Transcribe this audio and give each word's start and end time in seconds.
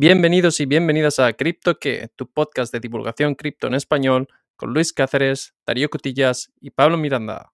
Bienvenidos 0.00 0.60
y 0.60 0.66
bienvenidas 0.66 1.18
a 1.18 1.32
Cripto 1.32 1.80
que, 1.80 2.06
tu 2.14 2.30
podcast 2.30 2.72
de 2.72 2.78
divulgación 2.78 3.34
cripto 3.34 3.66
en 3.66 3.74
español, 3.74 4.28
con 4.54 4.72
Luis 4.72 4.92
Cáceres, 4.92 5.56
Darío 5.66 5.90
Cotillas 5.90 6.52
y 6.60 6.70
Pablo 6.70 6.96
Miranda. 6.96 7.50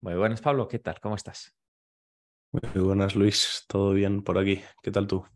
Muy 0.00 0.14
buenas, 0.14 0.40
Pablo. 0.40 0.68
¿Qué 0.68 0.78
tal? 0.78 1.00
¿Cómo 1.00 1.16
estás? 1.16 1.56
Muy 2.52 2.84
buenas, 2.84 3.16
Luis. 3.16 3.64
¿Todo 3.66 3.92
bien 3.92 4.22
por 4.22 4.38
aquí? 4.38 4.62
¿Qué 4.80 4.92
tal 4.92 5.08
tú? 5.08 5.26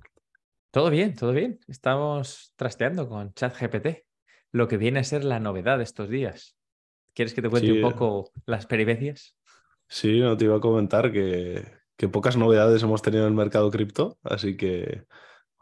Todo 0.71 0.89
bien, 0.89 1.17
todo 1.17 1.33
bien. 1.33 1.59
Estamos 1.67 2.55
trasteando 2.55 3.09
con 3.09 3.35
ChatGPT, 3.35 4.07
lo 4.53 4.69
que 4.69 4.77
viene 4.77 5.01
a 5.01 5.05
ser 5.05 5.25
la 5.25 5.41
novedad 5.41 5.79
de 5.79 5.83
estos 5.83 6.09
días. 6.09 6.57
¿Quieres 7.13 7.35
que 7.35 7.43
te 7.43 7.51
cuente 7.51 7.73
Sí, 7.73 7.83
un 7.83 7.91
poco 7.91 8.31
las 8.47 8.67
peripecias? 8.67 9.37
Sí, 9.93 10.21
no 10.21 10.37
te 10.37 10.45
iba 10.45 10.57
a 10.57 10.61
comentar 10.61 11.11
que, 11.11 11.65
que 11.97 12.09
pocas 12.09 12.37
novedades 12.37 12.81
hemos 12.85 13.03
tenido 13.03 13.25
en 13.25 13.31
el 13.31 13.37
mercado 13.37 13.73
cripto, 13.73 14.19
así 14.23 14.57
que 14.57 15.03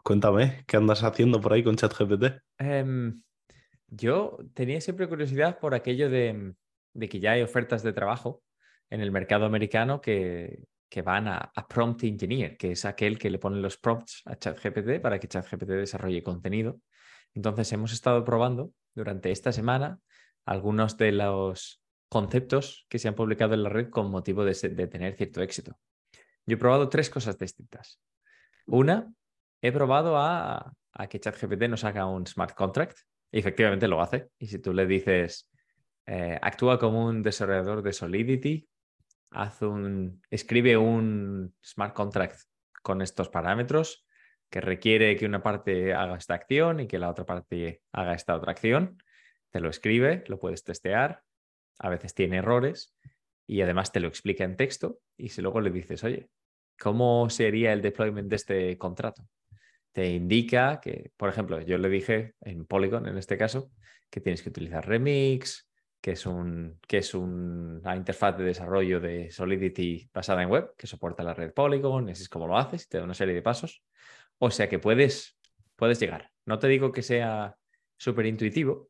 cuéntame, 0.03 0.63
¿qué 0.67 0.77
andas 0.77 1.03
haciendo 1.03 1.41
por 1.41 1.51
ahí 1.51 1.63
con 1.63 1.75
ChatGPT? 1.75 2.25
Em, 2.59 3.23
yo 3.87 4.37
tenía 4.53 4.81
siempre 4.81 5.09
curiosidad 5.09 5.57
por 5.57 5.73
aquello 5.73 6.11
de, 6.11 6.53
de 6.93 7.09
que 7.09 7.19
ya 7.19 7.31
hay 7.31 7.41
ofertas 7.41 7.81
de 7.81 7.91
trabajo 7.91 8.43
en 8.91 9.01
el 9.01 9.11
mercado 9.11 9.45
americano 9.45 9.99
que, 9.99 10.63
que 10.89 11.01
van 11.01 11.27
a, 11.27 11.51
a 11.55 11.67
prompt 11.67 12.03
engineer, 12.03 12.55
que 12.55 12.73
es 12.73 12.85
aquel 12.85 13.17
que 13.17 13.31
le 13.31 13.39
pone 13.39 13.59
los 13.59 13.77
prompts 13.77 14.21
a 14.25 14.35
ChatGPT 14.35 15.01
para 15.01 15.19
que 15.19 15.27
ChatGPT 15.27 15.69
desarrolle 15.69 16.21
contenido. 16.21 16.79
Entonces 17.33 17.73
hemos 17.73 17.93
estado 17.93 18.23
probando 18.23 18.73
durante 18.93 19.31
esta 19.31 19.51
semana 19.51 19.99
algunos 20.45 20.97
de 20.97 21.13
los 21.13 21.81
conceptos 22.09 22.85
que 22.89 22.99
se 22.99 23.07
han 23.07 23.15
publicado 23.15 23.53
en 23.53 23.63
la 23.63 23.69
red 23.69 23.89
con 23.89 24.09
motivo 24.09 24.43
de, 24.43 24.53
tener 24.87 25.15
cierto 25.15 25.41
éxito. 25.41 25.79
Yo 26.45 26.55
he 26.55 26.57
probado 26.57 26.89
tres 26.89 27.09
cosas 27.09 27.37
distintas. 27.37 28.01
Una, 28.65 29.13
he 29.61 29.71
probado 29.71 30.17
a, 30.17 30.73
que 31.09 31.19
ChatGPT 31.19 31.69
nos 31.69 31.83
haga 31.83 32.05
un 32.07 32.25
smart 32.25 32.55
contract 32.55 32.97
y 33.31 33.39
efectivamente 33.39 33.87
lo 33.87 34.01
hace. 34.01 34.29
Y 34.39 34.47
si 34.47 34.59
tú 34.59 34.73
le 34.73 34.85
dices, 34.85 35.49
eh, 36.05 36.37
actúa 36.41 36.79
como 36.79 37.05
un 37.05 37.21
desarrollador 37.21 37.83
de 37.83 37.93
Solidity, 37.93 38.67
escribe 40.31 40.77
un 40.77 41.53
smart 41.63 41.93
contract 41.93 42.41
con 42.81 43.01
estos 43.01 43.29
parámetros 43.29 44.05
que 44.49 44.61
requiere 44.61 45.15
que 45.15 45.27
una 45.27 45.43
parte 45.43 45.93
haga 45.93 46.17
esta 46.17 46.33
acción 46.33 46.79
y 46.79 46.87
que 46.87 46.97
la 46.97 47.09
otra 47.09 47.25
parte 47.25 47.83
haga 47.91 48.15
esta 48.15 48.35
otra 48.35 48.51
acción, 48.51 48.97
te 49.51 49.59
lo 49.59 49.69
escribe, 49.69 50.23
lo 50.27 50.39
puedes 50.39 50.63
testear, 50.63 51.21
a 51.79 51.89
veces 51.89 52.13
tiene 52.13 52.37
errores 52.37 52.95
y 53.47 53.61
además 53.61 53.91
te 53.91 53.99
lo 53.99 54.07
explica 54.07 54.43
en 54.43 54.55
texto 54.57 54.99
y 55.17 55.29
si 55.29 55.41
luego 55.41 55.61
le 55.61 55.71
dices, 55.71 56.03
oye, 56.03 56.29
¿cómo 56.79 57.29
sería 57.29 57.73
el 57.73 57.81
deployment 57.81 58.29
de 58.29 58.35
este 58.35 58.77
contrato? 58.77 59.23
Te 59.91 60.07
indica 60.09 60.79
que, 60.81 61.11
por 61.17 61.29
ejemplo, 61.29 61.59
yo 61.61 61.77
le 61.77 61.89
dije 61.89 62.35
en 62.41 62.65
Polygon, 62.65 63.07
en 63.07 63.17
este 63.17 63.37
caso, 63.37 63.71
que 64.09 64.21
tienes 64.21 64.41
que 64.43 64.49
utilizar 64.49 64.87
Remix, 64.87 65.67
que 66.01 66.11
es, 66.11 66.25
un, 66.25 66.79
que 66.87 66.99
es 66.99 67.13
un- 67.13 67.79
una 67.83 67.95
interfaz 67.95 68.37
de 68.37 68.43
desarrollo 68.45 68.99
de 68.99 69.31
Solidity 69.31 70.09
basada 70.13 70.43
en 70.43 70.49
web, 70.49 70.73
que 70.77 70.87
soporta 70.87 71.23
la 71.23 71.33
red 71.33 71.53
Polygon, 71.53 72.09
así 72.09 72.23
es 72.23 72.29
como 72.29 72.47
lo 72.47 72.57
haces, 72.57 72.87
te 72.87 72.97
da 72.99 73.03
una 73.03 73.13
serie 73.13 73.33
de 73.35 73.41
pasos. 73.41 73.83
O 74.37 74.51
sea 74.51 74.69
que 74.69 74.79
puedes, 74.79 75.37
puedes 75.75 75.99
llegar. 75.99 76.31
No 76.45 76.59
te 76.59 76.67
digo 76.67 76.91
que 76.91 77.01
sea 77.01 77.55
súper 77.97 78.25
intuitivo 78.27 78.88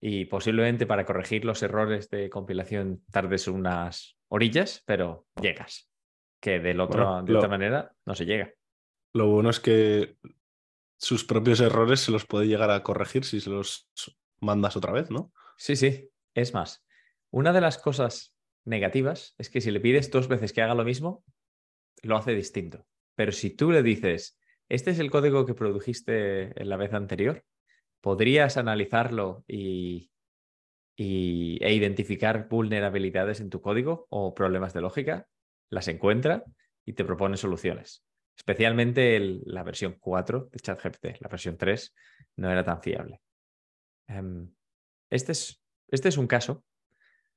y 0.00 0.24
posiblemente 0.26 0.86
para 0.86 1.04
corregir 1.04 1.44
los 1.44 1.62
errores 1.62 2.08
de 2.10 2.30
compilación 2.30 3.04
tardes 3.10 3.46
unas 3.48 4.16
orillas, 4.28 4.82
pero 4.86 5.26
llegas. 5.40 5.90
Que 6.40 6.58
del 6.58 6.80
otro, 6.80 7.04
Bueno, 7.04 7.22
de 7.24 7.32
lo- 7.32 7.38
otra 7.38 7.50
manera 7.50 7.94
no 8.06 8.14
se 8.14 8.24
llega. 8.24 8.52
Lo 9.12 9.26
bueno 9.28 9.50
es 9.50 9.60
que 9.60 10.16
sus 10.96 11.24
propios 11.24 11.60
errores 11.60 12.00
se 12.00 12.12
los 12.12 12.26
puede 12.26 12.46
llegar 12.46 12.70
a 12.70 12.82
corregir 12.82 13.24
si 13.24 13.40
se 13.40 13.50
los 13.50 13.88
mandas 14.40 14.76
otra 14.76 14.92
vez, 14.92 15.10
¿no? 15.10 15.32
Sí, 15.56 15.76
sí. 15.76 16.08
Es 16.34 16.54
más, 16.54 16.84
una 17.30 17.52
de 17.52 17.60
las 17.60 17.76
cosas 17.78 18.34
negativas 18.64 19.34
es 19.38 19.50
que 19.50 19.60
si 19.60 19.70
le 19.70 19.80
pides 19.80 20.10
dos 20.10 20.28
veces 20.28 20.52
que 20.52 20.62
haga 20.62 20.74
lo 20.74 20.84
mismo, 20.84 21.24
lo 22.02 22.16
hace 22.16 22.34
distinto. 22.34 22.86
Pero 23.16 23.32
si 23.32 23.50
tú 23.50 23.70
le 23.70 23.82
dices, 23.82 24.38
este 24.68 24.90
es 24.92 24.98
el 24.98 25.10
código 25.10 25.44
que 25.44 25.54
produjiste 25.54 26.58
en 26.60 26.68
la 26.68 26.76
vez 26.76 26.94
anterior, 26.94 27.44
podrías 28.00 28.56
analizarlo 28.56 29.44
y, 29.46 30.10
y- 30.96 31.58
e 31.62 31.72
identificar 31.74 32.48
vulnerabilidades 32.48 33.40
en 33.40 33.50
tu 33.50 33.60
código 33.60 34.06
o 34.10 34.34
problemas 34.34 34.72
de 34.72 34.80
lógica, 34.80 35.26
las 35.68 35.88
encuentra 35.88 36.44
y 36.84 36.94
te 36.94 37.04
propone 37.04 37.36
soluciones. 37.36 38.04
Especialmente 38.36 39.20
la 39.44 39.62
versión 39.62 39.96
4 40.00 40.48
de 40.50 40.58
ChatGPT. 40.60 41.20
La 41.20 41.28
versión 41.28 41.56
3 41.56 41.94
no 42.36 42.50
era 42.50 42.64
tan 42.64 42.80
fiable. 42.82 43.20
Em, 44.08 44.50
este, 45.10 45.32
es, 45.32 45.62
este 45.88 46.08
es 46.08 46.16
un 46.16 46.26
caso. 46.26 46.64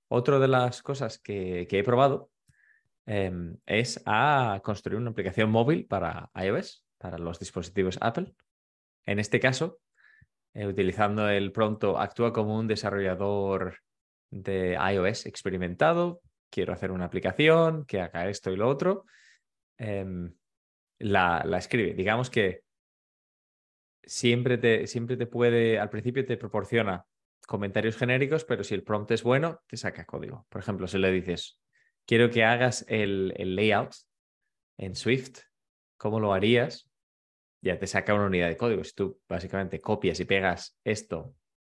Otra 0.07 0.40
de 0.40 0.47
las 0.47 0.81
cosas 0.81 1.19
que, 1.19 1.68
que 1.69 1.79
he 1.79 1.84
probado 1.84 2.31
em, 3.06 3.57
es 3.66 4.02
a 4.06 4.62
construir 4.63 4.97
una 4.97 5.09
aplicación 5.12 5.52
móvil 5.52 5.85
para 5.85 6.29
iOS, 6.35 6.85
para 6.97 7.18
los 7.18 7.40
dispositivos 7.40 7.97
Apple. 8.00 8.34
En 9.06 9.19
este 9.19 9.40
caso, 9.40 9.79
eh, 10.53 10.68
utilizando 10.68 11.30
el 11.30 11.52
pronto 11.52 11.97
actúa 12.00 12.34
como 12.34 12.58
un 12.58 12.68
desarrollador 12.68 13.78
de 14.30 14.78
iOS 14.94 15.25
experimentado, 15.25 16.22
quiero 16.50 16.74
hacer 16.74 16.91
una 16.91 17.06
aplicación 17.06 17.86
que 17.86 18.02
haga 18.02 18.30
esto 18.30 18.52
y 18.52 18.56
lo 18.56 18.68
otro, 18.68 19.06
em, 19.78 20.34
la, 21.00 21.44
la 21.46 21.58
escribe. 21.58 21.94
Digamos 21.94 22.30
que 22.30 22.64
siempre 24.03 24.58
te, 24.58 24.88
siempre 24.88 25.18
te 25.18 25.25
puede, 25.25 25.80
al 25.80 25.90
principio 25.90 26.25
te 26.25 26.38
proporciona 26.38 27.06
comentarios 27.47 27.97
genéricos, 27.97 28.46
pero 28.46 28.64
si 28.64 28.74
el 28.74 28.84
prompt 28.84 29.12
es 29.12 29.24
bueno, 29.24 29.62
te 29.68 29.78
saca 29.78 30.06
código. 30.06 30.46
Por 30.50 30.62
ejemplo, 30.62 30.88
si 30.88 30.97
le 30.97 31.12
dices, 31.12 31.59
quiero 32.06 32.30
que 32.30 32.44
hagas 32.44 32.85
el, 32.88 33.34
el 33.38 33.56
layout 33.56 33.94
en 34.78 34.96
Swift, 34.96 35.40
¿cómo 35.97 36.20
lo 36.20 36.34
harías? 36.34 36.90
Ya 37.63 37.79
te 37.79 37.88
saca 37.88 38.13
una 38.13 38.25
unidad 38.25 38.50
de 38.50 38.57
código. 38.57 38.84
Si 38.84 38.94
tú 38.94 39.22
básicamente 39.28 39.79
copias 39.79 40.19
y 40.19 40.25
pegas 40.25 40.78
esto 40.84 41.34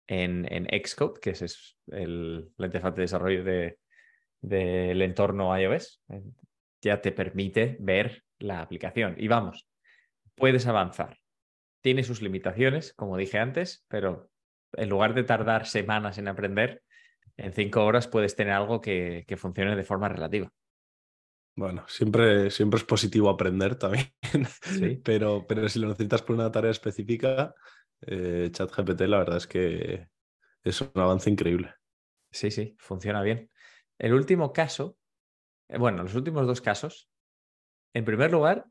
en, 0.06 0.46
en 0.50 0.66
Xcode, 0.82 1.20
que 1.20 1.30
es 1.30 1.76
el, 1.88 2.50
la 2.56 2.66
interfaz 2.66 2.94
de 2.94 3.02
desarrollo 3.02 3.44
de- 3.44 3.78
del 4.40 5.02
entorno 5.02 5.56
iOS, 5.58 6.02
eh, 6.08 6.22
ya 6.80 7.00
te 7.02 7.12
permite 7.12 7.76
ver 7.80 8.24
la 8.38 8.60
aplicación. 8.60 9.14
Y 9.18 9.28
vamos, 9.28 9.68
puedes 10.34 10.66
avanzar. 10.66 11.18
Tiene 11.82 12.02
sus 12.02 12.22
limitaciones, 12.22 12.94
como 12.94 13.18
dije 13.18 13.38
antes, 13.38 13.84
pero 13.88 14.30
en 14.72 14.88
lugar 14.88 15.12
de 15.14 15.24
tardar 15.24 15.66
semanas 15.66 16.16
en 16.16 16.28
aprender, 16.28 16.82
en 17.36 17.52
cinco 17.52 17.84
horas 17.84 18.08
puedes 18.08 18.36
tener 18.36 18.54
algo 18.54 18.80
que, 18.80 19.24
que 19.28 19.36
funcione 19.36 19.76
de 19.76 19.84
forma 19.84 20.08
relativa. 20.08 20.50
Bueno, 21.56 21.84
siempre, 21.88 22.50
siempre 22.50 22.78
es 22.78 22.84
positivo 22.84 23.30
aprender 23.30 23.76
también, 23.76 24.06
Sí. 24.62 25.00
pero, 25.04 25.46
pero 25.46 25.68
si 25.68 25.78
lo 25.78 25.88
necesitas 25.88 26.22
por 26.22 26.34
una 26.34 26.50
tarea 26.50 26.70
específica, 26.70 27.54
eh, 28.02 28.48
ChatGPT 28.50 29.02
la 29.02 29.18
verdad 29.18 29.36
es 29.36 29.46
que 29.46 30.08
es 30.64 30.80
un 30.80 30.90
avance 30.94 31.30
increíble. 31.30 31.74
Sí, 32.32 32.50
sí, 32.50 32.74
funciona 32.78 33.22
bien. 33.22 33.50
El 33.98 34.14
último 34.14 34.52
caso, 34.52 34.96
eh, 35.68 35.78
bueno, 35.78 36.02
los 36.02 36.14
últimos 36.16 36.46
dos 36.46 36.60
casos, 36.60 37.08
en 37.94 38.04
primer 38.04 38.32
lugar, 38.32 38.66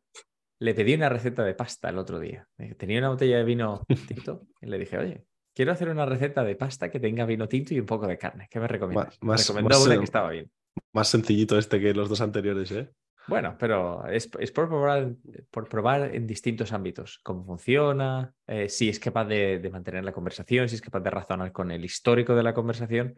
le 0.59 0.73
pedí 0.73 0.93
una 0.93 1.09
receta 1.09 1.43
de 1.43 1.55
pasta 1.55 1.89
el 1.89 1.97
otro 1.97 2.19
día. 2.19 2.47
Tenía 2.77 2.99
una 2.99 3.09
botella 3.09 3.37
de 3.37 3.43
vino 3.45 3.85
tinto 4.07 4.47
y 4.61 4.67
le 4.67 4.77
dije, 4.77 4.97
oye, 4.97 5.25
quiero 5.55 5.71
hacer 5.71 5.89
una 5.89 6.05
receta 6.05 6.43
de 6.43 6.55
pasta 6.57 6.91
que 6.91 6.99
tenga 6.99 7.25
vino 7.25 7.47
tinto 7.47 7.73
y 7.73 7.79
un 7.79 7.85
poco 7.85 8.07
de 8.07 8.17
carne. 8.17 8.47
¿Qué 8.51 8.59
me 8.59 8.67
recomiendas? 8.67 9.17
Me 9.21 9.27
más- 9.29 9.47
recomendó 9.47 9.69
más, 9.69 9.85
una 9.87 9.97
que 9.97 10.03
estaba 10.03 10.29
bien. 10.31 10.51
Más 10.93 11.07
sencillito 11.09 11.57
este 11.57 11.79
que 11.79 11.93
los 11.93 12.09
dos 12.09 12.21
anteriores, 12.21 12.71
¿eh? 12.71 12.89
Bueno, 13.27 13.55
pero 13.57 14.05
es, 14.07 14.29
es 14.39 14.51
por, 14.51 14.67
probar, 14.67 15.13
por 15.49 15.69
probar 15.69 16.13
en 16.13 16.27
distintos 16.27 16.73
ámbitos 16.73 17.19
cómo 17.23 17.45
funciona, 17.45 18.33
eh, 18.47 18.67
si 18.67 18.89
es 18.89 18.99
capaz 18.99 19.25
de, 19.25 19.59
de 19.59 19.69
mantener 19.69 20.03
la 20.03 20.11
conversación, 20.11 20.67
si 20.67 20.75
es 20.75 20.81
capaz 20.81 20.99
de 20.99 21.09
razonar 21.09 21.51
con 21.53 21.71
el 21.71 21.85
histórico 21.85 22.35
de 22.35 22.43
la 22.43 22.53
conversación. 22.53 23.15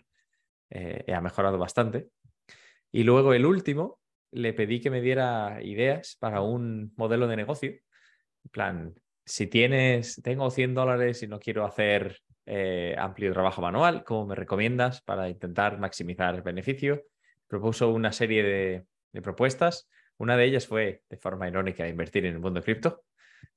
eh, 0.69 1.13
ha 1.13 1.21
mejorado 1.21 1.57
bastante. 1.57 2.09
Y 2.91 3.03
luego 3.03 3.33
el 3.33 3.45
último, 3.45 3.99
le 4.31 4.53
pedí 4.53 4.79
que 4.81 4.89
me 4.89 5.01
diera 5.01 5.59
ideas 5.63 6.17
para 6.19 6.41
un 6.41 6.93
modelo 6.97 7.27
de 7.27 7.35
negocio. 7.37 7.71
En 7.71 8.51
plan, 8.51 8.93
si 9.25 9.47
tienes, 9.47 10.21
tengo 10.23 10.49
100 10.51 10.73
dólares 10.75 11.23
y 11.23 11.27
no 11.27 11.39
quiero 11.39 11.65
hacer 11.65 12.19
eh, 12.45 12.95
amplio 12.97 13.33
trabajo 13.33 13.61
manual, 13.61 14.03
¿cómo 14.03 14.27
me 14.27 14.35
recomiendas 14.35 15.01
para 15.01 15.29
intentar 15.29 15.79
maximizar 15.79 16.35
el 16.35 16.41
beneficio? 16.41 17.03
Propuso 17.47 17.89
una 17.89 18.11
serie 18.11 18.43
de, 18.43 18.85
de 19.13 19.21
propuestas. 19.21 19.89
Una 20.17 20.37
de 20.37 20.45
ellas 20.45 20.67
fue, 20.67 21.03
de 21.09 21.17
forma 21.17 21.47
irónica, 21.47 21.87
invertir 21.87 22.25
en 22.25 22.33
el 22.35 22.39
mundo 22.39 22.61
cripto. 22.61 23.03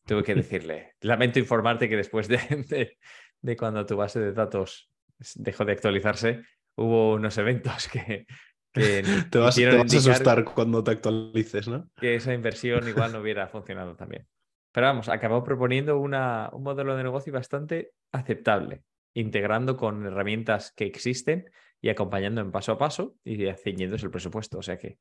Tuve 0.04 0.22
que 0.22 0.34
decirle, 0.42 0.94
lamento 1.00 1.38
informarte 1.38 1.88
que 1.88 1.96
después 1.96 2.28
de, 2.28 2.38
de- 2.68 2.98
de 3.40 3.56
cuando 3.56 3.86
tu 3.86 3.96
base 3.96 4.20
de 4.20 4.32
datos 4.32 4.90
dejó 5.36 5.64
de 5.64 5.72
actualizarse, 5.72 6.42
hubo 6.76 7.14
unos 7.14 7.36
eventos 7.38 7.88
que, 7.88 8.26
que 8.72 9.02
Te 9.30 9.38
vas, 9.38 9.54
te 9.54 9.66
vas 9.76 9.94
a 9.94 9.96
asustar 10.10 10.44
cuando 10.44 10.82
te 10.82 10.92
actualices, 10.92 11.68
¿no? 11.68 11.88
que 11.96 12.16
esa 12.16 12.34
inversión 12.34 12.86
igual 12.88 13.12
no 13.12 13.20
hubiera 13.20 13.48
funcionado 13.48 13.96
también. 13.96 14.26
Pero 14.72 14.86
vamos, 14.86 15.08
acabó 15.08 15.42
proponiendo 15.42 15.98
una, 15.98 16.50
un 16.52 16.62
modelo 16.62 16.94
de 16.94 17.02
negocio 17.02 17.32
bastante 17.32 17.92
aceptable, 18.12 18.82
integrando 19.14 19.76
con 19.76 20.04
herramientas 20.06 20.72
que 20.76 20.84
existen 20.84 21.50
y 21.80 21.88
acompañando 21.88 22.40
en 22.40 22.52
paso 22.52 22.72
a 22.72 22.78
paso 22.78 23.16
y 23.24 23.44
ciñéndose 23.62 24.06
el 24.06 24.12
presupuesto. 24.12 24.58
O 24.58 24.62
sea 24.62 24.78
que 24.78 24.98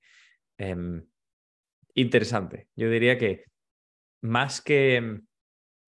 em, 0.57 1.03
interesante. 1.95 2.67
Yo 2.75 2.89
diría 2.89 3.17
que 3.17 3.45
más 4.21 4.61
que 4.61 4.95
em, 4.95 5.25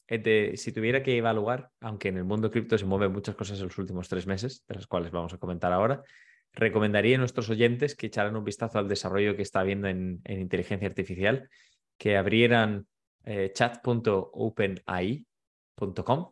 de- 0.08 0.54
si 0.58 0.72
tuviera 0.72 1.04
que 1.04 1.18
evaluar, 1.18 1.70
aunque 1.82 2.10
en 2.10 2.18
el 2.18 2.24
mundo 2.26 2.52
cripto 2.52 2.78
se 2.78 2.86
mueven 2.86 3.12
muchas 3.12 3.36
cosas 3.36 3.60
en 3.60 3.66
los 3.66 3.78
últimos 3.78 4.10
tres 4.10 4.26
meses, 4.28 4.64
de 4.68 4.76
las 4.76 4.88
cuales 4.88 5.12
vamos 5.12 5.34
a 5.34 5.38
comentar 5.38 5.72
ahora, 5.72 6.02
recomendaría 6.54 7.16
a 7.16 7.20
nuestros 7.20 7.50
oyentes 7.50 7.96
que 7.96 8.08
echaran 8.08 8.36
un 8.36 8.44
vistazo 8.44 8.80
al 8.80 8.88
desarrollo 8.88 9.36
que 9.36 9.44
está 9.44 9.60
habiendo 9.60 9.88
en, 9.88 10.20
en 10.24 10.40
inteligencia 10.42 10.88
artificial, 10.88 11.48
que 11.98 12.18
abrieran 12.18 12.88
eh, 13.26 13.52
chat.openai.com 13.54 16.30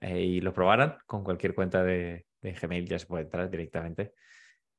eh, 0.00 0.20
y 0.20 0.40
lo 0.40 0.52
probaran 0.52 0.96
con 1.06 1.22
cualquier 1.22 1.54
cuenta 1.54 1.84
de, 1.84 2.25
de 2.40 2.52
Gmail, 2.52 2.86
ya 2.86 2.98
se 2.98 3.06
puede 3.06 3.24
entrar 3.24 3.50
directamente 3.50 4.12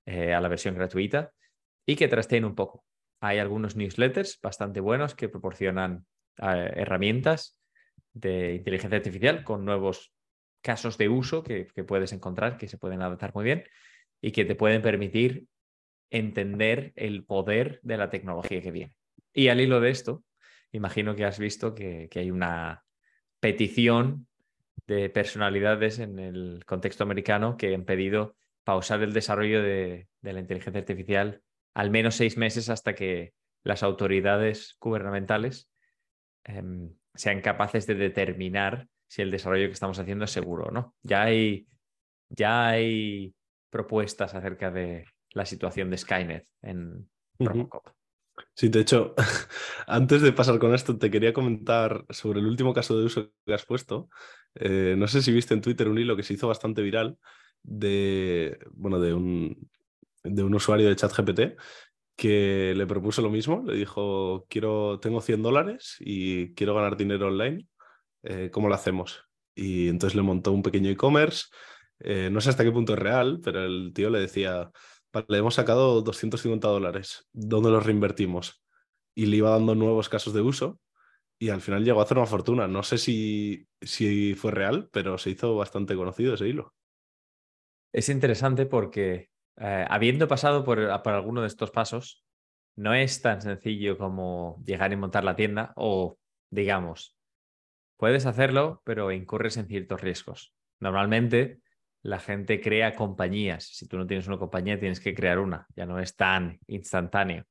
eh, 0.06 0.34
a 0.34 0.42
la 0.42 0.48
versión 0.48 0.76
gratuita 0.76 1.32
y 1.86 1.96
que 1.96 2.08
trasteen 2.08 2.46
un 2.46 2.56
poco. 2.56 2.86
Hay 3.20 3.40
algunos 3.40 3.76
newsletters 3.76 4.40
bastante 4.42 4.80
buenos 4.80 5.16
que 5.16 5.30
proporcionan 5.30 6.06
eh, 6.38 6.72
herramientas 6.76 7.60
de 8.14 8.56
inteligencia 8.56 8.98
artificial 8.98 9.44
con 9.44 9.66
nuevos 9.66 10.14
casos 10.62 10.98
de 10.98 11.10
uso 11.10 11.44
que, 11.44 11.68
puedes 11.88 12.14
encontrar, 12.14 12.58
que 12.58 12.68
se 12.68 12.78
pueden 12.78 13.02
adaptar 13.02 13.34
muy 13.34 13.44
bien 13.44 13.64
y 14.22 14.32
que 14.32 14.46
te 14.46 14.56
pueden 14.56 14.82
permitir 14.82 15.46
entender 16.10 16.94
el 16.96 17.26
poder 17.26 17.80
de 17.84 17.98
la 17.98 18.10
tecnología 18.10 18.62
que 18.62 18.72
viene. 18.72 18.94
Y 19.34 19.50
al 19.50 19.62
hilo 19.62 19.80
de 19.80 19.90
esto, 19.90 20.24
imagino 20.72 21.16
que 21.16 21.26
has 21.26 21.38
visto 21.38 21.76
que 21.76 22.10
hay 22.16 22.32
una 22.32 22.84
petición 23.40 24.28
de 24.86 25.10
personalidades 25.10 26.00
en 26.00 26.20
el 26.20 26.64
contexto 26.66 27.04
americano 27.04 27.58
que 27.58 27.74
han 27.74 27.86
pedido 27.86 28.36
pausar 28.64 29.02
el 29.02 29.14
desarrollo 29.14 29.62
de, 29.62 30.08
de 30.22 30.34
la 30.34 30.40
inteligencia 30.40 30.80
artificial 30.80 31.42
al 31.78 31.92
menos 31.92 32.16
seis 32.16 32.38
meses 32.38 32.70
hasta 32.70 32.96
que 32.96 33.34
las 33.64 33.84
autoridades 33.84 34.78
gubernamentales 34.80 35.70
em, 36.44 36.92
sean 37.14 37.42
capaces 37.42 37.86
de 37.86 37.94
determinar 37.94 38.88
si 39.08 39.22
el 39.22 39.30
desarrollo 39.30 39.68
que 39.68 39.74
estamos 39.74 40.00
haciendo 40.00 40.26
es 40.26 40.32
seguro 40.32 40.66
o 40.66 40.72
no. 40.72 40.96
Ya 41.04 41.22
hay, 41.22 41.68
ya 42.30 42.68
hay 42.68 43.36
propuestas 43.70 44.34
acerca 44.34 44.72
de 44.72 45.06
la 45.34 45.46
situación 45.46 45.92
de 45.92 45.98
Skynet 46.00 46.48
en. 46.64 47.08
Robocop. 47.38 47.90
Sí, 48.56 48.70
de 48.70 48.80
hecho, 48.82 49.14
antes 49.88 50.22
de 50.22 50.32
pasar 50.34 50.60
con 50.60 50.74
esto, 50.74 50.98
te 50.98 51.10
quería 51.12 51.34
comentar 51.34 52.06
sobre 52.10 52.40
el 52.40 52.48
último 52.48 52.74
caso 52.74 52.98
de 52.98 53.06
uso 53.06 53.32
que 53.46 53.54
has 53.54 53.66
puesto. 53.66 54.10
Eh, 54.56 54.96
no 54.98 55.08
sé 55.08 55.22
si 55.22 55.32
viste 55.32 55.54
en 55.54 55.62
Twitter 55.62 55.88
un 55.88 55.98
hilo 55.98 56.16
que 56.16 56.24
se 56.24 56.34
hizo 56.34 56.48
bastante 56.48 56.82
viral 56.82 57.18
de, 57.64 58.60
bueno, 58.72 59.00
de 59.00 59.14
un, 59.14 59.70
de 60.24 60.44
un 60.44 60.56
usuario 60.56 60.90
de 60.90 60.96
ChatGPT 60.96 61.42
que 62.16 62.74
le 62.76 62.88
propuso 62.88 63.22
lo 63.22 63.30
mismo. 63.32 63.64
Le 63.66 63.76
dijo, 63.76 64.46
quiero, 64.50 65.00
tengo 65.02 65.22
100 65.22 65.44
dólares 65.44 65.98
y 66.00 66.54
quiero 66.56 66.76
ganar 66.76 66.98
dinero 66.98 67.28
online. 67.28 67.68
eh, 68.24 68.50
¿Cómo 68.52 68.70
lo 68.70 68.76
hacemos? 68.76 69.24
Y 69.56 69.90
entonces 69.90 70.16
le 70.16 70.22
montó 70.24 70.52
un 70.52 70.64
pequeño 70.64 70.90
e-commerce. 70.90 71.46
eh, 72.00 72.30
no 72.32 72.42
sé 72.42 72.50
hasta 72.50 72.64
qué 72.64 72.72
punto 72.72 72.94
es 72.94 73.00
real, 73.00 73.40
pero 73.44 73.66
el 73.66 73.92
tío 73.94 74.10
le 74.10 74.20
decía, 74.20 74.72
Vale, 75.14 75.38
hemos 75.38 75.56
sacado 75.56 76.02
250 76.02 76.68
dólares. 76.68 77.28
¿Dónde 77.34 77.70
los 77.70 77.86
reinvertimos? 77.86 78.64
Y 79.16 79.26
le 79.28 79.38
iba 79.38 79.50
dando 79.50 79.76
nuevos 79.76 80.10
casos 80.10 80.34
de 80.34 80.42
uso 80.42 80.80
y 81.40 81.50
al 81.50 81.62
final 81.62 81.84
llegó 81.84 82.00
a 82.00 82.04
hacer 82.04 82.18
una 82.18 82.28
fortuna. 82.28 82.68
No 82.68 82.84
sé 82.84 82.98
si, 82.98 83.68
si 83.82 84.34
fue 84.36 84.52
real, 84.52 84.90
pero 84.92 85.18
se 85.18 85.32
hizo 85.32 85.56
bastante 85.56 85.96
conocido 85.96 86.34
ese 86.34 86.48
hilo. 86.48 86.74
Es 87.94 88.10
interesante 88.10 88.66
porque 88.66 89.30
eh, 89.58 89.86
habiendo 89.90 90.28
pasado 90.28 90.64
por, 90.64 91.02
por 91.02 91.14
alguno 91.14 91.42
de 91.42 91.48
estos 91.48 91.72
pasos, 91.72 92.24
no 92.76 92.94
es 92.94 93.22
tan 93.22 93.42
sencillo 93.42 93.98
como 93.98 94.62
llegar 94.66 94.92
y 94.94 94.98
montar 94.98 95.24
la 95.24 95.36
tienda 95.36 95.74
o, 95.76 96.18
digamos, 96.52 97.18
puedes 97.98 98.26
hacerlo, 98.26 98.82
pero 98.86 99.12
incurres 99.12 99.58
en 99.58 99.68
ciertos 99.68 100.02
riesgos. 100.02 100.54
Normalmente 100.80 101.60
la 102.08 102.20
gente 102.20 102.62
crea 102.62 102.96
compañías. 102.96 103.66
Si 103.66 103.86
tú 103.86 103.98
no 103.98 104.08
tienes 104.08 104.28
una 104.28 104.38
compañía, 104.38 104.80
tienes 104.80 105.02
que 105.02 105.14
crear 105.14 105.40
una. 105.40 105.68
Ya 105.76 105.86
no 105.86 106.00
es 106.00 106.16
tan 106.16 106.58
instantáneo. 106.68 107.44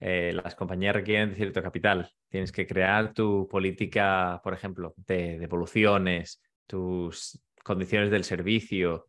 Eh, 0.00 0.32
las 0.32 0.54
compañías 0.54 0.94
requieren 0.94 1.34
cierto 1.34 1.62
capital. 1.62 2.10
Tienes 2.30 2.52
que 2.52 2.66
crear 2.66 3.12
tu 3.12 3.46
política, 3.50 4.40
por 4.42 4.54
ejemplo, 4.54 4.94
de 4.96 5.38
devoluciones, 5.38 6.40
tus 6.66 7.38
condiciones 7.62 8.10
del 8.10 8.24
servicio. 8.24 9.08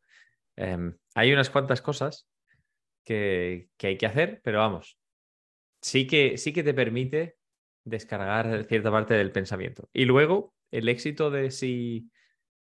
Em, 0.57 0.93
hay 1.15 1.31
unas 1.31 1.49
cuantas 1.49 1.81
cosas 1.81 2.27
que, 3.05 3.69
que 3.77 3.87
hay 3.87 3.97
que 3.97 4.05
hacer, 4.05 4.41
pero 4.43 4.59
vamos, 4.59 4.99
sí 5.81 6.05
que, 6.07 6.37
sí 6.37 6.51
que 6.51 6.61
te 6.63 6.73
permite 6.73 7.37
descargar 7.85 8.65
cierta 8.65 8.91
parte 8.91 9.13
del 9.13 9.31
pensamiento. 9.31 9.89
Y 9.93 10.03
luego, 10.03 10.53
el 10.71 10.89
éxito 10.89 11.31
de 11.31 11.51
si, 11.51 12.11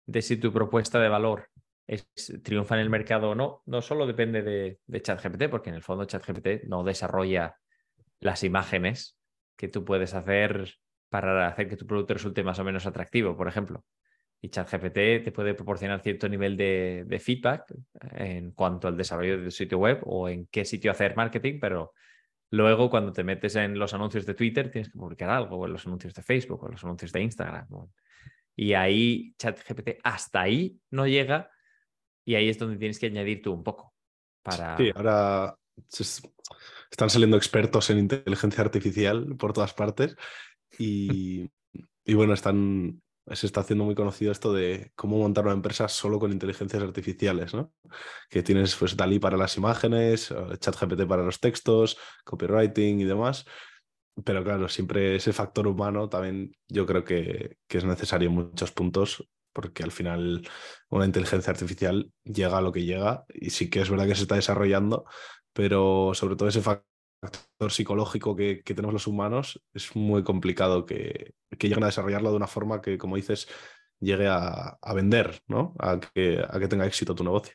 de 0.07 0.23
si 0.23 0.37
tu 0.37 0.53
propuesta 0.53 1.01
de 1.01 1.09
valor 1.09 1.49
triunfa 2.43 2.77
en 2.77 2.81
el 2.81 2.91
mercado 2.91 3.31
o 3.31 3.35
no, 3.35 3.63
no 3.67 3.83
solo 3.83 4.07
depende 4.07 4.43
de, 4.43 5.03
ChatGPT, 5.03 5.49
porque 5.51 5.71
en 5.71 5.77
el 5.77 5.83
fondo 5.83 6.05
ChatGPT 6.05 6.65
no 6.65 6.85
desarrolla 6.85 7.57
las 8.21 8.45
imágenes 8.45 9.19
que 9.57 9.69
tú 9.69 9.85
puedes 9.85 10.15
hacer 10.15 10.75
para 11.09 11.47
hacer 11.47 11.69
que 11.69 11.77
tu 11.77 11.87
producto 11.87 12.15
resulte 12.15 12.43
más 12.43 12.59
o 12.59 12.65
menos 12.65 12.87
atractivo, 12.87 13.37
por 13.37 13.49
ejemplo. 13.49 13.85
Y 14.41 14.49
ChatGPT 14.49 15.25
te 15.25 15.33
puede 15.33 15.55
proporcionar 15.55 16.01
cierto 16.01 16.29
nivel 16.29 16.57
de, 16.57 17.05
de, 17.07 17.19
feedback 17.21 17.73
en 18.13 18.53
cuanto 18.53 18.89
al 18.89 18.97
desarrollo 18.97 19.39
de 19.39 19.45
tu 19.45 19.51
sitio 19.51 19.79
web 19.79 20.01
o 20.05 20.29
en 20.29 20.47
qué 20.47 20.65
sitio 20.65 20.91
hacer 20.91 21.15
marketing, 21.15 21.59
pero 21.61 21.93
luego 22.51 22.91
cuando 22.91 23.13
te 23.13 23.23
metes 23.23 23.55
en 23.57 23.79
los 23.79 23.95
anuncios 23.95 24.27
de 24.27 24.35
Twitter 24.35 24.71
tienes 24.71 24.91
que 24.91 24.99
publicar 24.99 25.31
algo, 25.31 25.59
o 25.59 25.67
en 25.67 25.73
los 25.73 25.87
anuncios 25.87 26.15
de 26.15 26.23
Facebook, 26.23 26.63
o 26.63 26.67
en 26.67 26.73
los 26.73 26.85
anuncios 26.85 27.13
de 27.13 27.23
Instagram. 27.23 27.67
Y 28.57 28.75
ahí 28.75 29.35
ChatGPT 29.39 30.01
hasta 30.03 30.43
ahí 30.43 30.79
no 30.91 31.07
llega 31.07 31.51
y 32.25 32.35
ahí 32.35 32.49
es 32.49 32.59
donde 32.59 32.77
tienes 32.77 32.99
que 32.99 33.07
añadir 33.07 33.43
tú 33.43 33.53
un 33.53 33.63
poco. 33.63 33.95
Para... 34.43 34.77
Sí, 34.77 34.91
ahora 34.95 35.57
están 36.91 37.11
saliendo 37.11 37.37
expertos 37.37 37.91
en 37.91 37.99
inteligencia 37.99 38.63
artificial 38.63 39.37
por 39.37 39.53
todas 39.53 39.75
partes 39.75 40.17
y, 40.79 41.51
y 42.05 42.15
bueno, 42.15 42.35
están, 42.35 43.03
se 43.31 43.47
está 43.47 43.61
haciendo 43.61 43.85
muy 43.85 43.95
conocido 43.95 44.33
esto 44.33 44.53
de 44.53 44.93
cómo 44.95 45.19
montar 45.19 45.45
una 45.45 45.55
empresa 45.55 45.89
solo 45.89 46.19
con 46.19 46.33
inteligencias 46.33 46.83
artificiales, 46.83 47.55
¿no? 47.55 47.73
Que 48.29 48.43
tienes 48.43 48.75
pues 48.77 48.97
Dalí 48.97 49.19
para 49.19 49.37
las 49.37 49.57
imágenes, 49.57 50.35
ChatGPT 50.59 51.07
para 51.07 51.23
los 51.23 51.41
textos, 51.41 51.99
copywriting 52.25 53.01
y 53.01 53.05
demás. 53.05 53.45
Pero 54.25 54.45
claro, 54.45 54.69
siempre 54.69 55.17
ese 55.17 55.33
factor 55.33 55.67
humano 55.67 56.09
también 56.09 56.53
yo 56.69 56.85
creo 56.85 57.03
que, 57.03 57.57
que 57.67 57.79
es 57.79 57.85
necesario 57.85 58.29
en 58.29 58.35
muchos 58.35 58.71
puntos 58.71 59.27
porque 59.53 59.83
al 59.83 59.93
final 59.93 60.49
una 60.89 61.05
inteligencia 61.05 61.51
artificial 61.51 62.11
llega 62.25 62.59
a 62.59 62.61
lo 62.61 62.73
que 62.73 62.85
llega 62.85 63.25
y 63.29 63.51
sí 63.51 63.71
que 63.71 63.81
es 63.81 63.91
verdad 63.91 64.07
que 64.07 64.15
se 64.15 64.23
está 64.23 64.37
desarrollando, 64.37 65.05
pero 65.53 66.13
sobre 66.15 66.37
todo 66.37 66.49
ese 66.49 66.63
factor 66.63 66.93
psicológico 67.71 68.35
que, 68.35 68.63
tenemos 68.65 68.93
los 68.93 69.07
humanos 69.07 69.63
es 69.73 69.95
muy 69.95 70.25
complicado 70.25 70.87
que, 70.87 71.35
que, 71.59 71.69
lleguen 71.69 71.85
a 71.85 71.87
desarrollarlo 71.87 72.31
de 72.31 72.37
una 72.37 72.47
forma 72.47 72.81
que, 72.81 72.99
como 72.99 73.17
dices, 73.17 73.49
llegue 74.01 74.27
a, 74.27 74.79
a 74.81 74.95
vender, 74.95 75.41
¿no? 75.47 75.75
A 75.79 76.01
que, 76.01 76.45
a 76.47 76.59
que 76.59 76.69
tenga 76.69 76.87
éxito 76.87 77.15
tu 77.15 77.25
negocio. 77.25 77.55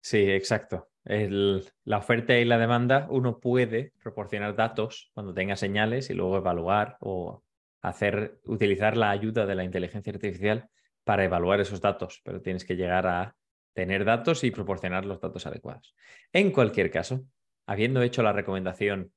Sí, 0.00 0.18
exacto. 0.30 0.88
El, 1.04 1.64
la 1.84 1.98
oferta 1.98 2.38
y 2.38 2.44
la 2.44 2.58
demanda, 2.58 3.06
uno 3.10 3.40
puede 3.40 3.92
proporcionar 4.02 4.54
datos 4.54 5.10
cuando 5.14 5.34
tenga 5.34 5.56
señales 5.56 6.10
y 6.10 6.14
luego 6.14 6.36
evaluar 6.36 6.96
o 7.00 7.42
hacer, 7.82 8.40
utilizar 8.44 8.96
la 8.96 9.10
ayuda 9.10 9.46
de 9.46 9.54
la 9.54 9.64
inteligencia 9.64 10.12
artificial 10.12 10.68
para 11.06 11.22
evaluar 11.22 11.60
esos 11.60 11.80
datos, 11.80 12.20
pero 12.24 12.42
tienes 12.42 12.64
que 12.64 12.74
llegar 12.74 13.06
a 13.06 13.36
tener 13.72 14.04
datos 14.04 14.42
y 14.42 14.50
proporcionar 14.50 15.04
los 15.04 15.20
datos 15.20 15.46
adecuados. 15.46 15.94
En 16.32 16.50
cualquier 16.50 16.90
caso, 16.90 17.24
habiendo 17.64 18.02
hecho 18.02 18.24
la 18.24 18.32
recomendación 18.32 19.12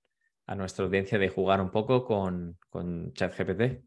a 0.46 0.54
nuestra 0.54 0.86
audiencia 0.86 1.18
de 1.18 1.30
jugar 1.30 1.60
un 1.60 1.72
poco 1.72 2.06
con, 2.06 2.60
con 2.70 3.12
ChatGPT 3.14 3.84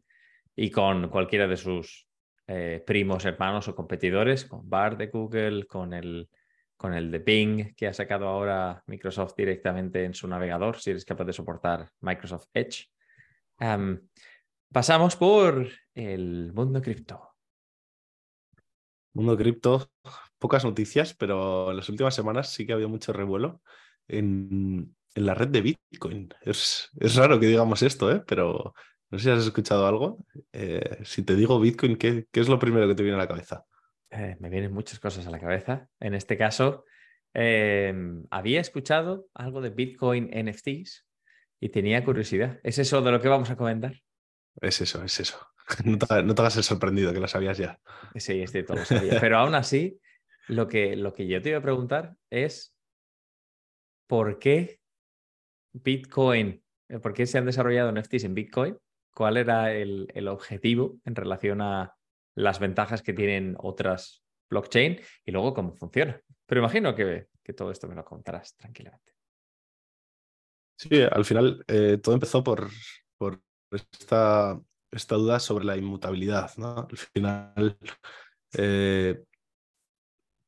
y 0.53 0.69
con 0.69 1.07
cualquiera 1.07 1.47
de 1.47 1.55
sus 1.55 2.09
eh, 2.47 2.83
primos, 2.85 3.23
hermanos 3.23 3.69
o 3.69 3.75
competidores, 3.75 4.43
con 4.43 4.69
Bard 4.69 4.97
de 4.97 5.07
Google, 5.07 5.65
con 5.65 5.93
el, 5.93 6.27
con 6.75 6.93
el 6.93 7.09
de 7.09 7.19
Bing 7.19 7.73
que 7.73 7.87
ha 7.87 7.93
sacado 7.93 8.27
ahora 8.27 8.83
Microsoft 8.87 9.35
directamente 9.37 10.03
en 10.03 10.13
su 10.13 10.27
navegador, 10.27 10.77
si 10.77 10.89
eres 10.89 11.05
capaz 11.05 11.23
de 11.23 11.31
soportar 11.31 11.89
Microsoft 12.01 12.47
Edge. 12.53 12.87
Um, 13.61 13.97
pasamos 14.73 15.15
por 15.15 15.69
el 15.93 16.51
mundo 16.51 16.81
cripto. 16.81 17.32
Mundo 19.13 19.37
cripto, 19.37 19.89
pocas 20.39 20.65
noticias, 20.65 21.13
pero 21.13 21.71
en 21.71 21.77
las 21.77 21.87
últimas 21.89 22.15
semanas 22.15 22.49
sí 22.49 22.65
que 22.65 22.73
ha 22.73 22.75
habido 22.75 22.89
mucho 22.89 23.13
revuelo 23.13 23.61
en, 24.07 24.95
la 25.15 25.35
red 25.35 25.49
de 25.49 25.61
Bitcoin. 25.61 26.29
Es, 26.41 26.89
raro 27.15 27.39
que 27.39 27.45
digamos 27.45 27.83
esto, 27.83 28.11
¿eh? 28.11 28.23
pero 28.27 28.73
no 29.11 29.19
sé 29.19 29.25
si 29.25 29.29
has 29.29 29.45
escuchado 29.45 29.85
algo. 29.85 30.25
Eh, 30.51 30.99
si 31.03 31.23
te 31.23 31.35
digo 31.35 31.59
Bitcoin, 31.59 31.97
¿qué, 31.97 32.27
es 32.33 32.49
lo 32.49 32.57
primero 32.57 32.87
que 32.87 32.95
te 32.95 33.03
viene 33.03 33.15
a 33.15 33.21
la 33.21 33.27
cabeza? 33.27 33.63
Eh, 34.09 34.35
me 34.39 34.49
vienen 34.49 34.73
muchas 34.73 34.99
cosas 34.99 35.27
a 35.27 35.31
la 35.31 35.39
cabeza. 35.39 35.87
En 35.99 36.15
este 36.15 36.37
caso, 36.37 36.85
em, 37.33 38.25
había 38.31 38.59
escuchado 38.59 39.27
algo 39.35 39.61
de 39.61 39.69
Bitcoin 39.69 40.31
NFTs 40.33 41.05
y 41.59 41.69
tenía 41.69 42.03
curiosidad. 42.03 42.59
¿Es 42.63 42.79
eso 42.79 43.01
de 43.01 43.11
lo 43.11 43.21
que 43.21 43.29
vamos 43.29 43.51
a 43.51 43.55
comentar? 43.55 43.93
Es 44.61 44.81
eso, 44.81 45.03
es 45.03 45.19
eso. 45.19 45.37
No 45.85 45.97
te, 45.97 46.23
no 46.23 46.33
hagas 46.33 46.57
el 46.57 46.63
sorprendido, 46.63 47.13
que 47.13 47.19
lo 47.19 47.27
sabías 47.27 47.57
ya. 47.57 47.79
Sí, 48.15 48.41
es 48.41 48.51
cierto, 48.51 48.75
lo 48.75 48.85
sabía. 48.85 49.19
Pero 49.19 49.37
aún 49.37 49.55
así, 49.55 49.99
lo 50.47 50.67
que, 50.67 50.95
lo 50.95 51.13
que 51.13 51.27
yo 51.27 51.41
te 51.41 51.49
iba 51.49 51.59
a 51.59 51.61
preguntar 51.61 52.15
es 52.29 52.75
¿por 54.07 54.39
qué 54.39 54.79
Bitcoin, 55.73 56.63
eh, 56.89 56.99
por 56.99 57.13
qué 57.13 57.25
se 57.25 57.37
han 57.37 57.45
desarrollado 57.45 57.91
NFTs 57.91 58.25
en 58.25 58.35
Bitcoin? 58.35 58.77
¿Cuál 59.13 59.37
era 59.37 59.73
el, 59.73 60.07
el 60.13 60.27
objetivo 60.27 60.99
en 61.05 61.15
relación 61.15 61.61
a 61.61 61.95
las 62.35 62.59
ventajas 62.59 63.01
que 63.01 63.13
tienen 63.13 63.55
otras 63.59 64.23
blockchain 64.49 64.99
y 65.25 65.31
luego 65.31 65.53
cómo 65.53 65.75
funciona? 65.75 66.19
Pero 66.45 66.61
imagino 66.61 66.93
que, 66.95 67.27
que 67.43 67.53
todo 67.53 67.71
esto 67.71 67.87
me 67.87 67.95
lo 67.95 68.03
contarás 68.03 68.55
tranquilamente. 68.55 69.13
Sí, 70.77 71.01
al 71.01 71.23
final 71.25 71.63
eh, 71.67 71.97
todo 72.01 72.15
empezó 72.15 72.43
por, 72.43 72.69
por 73.17 73.41
esta, 73.71 74.59
esta, 74.93 75.15
duda 75.15 75.39
sobre 75.39 75.65
la 75.65 75.77
inmutabilidad. 75.77 76.51
¿no? 76.57 76.87
Al 76.89 76.97
final 76.97 77.77
eh, 78.57 79.23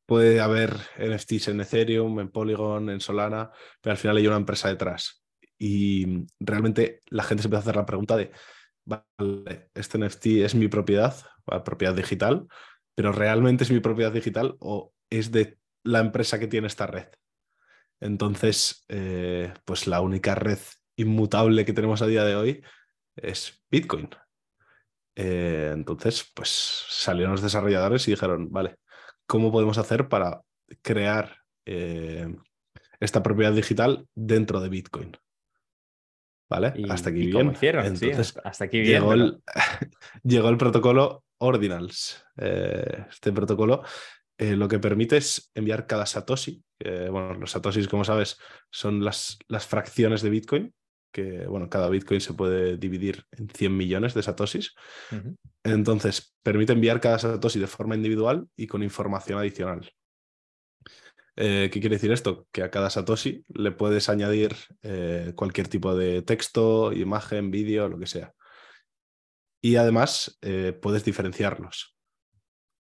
puede 0.06 0.40
haber 0.40 0.76
NFTs 0.98 1.50
en 1.50 1.62
Ethereum, 1.62 2.20
en 2.20 2.30
Polygon, 2.30 2.90
en 2.90 3.02
Solana, 3.02 3.52
pero 3.82 3.92
al 3.92 3.98
final 3.98 4.18
hay 4.18 4.28
una 4.28 4.38
empresa 4.38 4.70
detrás. 4.70 5.24
Y 5.58 6.26
realmente 6.40 7.02
la 7.08 7.24
gente 7.24 7.44
se 7.44 7.48
empieza 7.48 7.62
a 7.62 7.64
hacer 7.64 7.76
la 7.78 7.86
pregunta 7.86 8.18
de, 8.18 8.32
vale, 8.86 9.70
este 9.74 9.98
NFT 9.98 10.26
es 10.44 10.56
mi 10.56 10.68
propiedad, 10.68 11.16
propiedad 11.64 11.94
digital, 11.94 12.48
pero 12.96 13.12
¿realmente 13.12 13.64
es 13.64 13.72
mi 13.72 13.80
propiedad 13.80 14.12
digital 14.12 14.56
o 14.60 14.94
es 15.10 15.32
de 15.32 15.58
la 15.84 16.00
empresa 16.00 16.40
que 16.40 16.48
tiene 16.48 16.68
esta 16.68 16.88
red? 16.88 17.08
Entonces, 18.02 18.86
eh, 18.90 19.54
pues 19.64 19.88
la 19.88 20.02
única 20.02 20.36
red 20.36 20.60
inmutable 20.98 21.66
que 21.66 21.74
tenemos 21.74 22.02
a 22.02 22.08
día 22.08 22.24
de 22.24 22.36
hoy 22.36 22.64
es 23.16 23.64
Bitcoin. 23.70 24.10
Eh, 25.16 25.72
entonces, 25.74 26.30
pues 26.34 26.50
salieron 26.90 27.32
los 27.32 27.42
desarrolladores 27.42 28.08
y 28.08 28.12
dijeron, 28.12 28.52
vale, 28.52 28.76
¿cómo 29.26 29.52
podemos 29.52 29.78
hacer 29.78 30.10
para 30.10 30.42
crear 30.82 31.38
eh, 31.66 32.36
esta 33.00 33.24
propiedad 33.24 33.54
digital 33.54 34.06
dentro 34.14 34.60
de 34.60 34.70
Bitcoin? 34.70 35.18
¿Vale? 36.48 36.74
hasta 36.90 37.10
aquí 37.10 37.26
bien. 37.26 37.56
Entonces, 37.62 38.40
hasta 38.44 38.66
aquí 38.66 38.80
bien. 38.82 39.02
Llegó, 40.24 40.50
el, 40.50 40.58
protocolo 40.58 41.24
Ordinals. 41.40 42.24
este 42.38 43.32
protocolo 43.32 43.84
eh, 44.38 44.56
lo 44.56 44.68
que 44.68 44.78
permite 44.78 45.18
es 45.18 45.50
enviar 45.56 45.88
cada 45.88 46.06
Satoshi. 46.06 46.64
bueno, 46.80 47.34
los 47.36 47.52
Satoshis, 47.52 47.88
como 47.88 48.04
sabes, 48.04 48.38
son 48.70 49.04
las, 49.04 49.40
las 49.48 49.66
fracciones 49.66 50.22
de 50.22 50.30
Bitcoin, 50.30 50.74
que 51.16 51.48
bueno, 51.48 51.70
cada 51.70 51.88
Bitcoin 51.90 52.20
se 52.20 52.34
puede 52.34 52.76
dividir 52.76 53.24
en 53.32 53.48
100 53.48 53.78
millones 53.78 54.14
de 54.14 54.22
Satoshis. 54.22 54.76
Entonces, 55.64 56.36
permite 56.44 56.74
enviar 56.74 57.00
cada 57.00 57.18
Satoshi 57.18 57.60
de 57.60 57.68
forma 57.68 57.96
individual 57.96 58.50
y 58.58 58.68
con 58.68 58.84
información 58.84 59.40
adicional. 59.40 59.90
Eh, 61.38 61.70
¿Qué 61.72 61.80
quiere 61.80 61.96
decir 61.96 62.12
esto? 62.12 62.48
Que 62.52 62.64
a 62.64 62.70
cada 62.70 62.90
Satoshi 62.90 63.46
le 63.48 63.72
puedes 63.72 64.10
añadir 64.10 64.56
eh, 64.84 65.32
cualquier 65.38 65.70
tipo 65.70 65.96
de 65.96 66.22
texto, 66.22 66.92
imagen, 66.92 67.50
vídeo, 67.50 67.88
lo 67.88 67.98
que 67.98 68.08
sea. 68.08 68.34
Y 69.62 69.78
además 69.78 70.38
puedes 70.82 71.04
diferenciarlos. 71.04 71.96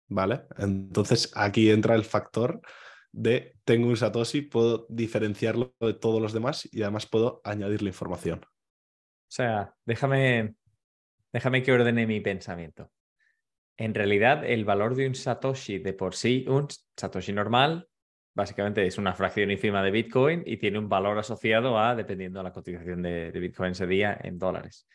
¿vale? 0.08 0.44
Entonces 0.58 1.30
aquí 1.34 1.70
entra 1.70 1.94
el 1.94 2.04
factor 2.04 2.60
de 3.12 3.54
tengo 3.64 3.88
un 3.88 3.96
Satoshi, 3.96 4.42
puedo 4.42 4.86
diferenciarlo 4.88 5.74
de 5.80 5.94
todos 5.94 6.20
los 6.20 6.32
demás 6.32 6.68
y 6.72 6.82
además 6.82 7.06
puedo 7.06 7.40
añadirle 7.44 7.90
información. 7.90 8.40
O 8.44 9.34
sea, 9.34 9.74
déjame, 9.84 10.54
déjame 11.32 11.62
que 11.62 11.72
ordene 11.72 12.06
mi 12.06 12.20
pensamiento. 12.20 12.90
En 13.76 13.94
realidad, 13.94 14.44
el 14.44 14.64
valor 14.64 14.94
de 14.94 15.06
un 15.06 15.14
Satoshi 15.14 15.78
de 15.78 15.92
por 15.92 16.14
sí, 16.14 16.44
un 16.48 16.68
Satoshi 16.96 17.32
normal, 17.32 17.88
básicamente 18.34 18.86
es 18.86 18.98
una 18.98 19.14
fracción 19.14 19.50
ínfima 19.50 19.82
de 19.82 19.90
Bitcoin 19.90 20.42
y 20.46 20.56
tiene 20.56 20.78
un 20.78 20.88
valor 20.88 21.18
asociado 21.18 21.78
a, 21.78 21.94
dependiendo 21.94 22.40
de 22.40 22.44
la 22.44 22.52
cotización 22.52 23.02
de, 23.02 23.30
Bitcoin 23.32 23.72
ese 23.72 23.86
día, 23.86 24.18
en 24.22 24.38
dólares. 24.38 24.86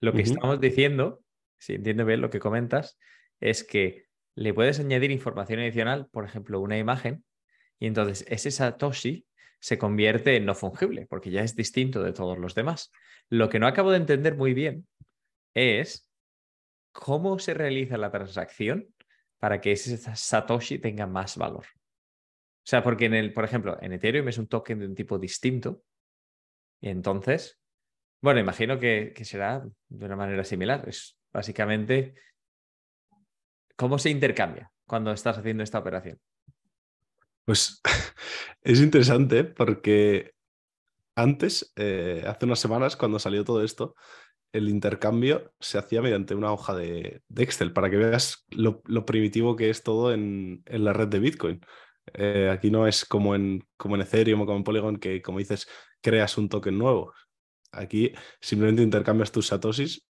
Lo 0.00 0.12
que 0.12 0.22
estamos 0.22 0.60
diciendo, 0.60 1.20
si 1.58 1.74
entiendo 1.74 2.04
bien 2.04 2.20
lo 2.20 2.30
que 2.30 2.40
comentas, 2.40 2.98
es 3.40 3.62
que 3.62 4.06
le 4.34 4.54
puedes 4.54 4.80
añadir 4.80 5.10
información 5.10 5.60
adicional, 5.60 6.08
por 6.10 6.24
ejemplo, 6.24 6.60
una 6.60 6.78
imagen, 6.78 7.24
y 7.82 7.88
entonces 7.88 8.24
ese 8.28 8.52
Satoshi 8.52 9.26
se 9.58 9.76
convierte 9.76 10.36
en 10.36 10.46
no 10.46 10.54
fungible, 10.54 11.08
porque 11.10 11.32
ya 11.32 11.42
es 11.42 11.56
distinto 11.56 12.00
de 12.00 12.12
todos 12.12 12.38
los 12.38 12.54
demás. 12.54 12.92
Lo 13.28 13.48
que 13.48 13.58
no 13.58 13.66
acabo 13.66 13.90
de 13.90 13.96
entender 13.96 14.36
muy 14.36 14.54
bien 14.54 14.86
es 15.52 16.08
cómo 16.92 17.40
se 17.40 17.54
realiza 17.54 17.96
la 17.96 18.12
transacción 18.12 18.86
para 19.40 19.60
que 19.60 19.72
ese 19.72 19.96
Satoshi 19.96 20.78
tenga 20.78 21.08
más 21.08 21.36
valor. 21.36 21.64
O 21.64 22.66
sea, 22.68 22.84
porque 22.84 23.06
en 23.06 23.14
el, 23.14 23.32
por 23.32 23.44
ejemplo, 23.44 23.76
en 23.82 23.94
Ethereum 23.94 24.28
es 24.28 24.38
un 24.38 24.46
token 24.46 24.78
de 24.78 24.86
un 24.86 24.94
tipo 24.94 25.18
distinto. 25.18 25.82
Y 26.80 26.88
entonces, 26.88 27.58
bueno, 28.20 28.38
imagino 28.38 28.78
que, 28.78 29.12
que 29.12 29.24
será 29.24 29.60
de 29.88 30.06
una 30.06 30.14
manera 30.14 30.44
similar. 30.44 30.88
Es 30.88 31.18
básicamente 31.32 32.14
¿Cómo 33.74 33.98
se 33.98 34.10
intercambia 34.10 34.70
cuando 34.86 35.10
estás 35.10 35.36
haciendo 35.36 35.64
esta 35.64 35.80
operación? 35.80 36.20
Pues 37.44 37.80
es 38.62 38.80
interesante 38.80 39.44
porque 39.44 40.32
antes, 41.14 41.72
eh, 41.76 42.24
hace 42.26 42.46
unas 42.46 42.60
semanas, 42.60 42.96
cuando 42.96 43.18
salió 43.18 43.44
todo 43.44 43.62
esto, 43.62 43.94
el 44.52 44.68
intercambio 44.68 45.52
se 45.60 45.78
hacía 45.78 46.02
mediante 46.02 46.34
una 46.34 46.52
hoja 46.52 46.74
de, 46.74 47.22
Excel 47.36 47.72
para 47.72 47.90
que 47.90 47.96
veas 47.96 48.46
lo, 48.50 48.82
primitivo 49.06 49.56
que 49.56 49.70
es 49.70 49.82
todo 49.82 50.12
en, 50.12 50.62
la 50.66 50.92
red 50.92 51.08
de 51.08 51.18
Bitcoin. 51.18 51.60
Eh, 52.14 52.50
aquí 52.52 52.70
no 52.70 52.86
es 52.86 53.04
como 53.04 53.34
en, 53.34 53.66
como 53.76 53.94
en 53.96 54.02
Ethereum 54.02 54.42
o 54.42 54.46
como 54.46 54.58
en 54.58 54.64
Polygon 54.64 54.96
que, 54.98 55.22
como 55.22 55.38
dices, 55.38 55.68
creas 56.00 56.36
un 56.38 56.48
token 56.48 56.78
nuevo. 56.78 57.14
Aquí 57.72 58.12
simplemente 58.40 58.82
intercambias 58.82 59.32
tus 59.32 59.48
satoshis 59.48 60.06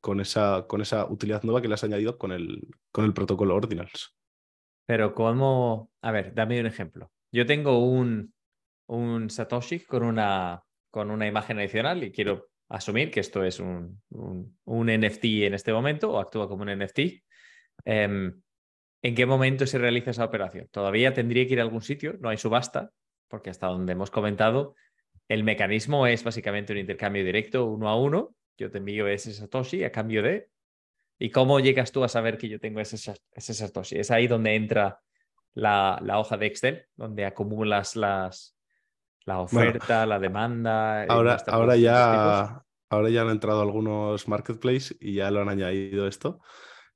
con 0.00 0.20
esa, 0.20 0.66
con 0.68 0.80
esa 0.80 1.06
utilidad 1.06 1.42
nueva 1.44 1.62
que 1.62 1.68
le 1.68 1.74
has 1.74 1.84
añadido 1.84 2.18
con 2.18 2.32
el, 2.32 2.68
con 2.92 3.04
el 3.04 3.14
protocolo 3.14 3.54
Ordinals. 3.56 4.17
Pero 4.88 5.14
¿cómo? 5.14 5.90
A 6.00 6.10
ver, 6.12 6.32
dame 6.32 6.58
un 6.58 6.64
ejemplo. 6.64 7.12
Yo 7.30 7.44
tengo 7.44 7.84
un, 7.84 8.32
un 8.86 9.28
Satoshi 9.28 9.80
con 9.80 10.02
una, 10.02 10.62
con 10.90 11.10
una 11.10 11.26
imagen 11.26 11.58
adicional 11.58 12.02
y 12.02 12.10
quiero 12.10 12.48
asumir 12.70 13.10
que 13.10 13.20
esto 13.20 13.44
es 13.44 13.60
un, 13.60 14.00
un, 14.08 14.86
NFT 14.86 15.24
en 15.44 15.52
este 15.52 15.74
momento 15.74 16.10
o 16.10 16.18
actúa 16.18 16.48
como 16.48 16.62
un 16.62 16.70
NFT. 16.70 17.00
Em, 17.84 18.40
¿En 19.02 19.14
qué 19.14 19.26
momento 19.26 19.66
se 19.66 19.76
realiza 19.76 20.12
esa 20.12 20.24
operación? 20.24 20.68
Todavía 20.70 21.12
tendría 21.12 21.46
que 21.46 21.52
ir 21.52 21.60
a 21.60 21.64
algún 21.64 21.82
sitio, 21.82 22.16
no 22.20 22.30
hay 22.30 22.38
subasta, 22.38 22.90
porque 23.28 23.50
hasta 23.50 23.66
donde 23.66 23.92
hemos 23.92 24.10
comentado, 24.10 24.74
el 25.28 25.44
mecanismo 25.44 26.06
es 26.06 26.24
básicamente 26.24 26.72
un 26.72 26.78
intercambio 26.78 27.24
directo 27.24 27.66
uno 27.66 27.90
a 27.90 28.00
uno 28.00 28.34
yo 28.58 28.70
te 28.70 28.78
envío 28.78 29.06
ese 29.06 29.32
Satoshi 29.32 29.84
a 29.84 29.92
cambio 29.92 30.22
de... 30.22 30.48
¿Y 31.18 31.30
cómo 31.30 31.60
llegas 31.60 31.90
tú 31.92 32.04
a 32.04 32.08
saber 32.08 32.38
que 32.38 32.48
yo 32.48 32.60
tengo 32.60 32.80
ese, 32.80 32.96
ese 33.32 33.54
Satoshi? 33.54 33.96
Es 33.96 34.10
ahí 34.10 34.26
donde 34.26 34.54
entra 34.54 35.00
la, 35.54 36.00
hoja 36.18 36.36
de 36.36 36.46
Excel, 36.46 36.86
donde 36.96 37.26
acumulas 37.26 37.96
las, 37.96 38.56
la 39.24 39.40
oferta, 39.40 40.06
la 40.06 40.18
demanda. 40.18 41.04
Ahora, 41.04 41.38
ahora, 41.48 41.76
ya, 41.76 42.62
ahora 42.88 43.10
ya 43.10 43.22
han 43.22 43.30
entrado 43.30 43.62
algunos 43.62 44.28
marketplaces 44.28 44.96
y 45.00 45.14
ya 45.14 45.30
lo 45.30 45.40
han 45.40 45.48
añadido 45.48 46.06
esto, 46.06 46.40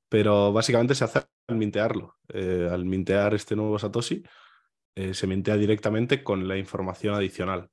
pero 0.09 0.53
básicamente 0.53 0.95
se 0.95 1.05
hace 1.05 1.23
al 1.49 1.57
mintearlo. 1.57 2.17
Eh, 2.29 2.69
al 2.71 2.85
mintear 2.85 3.35
este 3.35 3.57
nuevo 3.57 3.79
Satoshi, 3.79 4.23
eh, 4.95 5.15
se 5.15 5.27
mintea 5.27 5.57
directamente 5.57 6.23
con 6.23 6.47
la 6.47 6.57
información 6.57 7.15
adicional. 7.15 7.69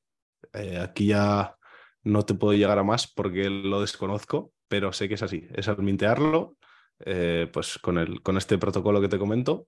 Eh, 0.54 0.80
aquí 0.80 1.08
ya 1.08 1.56
no 2.04 2.24
te 2.24 2.34
puedo 2.34 2.58
llegar 2.58 2.80
a 2.80 2.84
más 2.84 3.08
porque 3.08 3.50
lo 3.50 3.82
desconozco, 3.82 4.54
pero 4.70 4.94
sé 4.94 5.10
que 5.10 5.16
es 5.16 5.24
así. 5.24 5.46
Es 5.54 5.68
al 5.68 5.80
mintearlo, 5.80 6.56
eh, 7.06 7.50
pues 7.52 7.78
con, 7.80 7.98
el, 7.98 8.22
con 8.22 8.38
este 8.38 8.58
protocolo 8.58 9.02
que 9.02 9.10
te 9.10 9.20
comento, 9.20 9.66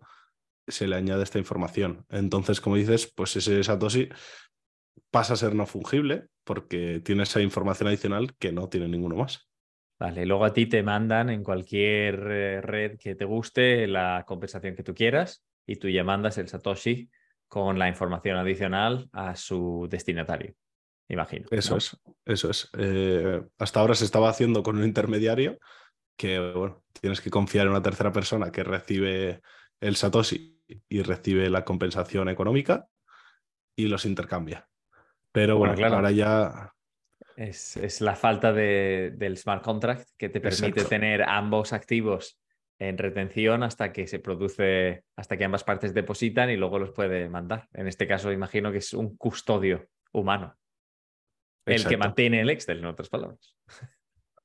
se 0.68 0.88
le 0.88 0.96
añade 0.96 1.24
esta 1.24 1.40
información. 1.40 2.06
Entonces, 2.10 2.62
como 2.62 2.78
dices, 2.78 3.12
pues 3.14 3.36
ese 3.36 3.62
Satoshi 3.64 4.08
pasa 5.10 5.34
a 5.34 5.38
ser 5.38 5.54
no 5.54 5.66
fungible 5.66 6.28
porque 6.46 7.02
tiene 7.04 7.24
esa 7.24 7.42
información 7.42 7.90
adicional 7.90 8.34
que 8.38 8.52
no 8.52 8.70
tiene 8.70 8.88
ninguno 8.88 9.18
más. 9.18 9.50
Vale, 10.00 10.26
luego 10.26 10.46
a 10.46 10.54
ti 10.54 10.66
te 10.66 10.82
mandan 10.82 11.30
en 11.30 11.44
cualquier 11.44 12.16
eh, 12.32 12.62
red 12.62 12.98
que 12.98 13.14
te 13.16 13.26
guste 13.26 13.86
la 13.88 14.24
compensación 14.26 14.76
que 14.76 14.84
tú 14.84 14.96
quieras 14.96 15.46
y 15.68 15.76
tú 15.76 15.90
ya 15.90 16.04
mandas 16.04 16.38
el 16.40 16.48
Satoshi 16.48 17.10
con 17.48 17.78
la 17.78 17.88
información 17.88 18.38
adicional 18.38 19.10
a 19.12 19.36
su 19.36 19.88
destinatario, 19.92 20.56
imagino. 21.08 21.48
Eso 21.52 21.78
es, 21.78 21.98
eso 22.26 22.50
es. 22.50 22.70
Eh, 22.78 23.42
hasta 23.58 23.80
ahora 23.80 23.96
se 23.96 24.06
estaba 24.06 24.30
haciendo 24.30 24.64
con 24.64 24.78
un 24.78 24.84
intermediario 24.84 25.58
que, 26.16 26.40
bueno, 26.40 26.84
tienes 27.00 27.22
que 27.22 27.30
confiar 27.30 27.66
en 27.66 27.72
una 27.72 27.82
tercera 27.82 28.12
persona 28.12 28.52
que 28.52 28.64
recibe 28.64 29.42
el 29.80 29.96
Satoshi 29.96 30.62
y 30.88 31.02
recibe 31.02 31.50
la 31.50 31.66
compensación 31.66 32.30
económica 32.30 32.88
y 33.76 33.88
los 33.88 34.06
intercambia. 34.06 34.68
Pero 35.32 35.58
bueno, 35.58 35.76
claro. 35.76 35.96
ahora 35.96 36.12
ya 36.12 36.74
es, 37.36 38.02
la 38.02 38.16
falta 38.16 38.54
de, 38.54 39.14
del 39.16 39.38
smart 39.38 39.64
contract 39.64 40.10
que 40.18 40.30
te 40.30 40.42
permite 40.42 40.84
tener 40.84 41.24
ambos 41.24 41.74
activos 41.74 42.40
en 42.80 42.98
retención 42.98 43.64
hasta 43.64 43.92
que 43.92 44.08
se 44.08 44.20
produce, 44.20 45.04
hasta 45.16 45.38
que 45.38 45.46
ambas 45.46 45.64
partes 45.64 45.94
depositan 45.94 46.50
y 46.50 46.58
luego 46.58 46.80
los 46.80 46.92
puede 46.92 47.30
mandar. 47.30 47.68
En 47.74 47.88
este 47.88 48.08
caso, 48.08 48.32
imagino 48.32 48.72
que 48.72 48.80
es 48.80 48.94
un 48.94 49.16
custodio 49.18 49.88
humano. 50.12 50.58
El 51.66 51.86
que 51.86 51.98
mantiene 51.98 52.42
el 52.42 52.50
Excel, 52.50 52.80
en 52.80 52.86
otras 52.86 53.10
palabras. 53.10 53.56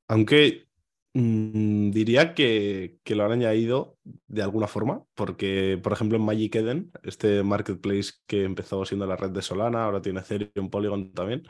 Aunque 0.08 0.66
mm, 1.14 1.90
diría 1.90 2.34
que, 2.34 2.98
que, 3.02 3.14
lo 3.14 3.24
han 3.24 3.32
añadido 3.32 3.96
de 4.26 4.42
alguna 4.42 4.66
forma, 4.66 5.02
porque, 5.14 5.78
por 5.82 5.92
ejemplo, 5.92 6.18
en 6.18 6.24
Magic 6.24 6.54
Eden, 6.56 6.90
este 7.02 7.42
marketplace 7.42 8.12
que 8.26 8.44
empezó 8.44 8.84
siendo 8.84 9.06
la 9.06 9.16
red 9.16 9.30
de 9.30 9.42
Solana, 9.42 9.84
ahora 9.84 10.02
tiene 10.02 10.20
Ethereum, 10.20 10.70
Polygon 10.70 11.12
también, 11.12 11.42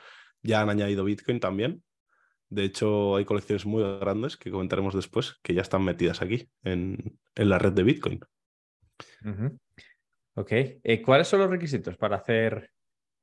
ya 0.42 0.62
han 0.62 0.70
añadido 0.70 1.04
Bitcoin 1.04 1.40
también. 1.40 1.82
De 2.49 2.64
hecho, 2.64 3.16
hay 3.16 3.25
colecciones 3.25 3.66
muy 3.66 3.82
grandes 3.99 4.37
que 4.37 4.50
comentaremos 4.50 4.94
después 4.94 5.38
que 5.42 5.52
ya 5.54 5.62
están 5.62 5.85
metidas 5.85 6.23
aquí 6.23 6.49
en, 6.62 7.18
la 7.35 7.58
red 7.58 7.73
de 7.73 7.82
Bitcoin. 7.82 8.20
Ok. 10.35 10.52
Eh, 10.52 11.02
¿Cuáles 11.04 11.26
son 11.26 11.40
los 11.40 11.50
requisitos 11.50 11.96
para 11.96 12.16
hacer? 12.16 12.70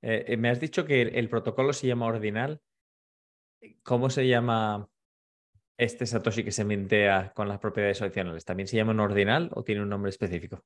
Eh, 0.03 0.25
eh, 0.27 0.37
me 0.37 0.49
has 0.49 0.59
dicho 0.59 0.85
que 0.85 1.01
el, 1.01 1.29
protocolo 1.29 1.73
se 1.73 1.87
llama 1.87 2.05
ordinal. 2.05 2.61
¿Cómo 3.81 4.09
se 4.09 4.27
llama 4.27 4.87
este 5.77 6.05
Satoshi 6.05 6.43
que 6.43 6.51
se 6.51 6.65
mintea 6.65 7.31
con 7.33 7.47
las 7.47 7.59
propiedades 7.59 8.01
adicionales? 8.01 8.45
¿También 8.45 8.67
se 8.67 8.75
llama 8.75 8.91
un 8.91 8.99
ordinal 8.99 9.49
o 9.53 9.63
tiene 9.63 9.81
un 9.81 9.89
nombre 9.89 10.09
específico? 10.09 10.63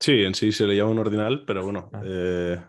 Sí, 0.00 0.24
en 0.24 0.34
sí 0.34 0.50
se 0.50 0.66
le 0.66 0.74
llama 0.74 0.90
un 0.90 0.98
ordinal, 0.98 1.44
pero 1.46 1.62
bueno, 1.62 1.90
ah. 1.92 2.68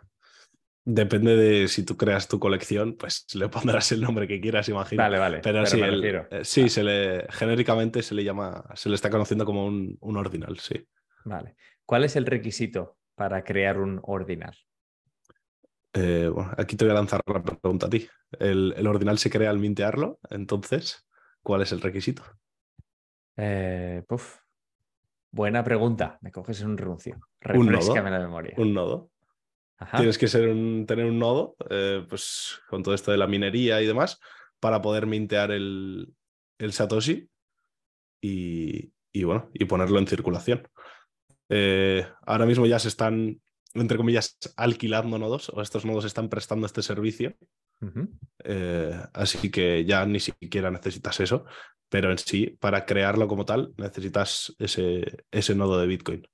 Depende 0.86 1.38
de 1.38 1.70
si 1.70 1.86
tú 1.86 1.96
creas 1.96 2.28
tu 2.28 2.40
colección, 2.40 2.98
pues 2.98 3.26
le 3.36 3.48
pondrás 3.48 3.94
el 3.94 4.02
nombre 4.02 4.28
que 4.28 4.42
quieras, 4.42 4.68
imagino. 4.68 5.02
Vale, 5.02 5.18
vale. 5.18 5.40
Pero, 5.42 5.66
sí, 5.66 5.80
eh, 5.82 6.42
sí 6.44 6.68
se 6.68 6.84
le, 6.84 7.26
genéricamente 7.30 8.02
se 8.02 8.14
le 8.14 8.24
llama, 8.26 8.66
se 8.76 8.90
le 8.90 8.96
está 8.96 9.10
conociendo 9.10 9.46
como 9.46 9.66
un, 9.66 9.98
un, 10.02 10.18
ordinal, 10.18 10.60
sí. 10.60 10.86
Vale. 11.24 11.56
¿Cuál 11.86 12.04
es 12.04 12.18
el 12.18 12.26
requisito 12.26 12.98
para 13.16 13.46
crear 13.46 13.80
un 13.80 14.02
ordinal? 14.04 14.58
Eh, 15.94 16.30
bueno, 16.34 16.52
aquí 16.58 16.76
te 16.76 16.86
voy 16.86 16.92
a 16.92 16.96
lanzar 16.96 17.22
la 17.26 17.44
pregunta 17.44 17.86
a 17.86 17.90
ti. 17.90 18.08
El, 18.40 18.74
el, 18.76 18.88
ordinal 18.88 19.20
se 19.20 19.30
crea 19.30 19.50
al 19.50 19.60
mintearlo, 19.60 20.20
entonces, 20.30 21.08
¿cuál 21.42 21.62
es 21.62 21.72
el 21.72 21.82
requisito? 21.82 22.24
Eh, 23.38 24.04
Buena 25.32 25.64
pregunta. 25.64 26.20
Me 26.22 26.32
coges 26.32 26.62
en 26.62 26.68
un 26.68 26.78
renuncio. 26.78 27.20
Refrescame 27.42 28.12
la 28.12 28.20
memoria. 28.20 28.54
Un 28.58 28.74
nodo. 28.74 29.10
Tienes 29.98 30.18
que 30.18 30.28
ser 30.28 30.48
un, 30.48 30.86
tener 30.86 31.06
un 31.06 31.20
nodo, 31.20 31.56
eh, 31.70 32.06
pues 32.08 32.60
con 32.70 32.84
todo 32.84 32.94
esto 32.94 33.12
de 33.12 33.18
la 33.18 33.28
minería 33.28 33.82
y 33.82 33.88
demás, 33.88 34.20
para 34.60 34.82
poder 34.82 35.08
mintear 35.08 35.52
el, 35.52 36.14
el 36.60 36.74
Satoshi 36.74 37.28
y, 38.22 38.92
bueno, 39.24 39.50
y 39.54 39.66
ponerlo 39.66 40.00
en 40.00 40.08
circulación. 40.08 40.68
Eh, 41.50 42.08
ahora 42.26 42.46
mismo 42.46 42.66
ya 42.66 42.80
se 42.80 42.88
están, 42.88 43.42
entre 43.74 43.98
comillas, 43.98 44.38
alquilando 44.56 45.18
nodos, 45.18 45.50
o 45.50 45.62
estos 45.62 45.86
nodos 45.86 46.06
están 46.06 46.30
prestando 46.30 46.65
este 46.65 46.82
servicio. 46.82 47.36
Eh, 48.44 48.98
así 49.13 49.51
que 49.51 49.84
ya 49.84 50.06
ni 50.06 50.20
siquiera 50.20 50.72
necesitas 50.72 51.20
eso, 51.20 51.46
pero 51.89 52.12
en 52.12 52.18
sí, 52.18 52.58
para 52.60 52.86
crearlo 52.86 53.27
como 53.27 53.46
tal, 53.46 53.74
necesitas 53.77 54.56
ese, 54.60 55.26
ese 55.32 55.56
nodo 55.56 55.80
de 55.80 55.88
Bitcoin. 55.88 56.28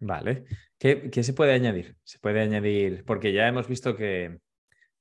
Vale. 0.00 0.44
¿Qué, 0.78 1.10
se 1.22 1.32
puede 1.32 1.52
añadir? 1.52 1.96
Se 2.02 2.18
puede 2.18 2.40
añadir, 2.40 3.04
porque 3.04 3.32
ya 3.32 3.48
hemos 3.48 3.68
visto 3.68 3.96
que 3.96 4.38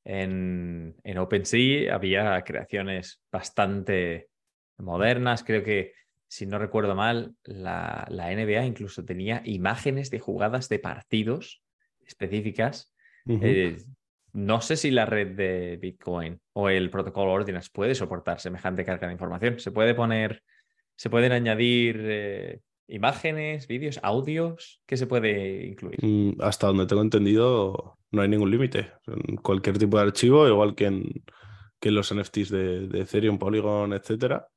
en, 0.06 0.96
en 1.04 1.18
OpenSea 1.18 1.94
había 1.94 2.42
creaciones 2.44 3.22
bastante 3.32 4.30
modernas. 4.78 5.44
Creo 5.44 5.64
que, 5.64 5.94
si 6.28 6.46
no 6.46 6.60
recuerdo 6.60 6.96
mal, 6.96 7.36
la, 7.44 8.08
NBA 8.10 8.66
incluso 8.66 9.04
tenía 9.06 9.42
imágenes 9.46 10.10
de 10.10 10.20
jugadas 10.20 10.70
de 10.70 10.80
partidos 10.80 11.63
específicas. 12.06 12.94
Eh, 13.28 13.78
no 14.34 14.62
sé 14.62 14.76
si 14.76 14.92
la 14.92 15.06
red 15.06 15.36
de 15.36 15.78
Bitcoin 15.78 16.40
o 16.54 16.70
el 16.70 16.90
protocolo 16.90 17.32
Ordinals 17.32 17.70
puede 17.70 17.96
soportar 17.96 18.40
semejante 18.40 18.84
carga 18.84 19.08
de 19.08 19.14
información. 19.14 19.60
Se 19.60 19.72
puede 19.72 19.94
poner, 19.94 20.44
se 20.96 21.10
pueden 21.10 21.32
añadir 21.32 22.00
eh, 22.02 22.60
imágenes, 22.88 23.68
vídeos, 23.68 24.00
audios, 24.04 24.82
¿qué 24.86 24.98
se 24.98 25.08
puede 25.08 25.68
incluir? 25.68 26.04
Mm, 26.04 26.42
hasta 26.42 26.68
donde 26.68 26.86
tengo 26.86 27.02
entendido, 27.02 27.98
no 28.12 28.22
hay 28.22 28.28
ningún 28.28 28.52
límite. 28.52 28.92
Cualquier 29.42 29.78
tipo 29.78 29.98
de 29.98 30.04
archivo, 30.04 30.48
igual 30.48 30.76
que 30.76 30.86
en, 30.86 31.24
que 31.84 31.92
los 31.92 32.14
NFTs 32.14 32.50
de, 32.50 33.02
Ethereum, 33.02 33.38
Polygon, 33.38 33.92
etcétera, 33.92 34.48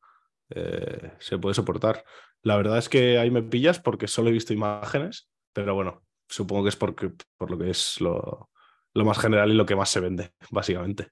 eh, 0.50 1.11
se 1.18 1.38
puede 1.38 1.54
soportar. 1.54 2.04
La 2.42 2.56
verdad 2.56 2.78
es 2.78 2.88
que 2.88 3.18
ahí 3.18 3.32
me 3.32 3.42
pillas 3.42 3.80
porque 3.80 4.06
solo 4.06 4.28
he 4.28 4.32
visto 4.32 4.52
imágenes, 4.52 5.28
pero 5.52 5.74
bueno, 5.74 6.06
supongo 6.29 6.65
que 6.65 6.69
es 6.71 6.77
porque, 6.77 7.12
por 7.37 7.51
lo 7.51 7.59
que 7.59 7.71
es 7.71 8.01
lo, 8.01 8.51
más 8.95 9.19
general 9.19 9.51
y 9.51 9.55
lo 9.55 9.67
que 9.67 9.77
más 9.77 9.91
se 9.91 10.01
vende, 10.01 10.33
básicamente. 10.51 11.09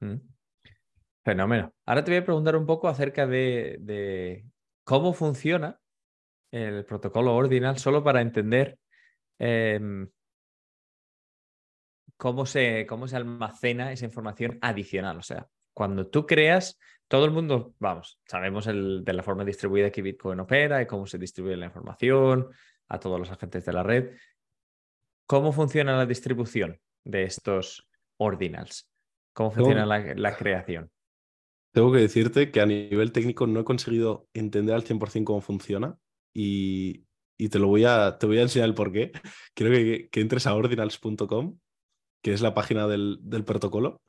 Mm. 0.00 0.16
Fenómeno. 1.24 1.74
Ahora 1.84 2.04
te 2.04 2.10
voy 2.10 2.18
a 2.18 2.24
preguntar 2.24 2.56
un 2.56 2.66
poco 2.66 2.88
acerca 2.88 3.26
de 3.26 4.44
cómo 4.84 5.12
funciona 5.12 5.78
el 6.50 6.84
protocolo 6.84 7.34
ordinal 7.34 7.78
solo 7.78 8.02
para 8.02 8.20
entender 8.20 8.78
em, 9.38 10.08
cómo, 12.16 12.46
se, 12.46 12.86
cómo 12.86 13.06
se 13.06 13.16
almacena 13.16 13.92
esa 13.92 14.04
información 14.04 14.58
adicional. 14.60 15.18
O 15.18 15.22
sea, 15.22 15.46
cuando 15.72 16.08
tú 16.08 16.26
creas, 16.26 16.78
todo 17.06 17.24
el 17.24 17.30
mundo, 17.30 17.74
vamos, 17.78 18.20
sabemos 18.26 18.66
de 18.66 19.12
la 19.12 19.22
forma 19.22 19.44
distribuida 19.44 19.90
que 19.90 20.02
Bitcoin 20.02 20.40
opera 20.40 20.82
y 20.82 20.86
cómo 20.86 21.06
se 21.06 21.18
distribuye 21.18 21.56
la 21.56 21.66
información 21.66 22.48
a 22.88 22.98
todos 22.98 23.18
los 23.18 23.30
agentes 23.30 23.64
de 23.64 23.72
la 23.72 23.82
red. 23.82 24.16
¿Cómo 25.28 25.52
funciona 25.52 25.96
la 25.96 26.06
distribución 26.06 26.80
de 27.04 27.24
estos 27.24 27.88
ordinals? 28.16 28.90
¿Cómo 29.32 29.52
funciona 29.52 29.86
la, 29.86 30.14
la 30.14 30.36
creación? 30.36 30.90
Tengo 31.72 31.92
que 31.92 31.98
decirte 31.98 32.50
que 32.50 32.60
a 32.60 32.66
nivel 32.66 33.12
técnico 33.12 33.46
no 33.46 33.60
he 33.60 33.64
conseguido 33.64 34.26
entender 34.34 34.74
al 34.74 34.84
100% 34.84 35.24
cómo 35.24 35.40
funciona, 35.40 35.98
y, 36.40 37.04
te 37.50 37.58
lo 37.58 37.68
voy 37.68 37.84
a, 37.84 38.18
te 38.18 38.26
voy 38.26 38.38
a 38.38 38.42
enseñar 38.42 38.68
el 38.68 38.74
por 38.74 38.92
qué. 38.92 39.12
Quiero 39.54 39.72
que, 39.72 40.20
entres 40.20 40.46
a 40.46 40.54
ordinals.com, 40.54 41.58
que 42.22 42.32
es 42.32 42.40
la 42.40 42.54
página 42.54 42.86
del, 42.86 43.44
protocolo, 43.44 44.00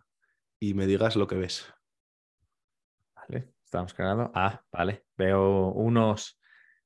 y 0.60 0.74
me 0.74 0.88
digas 0.88 1.16
lo 1.16 1.28
que 1.28 1.36
ves. 1.36 1.74
Vale, 3.16 3.54
estamos 3.64 3.94
cargando. 3.94 4.32
Ah, 4.36 4.64
vale. 4.72 5.06
Veo 5.18 5.72
unos, 5.72 6.40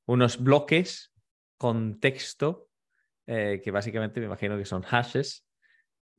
unos 0.05 0.41
bloques 0.41 1.13
con 1.57 1.99
texto 1.99 2.69
eh, 3.27 3.61
que 3.63 3.71
básicamente 3.71 4.19
me 4.19 4.27
imagino 4.27 4.57
que 4.57 4.65
son 4.65 4.83
hashes, 4.83 5.45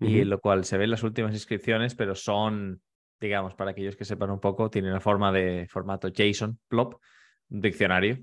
y 0.00 0.24
lo 0.24 0.38
cual 0.40 0.64
se 0.64 0.76
ven 0.76 0.90
las 0.90 1.02
últimas 1.02 1.32
inscripciones, 1.32 1.94
pero 1.94 2.14
son, 2.14 2.82
digamos, 3.20 3.54
para 3.54 3.70
aquellos 3.70 3.96
que 3.96 4.04
sepan 4.04 4.30
un 4.30 4.40
poco, 4.40 4.68
tienen 4.68 4.92
la 4.92 5.00
forma 5.00 5.32
de 5.32 5.66
formato 5.70 6.08
JSON, 6.08 6.58
plop, 6.68 6.96
un 7.48 7.60
diccionario 7.60 8.18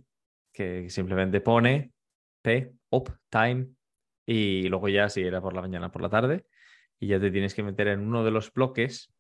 que 0.54 0.90
simplemente 0.90 1.42
pone 1.42 1.92
P, 2.42 2.74
up, 2.90 3.12
time, 3.30 3.68
y 4.26 4.68
luego 4.68 4.90
ya 4.90 5.10
si 5.10 5.22
era 5.22 5.42
por 5.42 5.54
la 5.54 5.62
mañana, 5.62 5.92
por 5.92 6.02
la 6.02 6.10
tarde, 6.10 6.46
y 7.00 7.08
ya 7.08 7.20
te 7.20 7.32
tienes 7.32 7.54
que 7.54 7.64
meter 7.64 7.88
en 7.88 8.02
uno 8.02 8.24
de 8.24 8.32
los 8.32 8.54
bloques 8.54 9.12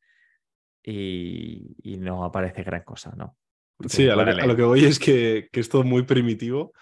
y, 0.83 1.75
no 1.99 2.23
aparece 2.23 2.63
gran 2.63 2.83
cosa, 2.83 3.13
¿no? 3.15 3.37
sí, 3.87 4.07
a 4.07 4.15
lo, 4.15 4.55
que, 4.55 4.63
voy 4.63 4.85
es 4.85 4.99
que, 4.99 5.49
es 5.51 5.69
todo 5.69 5.83
muy 5.83 6.03
primitivo 6.03 6.73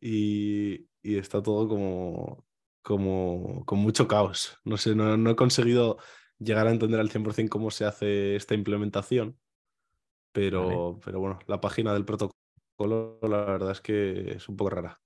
y, 0.00 0.86
está 1.16 1.42
todo 1.42 1.68
como, 1.68 2.46
como 2.82 3.64
con 3.64 3.78
mucho 3.78 4.08
caos. 4.08 4.58
No 4.64 4.76
sé, 4.76 4.94
no, 4.94 5.30
he 5.30 5.36
conseguido 5.36 5.98
llegar 6.38 6.66
a 6.66 6.70
entender 6.70 7.00
al 7.00 7.10
100% 7.10 7.48
cómo 7.48 7.70
se 7.70 7.84
hace 7.84 8.36
esta 8.36 8.54
implementación, 8.54 9.38
pero, 10.32 11.00
pero 11.04 11.20
bueno, 11.20 11.38
la 11.46 11.60
página 11.60 11.92
del 11.92 12.04
protocolo 12.04 12.38
la 12.78 13.44
verdad 13.44 13.72
es 13.72 13.80
que 13.80 14.32
es 14.32 14.48
un 14.48 14.56
poco 14.56 14.70
rara. 14.70 15.00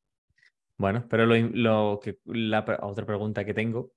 Bueno, 0.77 1.07
pero 1.09 1.27
lo, 1.27 2.01
que 2.03 2.19
la 2.25 2.65
otra 2.83 3.07
pregunta 3.07 3.45
que 3.45 3.55
tengo, 3.55 3.93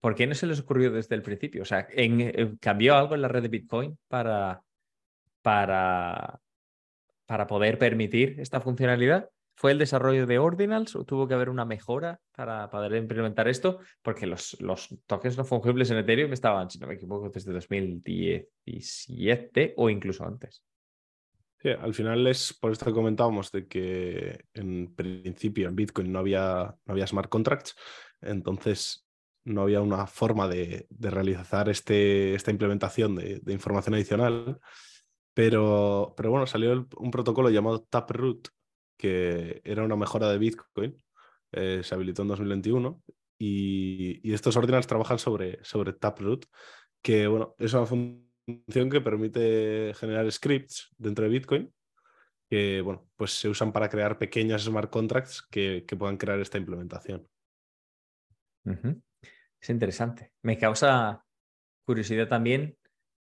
¿por 0.00 0.14
qué 0.14 0.26
no 0.26 0.34
se 0.34 0.46
les 0.46 0.60
ocurrió 0.60 0.90
desde 0.90 1.14
el 1.14 1.22
principio? 1.22 1.62
O 1.62 1.66
sea, 1.66 1.86
eh, 1.90 2.54
¿cambió 2.60 2.96
algo 2.96 3.14
en 3.14 3.22
la 3.22 3.28
red 3.28 3.42
de 3.42 3.48
Bitcoin 3.48 3.98
para, 4.08 4.62
para, 5.42 6.40
para 7.26 7.46
poder 7.46 7.78
permitir 7.78 8.40
esta 8.40 8.60
funcionalidad? 8.60 9.28
¿Fue 9.60 9.72
el 9.72 9.78
desarrollo 9.78 10.26
de 10.26 10.38
Ordinals 10.38 10.96
o 10.96 11.04
tuvo 11.04 11.28
que 11.28 11.34
haber 11.34 11.50
una 11.50 11.66
mejora 11.66 12.18
para 12.34 12.70
poder 12.70 12.94
implementar 12.94 13.46
esto? 13.46 13.80
Porque 14.00 14.26
los, 14.26 14.58
los 14.58 14.88
no 15.36 15.44
fungibles 15.44 15.90
en 15.90 15.98
Ethereum 15.98 16.32
estaban, 16.32 16.70
si 16.70 16.78
no 16.78 16.86
me 16.86 16.94
equivoco, 16.94 17.28
desde 17.28 17.52
2017 17.52 19.74
o 19.76 19.90
incluso 19.90 20.24
antes. 20.24 20.64
Sí, 21.58 21.68
al 21.68 21.92
final 21.92 22.26
es 22.26 22.56
por 22.58 22.72
esto 22.72 22.86
que 22.86 22.94
comentábamos 22.94 23.52
de 23.52 23.66
que 23.66 24.46
en 24.54 24.94
principio 24.94 25.68
en 25.68 25.76
Bitcoin 25.76 26.10
no 26.10 26.20
había, 26.20 26.74
no 26.86 26.92
había 26.92 27.06
smart 27.06 27.28
contracts, 27.28 27.74
entonces 28.22 29.06
no 29.44 29.60
había 29.60 29.82
una 29.82 30.06
forma 30.06 30.48
de, 30.48 30.86
realizar 30.88 31.68
este, 31.68 32.34
esta 32.34 32.50
implementación 32.50 33.14
de, 33.14 33.42
información 33.48 33.94
adicional. 33.94 34.58
Pero, 35.34 36.14
pero 36.16 36.30
bueno, 36.30 36.46
salió 36.46 36.88
un 36.96 37.10
protocolo 37.10 37.50
llamado 37.50 37.82
Taproot, 37.82 38.48
que 39.00 39.62
era 39.64 39.82
una 39.82 39.96
mejora 39.96 40.30
de 40.30 40.38
Bitcoin, 40.38 41.02
eh, 41.52 41.80
se 41.82 41.94
habilitó 41.94 42.22
en 42.22 42.28
2021 42.28 43.02
y, 43.38 44.32
estos 44.32 44.56
ordinals 44.56 44.86
trabajan 44.86 45.18
sobre, 45.18 45.58
sobre 45.64 45.94
Taproot, 45.94 46.44
que 47.02 47.26
bueno, 47.26 47.54
es 47.58 47.72
una 47.72 47.86
función 47.86 48.90
que 48.90 49.00
permite 49.00 49.94
generar 49.94 50.30
scripts 50.30 50.90
dentro 50.98 51.24
de 51.24 51.30
Bitcoin 51.30 51.72
que 52.50 52.80
bueno, 52.80 53.08
pues 53.16 53.30
se 53.30 53.48
usan 53.48 53.72
para 53.72 53.88
crear 53.88 54.18
pequeños 54.18 54.64
smart 54.64 54.90
contracts 54.90 55.40
que, 55.48 55.86
puedan 55.96 56.16
crear 56.16 56.40
esta 56.40 56.58
implementación. 56.58 57.26
Es 58.64 59.70
interesante. 59.70 60.32
Me 60.42 60.58
causa 60.58 61.24
curiosidad 61.84 62.28
también 62.28 62.76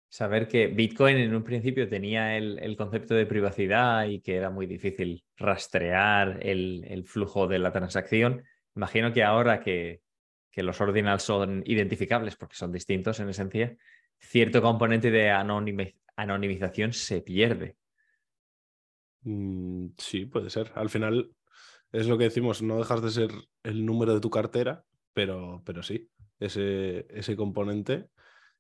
saber 0.10 0.48
que 0.48 0.67
Bitcoin 0.67 1.17
en 1.17 1.36
un 1.36 1.43
principio 1.43 1.88
tenía 1.88 2.36
el, 2.36 2.76
concepto 2.76 3.13
de 3.13 3.28
privacidad 3.28 4.06
y 4.06 4.22
que 4.22 4.36
era 4.36 4.50
muy 4.50 4.65
difícil 4.65 5.24
rastrear 5.38 6.39
el, 6.41 7.04
flujo 7.06 7.48
de 7.48 7.60
la 7.60 7.72
transacción. 7.72 8.43
Imagino 8.76 9.13
que 9.13 9.24
ahora 9.24 9.62
que, 9.62 10.02
los 10.56 10.82
ordinals 10.82 11.24
son 11.24 11.63
identificables 11.65 12.36
porque 12.36 12.58
son 12.58 12.74
distintos 12.74 13.22
en 13.22 13.30
esencia, 13.30 13.78
cierto 14.17 14.62
componente 14.62 15.10
de 15.10 15.30
anonimización 15.30 16.91
se 16.91 17.22
pierde. 17.22 17.78
Mm, 19.22 19.91
sí, 19.98 20.26
puede 20.26 20.50
ser. 20.50 20.74
Al 20.76 20.89
final 20.89 21.32
es 21.93 22.08
lo 22.08 22.17
que 22.17 22.26
decimos, 22.26 22.62
no 22.62 22.78
dejas 22.78 23.02
de 23.02 23.12
ser 23.12 23.30
el 23.63 23.86
número 23.86 24.13
de 24.13 24.19
tu 24.19 24.30
cartera, 24.30 24.84
pero, 25.13 25.62
pero 25.65 25.82
sí, 25.82 26.10
ese, 26.41 27.06
ese 27.10 27.38
componente 27.38 28.10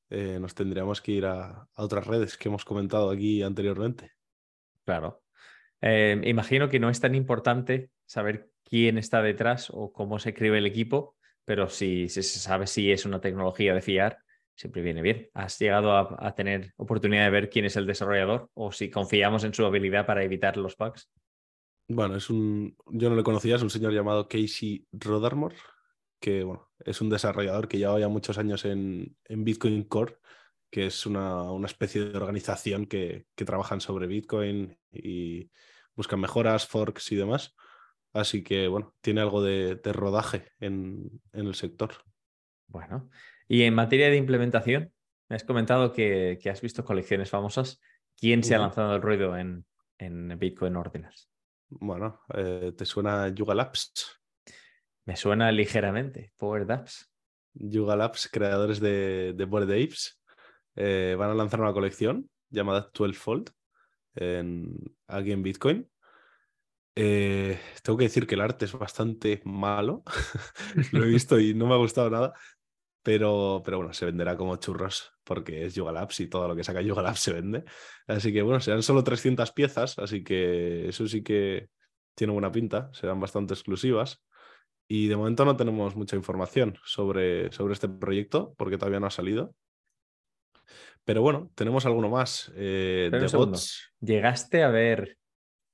eh, 0.09 0.39
nos 0.39 0.55
tendríamos 0.55 1.01
que 1.01 1.11
ir 1.11 1.25
a, 1.25 1.67
otras 1.75 2.07
redes 2.07 2.37
que 2.37 2.49
hemos 2.49 2.65
comentado 2.65 3.09
aquí 3.09 3.43
anteriormente. 3.43 4.11
Claro. 4.85 5.21
Eh, 5.81 6.19
imagino 6.25 6.67
que 6.67 6.79
no 6.79 6.89
es 6.89 6.99
tan 6.99 7.15
importante 7.15 7.91
saber 8.05 8.49
quién 8.63 8.97
está 8.97 9.21
detrás 9.21 9.69
o 9.71 9.93
cómo 9.93 10.19
se 10.19 10.29
escribe 10.29 10.57
el 10.57 10.65
equipo, 10.65 11.15
pero 11.45 11.69
si, 11.69 12.09
se 12.09 12.23
sabe 12.23 12.67
si 12.67 12.91
es 12.91 13.05
una 13.05 13.21
tecnología 13.21 13.73
de 13.73 13.81
fiar, 13.81 14.19
siempre 14.55 14.81
viene 14.81 15.01
bien. 15.01 15.29
¿Has 15.33 15.57
llegado 15.59 15.95
a, 15.95 16.35
tener 16.35 16.73
oportunidad 16.77 17.25
de 17.25 17.31
ver 17.31 17.49
quién 17.49 17.65
es 17.65 17.75
el 17.75 17.85
desarrollador 17.85 18.49
o 18.53 18.71
si 18.71 18.89
confiamos 18.89 19.43
en 19.43 19.53
su 19.53 19.65
habilidad 19.65 20.05
para 20.05 20.23
evitar 20.23 20.57
los 20.57 20.75
bugs? 20.75 21.09
Bueno, 21.87 22.17
es 22.17 22.29
un. 22.29 22.75
Yo 22.87 23.09
no 23.09 23.15
le 23.15 23.23
conocía, 23.23 23.55
es 23.55 23.63
un 23.63 23.69
señor 23.71 23.93
llamado 23.93 24.27
Casey 24.27 24.85
Rodarmore, 24.91 25.55
que 26.19 26.43
bueno, 26.43 26.68
es 26.85 27.01
un 27.01 27.09
desarrollador 27.09 27.67
que 27.67 27.77
lleva 27.77 27.99
ya 27.99 28.07
muchos 28.07 28.37
años 28.37 28.65
en, 28.65 29.15
Bitcoin 29.27 29.83
Core, 29.83 30.17
que 30.69 30.87
es 30.87 31.05
una, 31.05 31.51
especie 31.65 32.05
de 32.05 32.17
organización 32.17 32.85
que, 32.85 33.25
trabajan 33.35 33.81
sobre 33.81 34.07
Bitcoin 34.07 34.77
y 34.91 35.49
buscan 35.95 36.19
mejoras, 36.19 36.67
forks 36.67 37.11
y 37.11 37.15
demás. 37.15 37.55
Así 38.13 38.43
que 38.43 38.67
bueno, 38.67 38.95
tiene 39.01 39.21
algo 39.21 39.43
de, 39.43 39.79
rodaje 39.83 40.51
en, 40.59 41.21
el 41.33 41.55
sector. 41.55 41.91
Bueno, 42.67 43.09
y 43.47 43.63
en 43.63 43.73
materia 43.73 44.09
de 44.09 44.17
implementación, 44.17 44.93
me 45.27 45.35
has 45.35 45.43
comentado 45.43 45.91
que, 45.91 46.39
has 46.49 46.61
visto 46.61 46.85
colecciones 46.85 47.29
famosas. 47.29 47.81
¿Quién 48.15 48.43
se 48.43 48.55
ha 48.55 48.59
lanzado 48.59 48.95
el 48.95 49.01
ruido 49.01 49.37
en, 49.37 49.65
Bitcoin 50.39 50.75
Ordinals? 50.75 51.29
Bueno, 51.69 52.21
eh, 52.33 52.73
¿te 52.75 52.85
suena 52.85 53.27
Yuga 53.29 53.53
Labs? 53.53 54.18
Me 55.09 55.15
suena 55.15 55.51
ligeramente. 55.51 56.33
Power 56.37 56.67
Dapps. 56.67 57.11
Yuga 57.55 57.95
Labs, 57.95 58.29
creadores 58.31 58.79
de, 58.79 59.33
de 59.33 59.45
Bored 59.45 59.91
eh, 60.75 61.15
van 61.17 61.31
a 61.31 61.33
lanzar 61.33 61.59
una 61.61 61.73
colección 61.73 62.29
llamada 62.51 62.91
12 62.93 63.13
Fold 63.17 63.49
en, 64.13 64.71
aquí 65.07 65.31
en 65.31 65.41
Bitcoin. 65.41 65.89
Eh, 66.95 67.59
tengo 67.81 67.97
que 67.97 68.03
decir 68.03 68.27
que 68.27 68.35
el 68.35 68.41
arte 68.41 68.65
es 68.65 68.73
bastante 68.73 69.41
malo. 69.45 70.03
Lo 70.91 71.03
he 71.03 71.07
visto 71.07 71.39
y 71.39 71.55
no 71.55 71.65
me 71.65 71.73
ha 71.73 71.77
gustado 71.77 72.11
nada. 72.11 72.33
Pero, 73.01 73.63
pero 73.65 73.77
bueno, 73.77 73.93
se 73.93 74.05
venderá 74.05 74.37
como 74.37 74.57
churros 74.57 75.11
porque 75.23 75.65
es 75.65 75.73
Yuga 75.73 75.91
Labs 75.91 76.19
y 76.19 76.27
todo 76.27 76.47
lo 76.47 76.55
que 76.55 76.63
saca 76.63 76.83
Yuga 76.83 77.01
Labs 77.01 77.21
se 77.21 77.33
vende. 77.33 77.63
Así 78.05 78.31
que 78.31 78.43
bueno, 78.43 78.59
serán 78.59 78.83
solo 78.83 79.03
300 79.03 79.53
piezas, 79.53 79.97
así 79.97 80.23
que 80.23 80.87
eso 80.87 81.07
sí 81.07 81.23
que 81.23 81.69
tiene 82.13 82.31
buena 82.31 82.51
pinta, 82.51 82.91
serán 82.93 83.19
bastante 83.19 83.55
exclusivas. 83.55 84.21
Y 84.91 85.07
de 85.07 85.15
momento 85.15 85.45
no 85.45 85.55
tenemos 85.55 85.95
mucha 85.95 86.15
información 86.15 86.75
sobre, 86.83 87.51
sobre 87.51 87.73
este 87.73 87.87
proyecto 87.87 88.55
porque 88.57 88.75
todavía 88.75 88.99
no 88.99 89.05
ha 89.05 89.11
salido. 89.11 89.53
Pero 91.05 91.21
bueno, 91.21 91.51
tenemos 91.53 91.85
alguno 91.85 92.09
más. 92.09 92.51
Eh, 92.55 93.09
de 93.11 93.37
bots. 93.37 93.93
Llegaste 94.01 94.63
a 94.63 94.69
ver 94.69 95.15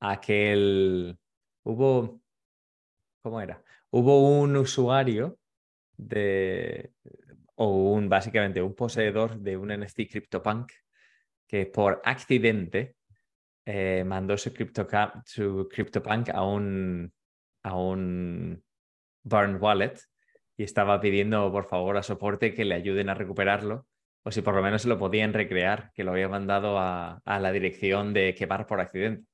aquel. 0.02 1.18
Hubo. 1.64 2.20
¿Cómo 3.22 3.40
era? 3.40 3.64
Hubo 3.90 4.40
un 4.42 4.58
usuario 4.58 5.40
de. 5.96 6.92
O 7.56 7.94
un, 7.94 8.10
básicamente, 8.10 8.62
un 8.62 8.76
poseedor 8.76 9.40
de 9.40 9.56
un 9.56 9.70
NFT 9.70 10.10
CryptoPunk 10.12 10.74
que 11.48 11.68
por 11.68 12.02
accidente 12.04 12.98
eh, 13.66 14.04
mandó 14.06 14.38
su, 14.38 14.52
su 15.26 15.70
CryptoPunk 15.72 16.30
a 16.32 16.44
un, 16.44 17.14
a 17.64 17.78
un 17.78 18.62
Burn 19.26 19.58
Wallet 19.62 20.00
y 20.56 20.64
estaba 20.64 21.02
pidiendo 21.02 21.52
por 21.52 21.66
favor 21.66 21.98
a 21.98 22.04
soporte 22.04 22.54
que 22.54 22.64
le 22.64 22.76
ayuden 22.76 23.10
a 23.10 23.14
recuperarlo 23.14 23.86
o 24.24 24.32
si 24.32 24.42
por 24.42 24.56
lo 24.56 24.62
menos 24.62 24.82
se 24.82 24.88
lo 24.88 24.98
podían 24.98 25.34
recrear, 25.34 25.92
que 25.94 26.04
lo 26.04 26.12
había 26.12 26.28
mandado 26.28 26.80
a, 26.80 27.22
la 27.26 27.52
dirección 27.52 28.12
de 28.12 28.34
quemar 28.34 28.66
por 28.66 28.80
accidente. 28.80 29.28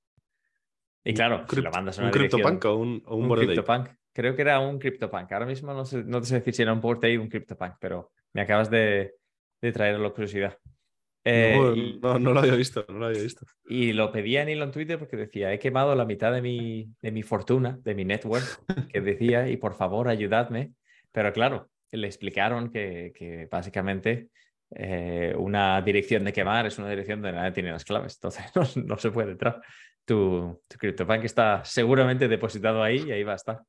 Y 1.05 1.13
claro, 1.13 1.45
si 1.49 1.61
lo 1.61 1.71
mandas 1.71 1.97
a 1.97 2.01
una 2.01 2.09
¿Un 2.09 2.13
CryptoPunk 2.13 2.65
o 2.65 2.75
un, 2.75 3.03
o 3.05 3.15
un, 3.15 3.29
CryptoPunk. 3.29 3.89
Creo 4.13 4.35
que 4.35 4.41
era 4.41 4.59
un 4.59 4.79
CryptoPunk. 4.79 5.31
Ahora 5.31 5.45
mismo 5.45 5.73
no, 5.73 5.85
sé, 5.85 6.03
no 6.03 6.19
te 6.19 6.27
sé 6.27 6.35
decir 6.35 6.53
si 6.53 6.61
era 6.63 6.73
un 6.73 6.81
Bored 6.81 7.17
o 7.17 7.21
un 7.21 7.29
CryptoPunk, 7.29 7.75
pero 7.79 8.11
me 8.33 8.41
acabas 8.41 8.69
de, 8.69 9.15
de 9.61 9.71
traer 9.71 9.97
la 9.97 10.09
curiosidad. 10.09 10.57
Eh, 11.23 11.99
no, 12.01 12.17
no, 12.17 12.33
lo 12.33 12.39
había 12.39 12.55
visto, 12.55 12.85
no 12.89 12.99
lo 12.99 13.05
había 13.07 13.21
visto. 13.21 13.45
Y 13.65 13.93
lo 13.93 14.11
pedía 14.11 14.41
en 14.41 14.71
Twitter 14.71 14.97
porque 14.97 15.17
decía, 15.17 15.53
he 15.53 15.59
quemado 15.59 15.93
la 15.95 16.05
mitad 16.05 16.33
de 16.33 16.41
mi, 16.41 16.87
de 17.01 17.11
mi 17.11 17.21
fortuna, 17.21 17.79
de 17.83 17.93
mi 17.93 18.05
network, 18.05 18.43
que 18.91 19.01
decía, 19.01 19.47
y 19.49 19.57
por 19.57 19.75
favor 19.75 20.07
ayudadme. 20.07 20.73
Pero 21.11 21.31
claro, 21.33 21.69
le 21.91 22.07
explicaron 22.07 22.71
que, 22.71 23.11
que 23.15 23.47
básicamente 23.51 24.29
eh, 24.71 25.35
una 25.37 25.81
dirección 25.81 26.23
de 26.23 26.33
quemar 26.33 26.65
es 26.65 26.79
una 26.79 26.89
dirección 26.89 27.21
donde 27.21 27.37
nadie 27.37 27.51
tiene 27.51 27.71
las 27.71 27.83
claves, 27.83 28.15
entonces 28.15 28.45
no, 28.85 28.97
se 28.97 29.11
puede 29.11 29.31
entrar. 29.31 29.61
Tu, 30.05 30.59
tu 30.67 30.77
CryptoPunk 30.77 31.25
está 31.25 31.63
seguramente 31.63 32.27
depositado 32.27 32.81
ahí 32.81 33.03
y 33.07 33.11
ahí 33.11 33.23
va 33.23 33.33
a 33.33 33.35
estar. 33.35 33.59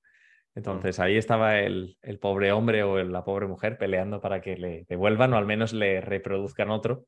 Entonces 0.55 0.99
ahí 1.01 1.17
estaba 1.17 1.61
el, 1.61 1.97
el 2.03 2.19
pobre 2.19 2.53
hombre 2.53 2.83
o 2.83 3.03
la 3.03 3.25
pobre 3.25 3.47
mujer 3.47 3.79
peleando 3.79 4.21
para 4.21 4.41
que 4.41 4.57
le 4.57 4.85
devuelvan 4.88 5.33
o 5.33 5.37
al 5.38 5.47
menos 5.47 5.73
le 5.73 6.01
reproduzcan 6.01 6.71
otro 6.71 7.07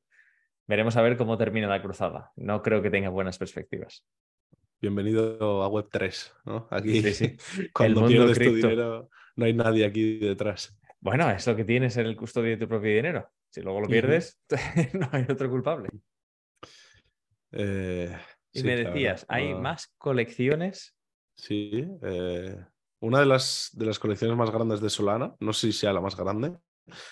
Veremos 0.67 0.97
a 0.97 1.03
ver 1.03 1.19
cómo 1.19 1.37
termina 1.37 1.69
la 1.69 1.83
cruzada. 1.83 2.33
No 2.37 2.63
creo 2.63 2.81
que 2.81 2.89
tenga 2.89 3.11
buenas 3.11 3.37
perspectivas. 3.37 4.07
Bienvenido 4.81 5.63
a 5.63 5.69
Web3, 5.69 6.33
¿no? 6.47 6.69
Aquí, 6.71 7.03
cuando 7.75 8.07
pierdes 8.07 8.39
tu 8.39 8.55
dinero, 8.55 9.11
no 9.37 9.45
hay 9.45 9.53
nadie 9.53 9.85
aquí 9.85 10.19
detrás. 10.19 10.75
Bueno, 11.01 11.31
es 11.31 11.47
lo 11.47 11.55
que 11.55 11.65
tienes 11.65 11.93
ser 11.93 12.07
el 12.07 12.17
custodio 12.17 12.53
de 12.53 12.57
tu 12.57 12.67
propio 12.67 12.95
dinero. 12.95 13.31
Si 13.51 13.61
luego 13.61 13.83
lo 13.83 13.89
pierdes, 13.89 14.41
no 14.95 15.07
hay 15.13 15.27
otro 15.29 15.51
culpable. 15.51 15.91
Eh, 17.53 18.17
y 18.53 18.63
me 18.63 18.77
decías, 18.77 19.27
¿hay 19.29 19.55
más 19.55 19.93
colecciones? 19.99 20.97
Sí. 21.37 21.87
Eh, 22.03 22.57
una 23.01 23.21
de 23.21 23.27
las, 23.27 23.69
de 23.75 23.85
las 23.85 23.99
colecciones 23.99 24.35
más 24.35 24.51
grandes 24.51 24.81
de 24.81 24.89
Solana, 24.89 25.35
no 25.41 25.53
sé 25.53 25.67
si 25.67 25.73
sea 25.81 25.93
la 25.93 26.01
más 26.01 26.17
grande, 26.17 26.57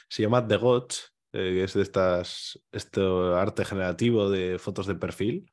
se 0.08 0.22
llama 0.22 0.46
The 0.46 0.56
Gods 0.56 1.11
eh, 1.32 1.62
es 1.64 1.74
de 1.74 1.82
estas, 1.82 2.62
este 2.72 3.00
arte 3.34 3.64
generativo 3.64 4.30
de 4.30 4.58
fotos 4.58 4.86
de 4.86 4.94
perfil. 4.94 5.50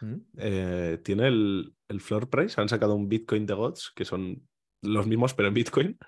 Mm. 0.00 0.16
Eh, 0.38 0.98
tiene 1.04 1.28
el, 1.28 1.74
el, 1.88 2.00
floor 2.00 2.28
price, 2.28 2.60
han 2.60 2.68
sacado 2.68 2.94
un 2.94 3.08
Bitcoin 3.08 3.46
de 3.46 3.54
Gods, 3.54 3.92
que 3.94 4.04
son 4.04 4.48
los 4.82 5.06
mismos 5.06 5.34
pero 5.34 5.48
en 5.48 5.54
Bitcoin, 5.54 5.98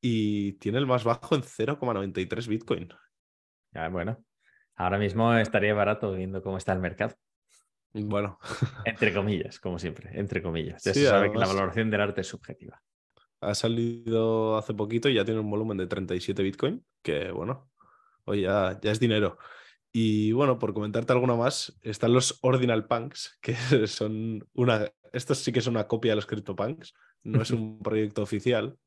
y 0.00 0.52
tiene 0.54 0.78
el 0.78 0.86
más 0.86 1.04
bajo 1.04 1.34
en 1.34 1.42
0,93 1.42 2.48
Bitcoin. 2.48 2.88
bueno, 3.90 4.22
ahora 4.76 4.98
mismo 4.98 5.34
estaría 5.34 5.74
barato 5.74 6.12
viendo 6.12 6.42
cómo 6.42 6.56
está 6.56 6.72
el 6.72 6.80
mercado. 6.80 7.14
Bueno. 7.92 8.38
Entre 8.84 9.12
comillas, 9.12 9.58
como 9.58 9.78
siempre, 9.78 10.10
entre 10.14 10.42
comillas. 10.42 10.82
Ya 10.84 10.94
Sí, 10.94 11.00
se 11.00 11.06
sabe 11.06 11.32
que 11.32 11.38
la 11.38 11.46
valoración 11.46 11.90
del 11.90 12.00
arte 12.00 12.20
es 12.20 12.28
subjetiva. 12.28 12.80
Ha 13.40 13.54
salido 13.54 14.58
hace 14.58 14.74
poquito 14.74 15.08
y 15.08 15.14
ya 15.14 15.24
tiene 15.24 15.40
un 15.40 15.50
volumen 15.50 15.78
de 15.78 15.86
37 15.86 16.42
Bitcoin, 16.42 16.84
que 17.02 17.30
bueno, 17.30 17.69
hoy 18.30 18.42
ya, 18.42 18.78
ya 18.80 18.90
es 18.92 19.00
dinero. 19.00 19.38
Y 19.92 20.32
bueno, 20.32 20.58
por 20.58 20.72
comentarte 20.72 21.12
alguna 21.12 21.34
más, 21.34 21.78
están 21.82 22.12
los 22.12 22.38
Ordinal 22.42 22.86
Punks, 22.86 23.38
que 23.40 23.54
son 23.86 24.46
una. 24.52 24.90
Estos 25.12 25.38
sí 25.38 25.52
que 25.52 25.60
son 25.60 25.74
una 25.74 25.88
copia 25.88 26.12
de 26.12 26.16
los 26.16 26.26
CryptoPunks. 26.26 26.94
No 27.24 27.42
es 27.42 27.50
un 27.50 27.80
proyecto 27.82 28.22
oficial, 28.22 28.78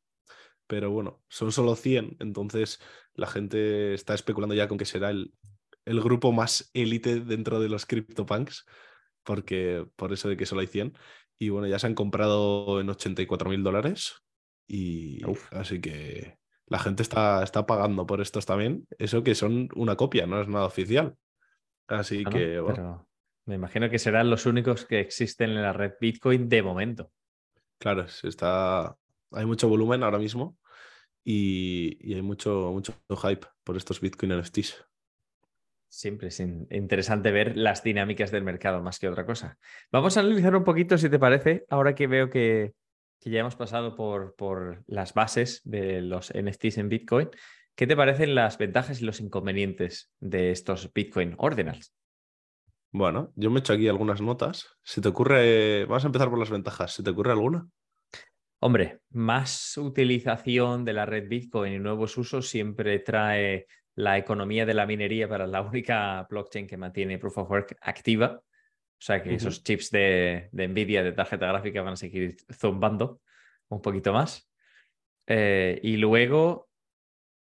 pero 0.68 0.90
bueno, 0.92 1.22
son 1.28 1.52
solo 1.52 1.76
100. 1.76 2.18
Entonces 2.20 2.80
la 3.14 3.28
gente 3.28 3.94
está 3.94 4.14
especulando 4.14 4.56
ya 4.56 4.68
con 4.68 4.78
que 4.78 4.86
será 4.86 5.10
el, 5.10 5.34
el 5.86 6.02
grupo 6.02 6.32
más 6.32 6.72
élite 6.74 7.20
dentro 7.20 7.60
de 7.60 7.70
los 7.70 7.86
CryptoPunks, 7.86 8.66
porque 9.24 9.86
por 9.98 10.14
eso 10.14 10.30
de 10.30 10.38
que 10.38 10.46
solo 10.46 10.62
hay 10.62 10.68
100. 10.68 10.98
Y 11.38 11.50
bueno, 11.50 11.68
ya 11.68 11.78
se 11.80 11.88
han 11.88 11.96
comprado 11.96 12.80
en 12.80 12.90
84 12.90 13.50
mil 13.50 13.64
dólares. 13.64 14.16
Y 14.66 15.24
Uf. 15.26 15.52
así 15.52 15.82
que 15.82 16.38
la 16.74 16.80
gente 16.80 17.04
está, 17.04 17.44
está 17.44 17.68
pagando 17.68 18.08
por 18.08 18.20
estos 18.20 18.48
también. 18.48 18.88
Eso 18.98 19.24
que 19.24 19.36
son 19.36 19.70
una 19.76 19.96
copia, 19.96 20.26
no 20.26 20.42
es 20.42 20.48
nada 20.48 20.66
oficial. 20.66 21.16
Así 21.88 22.24
¿no? 22.24 22.32
que, 22.32 22.60
bueno, 22.60 23.08
me 23.46 23.54
imagino 23.56 23.92
que 23.92 24.00
serán 24.00 24.32
los 24.32 24.48
únicos 24.48 24.86
que 24.86 25.00
existen 25.00 25.52
en 25.52 25.62
la 25.62 25.72
red 25.72 25.94
Bitcoin 26.02 26.50
de 26.50 26.64
momento. 26.64 27.12
claro, 27.78 28.08
se 28.08 28.28
está, 28.28 28.98
hay 29.32 29.46
mucho 29.46 29.70
volumen 29.70 30.02
ahora 30.02 30.18
mismo 30.18 30.58
y, 31.24 31.96
y 32.02 32.16
hay 32.16 32.24
mucho, 32.24 32.72
mucho 32.72 32.94
hype 33.22 33.46
por 33.64 33.78
estos 33.78 34.02
Bitcoin 34.02 34.32
NFTs. 34.32 34.84
Siempre 35.90 36.30
es 36.30 36.40
in- 36.40 36.68
interesante 36.72 37.32
ver 37.32 37.56
las 37.56 37.84
dinámicas 37.84 38.32
del 38.32 38.44
mercado 38.44 38.82
más 38.82 38.98
que 38.98 39.08
otra 39.10 39.28
cosa. 39.28 39.60
Vamos 39.92 40.18
a 40.18 40.22
analizar 40.22 40.56
un 40.56 40.64
poquito, 40.64 40.98
si 40.98 41.08
te 41.08 41.20
parece, 41.20 41.66
ahora 41.70 41.94
que 41.94 42.08
veo 42.08 42.32
que, 42.32 42.74
que 43.24 43.30
ya 43.30 43.40
hemos 43.40 43.56
pasado 43.56 43.96
por, 43.96 44.36
por 44.36 44.84
las 44.86 45.14
bases 45.14 45.62
de 45.64 46.02
los 46.02 46.34
NFTs 46.34 46.78
en 46.78 46.90
Bitcoin. 46.90 47.30
¿Qué 47.74 47.88
te 47.88 47.96
parecen 47.96 48.36
las 48.36 48.58
ventajas 48.58 49.02
y 49.02 49.06
los 49.06 49.22
inconvenientes 49.22 50.12
de 50.20 50.52
estos 50.52 50.92
Bitcoin 50.94 51.34
Ordinals? 51.38 51.96
Bueno, 52.92 53.32
yo 53.36 53.50
me 53.50 53.58
he 53.58 53.62
hecho 53.62 53.74
aquí 53.74 53.88
algunas 53.88 54.22
notas. 54.22 54.68
¿Se 54.84 55.02
te 55.02 55.08
ocurre? 55.08 55.86
Vamos 55.86 56.04
a 56.04 56.08
empezar 56.08 56.30
por 56.30 56.38
las 56.38 56.52
ventajas. 56.52 56.94
¿Se 56.94 57.02
te 57.02 57.10
ocurre 57.12 57.32
alguna? 57.32 57.66
Hombre, 58.60 59.00
más 59.10 59.78
utilización 59.78 60.86
de 60.86 60.94
la 60.94 61.06
red 61.06 61.28
Bitcoin 61.28 61.74
y 61.74 61.80
nuevos 61.80 62.18
usos 62.18 62.48
siempre 62.48 63.00
trae 63.00 63.68
la 63.96 64.18
economía 64.18 64.66
de 64.66 64.74
la 64.74 64.86
minería 64.86 65.30
para 65.30 65.48
la 65.48 65.62
única 65.70 66.28
blockchain 66.30 66.68
que 66.68 66.78
mantiene 66.78 67.18
Proof 67.18 67.38
of 67.38 67.50
Work 67.50 67.78
activa. 67.82 68.42
O 69.00 69.06
sea 69.06 69.22
que 69.22 69.34
esos 69.34 69.64
chips 69.64 69.92
de, 69.92 70.50
de 70.52 70.68
Nvidia 70.68 71.04
de 71.04 71.12
tarjeta 71.12 71.48
gráfica 71.48 71.82
van 71.82 71.94
a 71.94 71.98
seguir 71.98 72.38
zumbando 72.52 73.22
un 73.68 73.82
poquito 73.82 74.14
más. 74.14 74.50
Eh, 75.28 75.80
y 75.84 75.98
luego, 75.98 76.70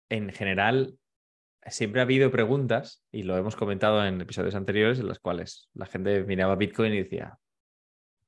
en 0.09 0.31
general, 0.31 0.97
siempre 1.67 2.01
ha 2.01 2.03
habido 2.03 2.31
preguntas, 2.31 3.03
y 3.11 3.23
lo 3.23 3.37
hemos 3.37 3.55
comentado 3.55 4.05
en 4.05 4.21
episodios 4.21 4.55
anteriores, 4.55 4.99
en 4.99 5.07
las 5.07 5.19
cuales 5.19 5.69
la 5.73 5.85
gente 5.85 6.23
miraba 6.23 6.55
Bitcoin 6.55 6.93
y 6.93 7.03
decía, 7.03 7.37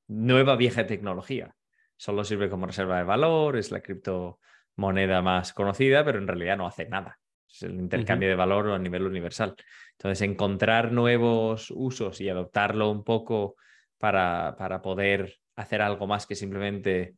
nueva 0.07 0.55
vieja 0.55 0.87
tecnología 0.87 1.55
solo 1.97 2.23
sirve 2.23 2.49
como 2.49 2.67
reserva 2.67 2.97
de 2.97 3.03
valor, 3.03 3.57
es 3.57 3.71
la 3.71 3.81
criptomoneda 3.81 5.21
más 5.21 5.53
conocida, 5.53 6.05
pero 6.05 6.19
en 6.19 6.27
realidad 6.27 6.57
no 6.57 6.67
hace 6.67 6.87
nada. 6.87 7.19
Es 7.49 7.63
el 7.63 7.75
intercambio 7.75 8.29
de 8.29 8.35
valor 8.35 8.69
a 8.71 8.79
nivel 8.79 9.03
universal. 9.03 9.55
Entonces, 9.93 10.21
encontrar 10.21 10.91
nuevos 10.91 11.71
usos 11.71 12.19
y 12.21 12.29
adoptarlo 12.29 12.91
un 12.91 13.03
poco 13.03 13.55
para, 13.97 14.55
para 14.57 14.81
poder 14.81 15.37
hacer 15.55 15.81
algo 15.81 16.07
más 16.07 16.27
que 16.27 16.35
simplemente 16.35 17.15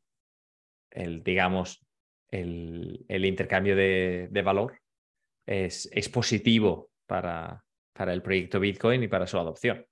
el, 0.91 1.23
digamos, 1.23 1.85
el, 2.29 3.05
el 3.07 3.25
intercambio 3.25 3.75
de, 3.75 4.27
de 4.31 4.41
valor 4.41 4.79
es, 5.45 5.89
es 5.91 6.09
positivo 6.09 6.91
para, 7.05 7.63
para 7.93 8.13
el 8.13 8.21
proyecto 8.21 8.59
Bitcoin 8.59 9.03
y 9.03 9.07
para 9.07 9.27
su 9.27 9.37
adopción. 9.37 9.85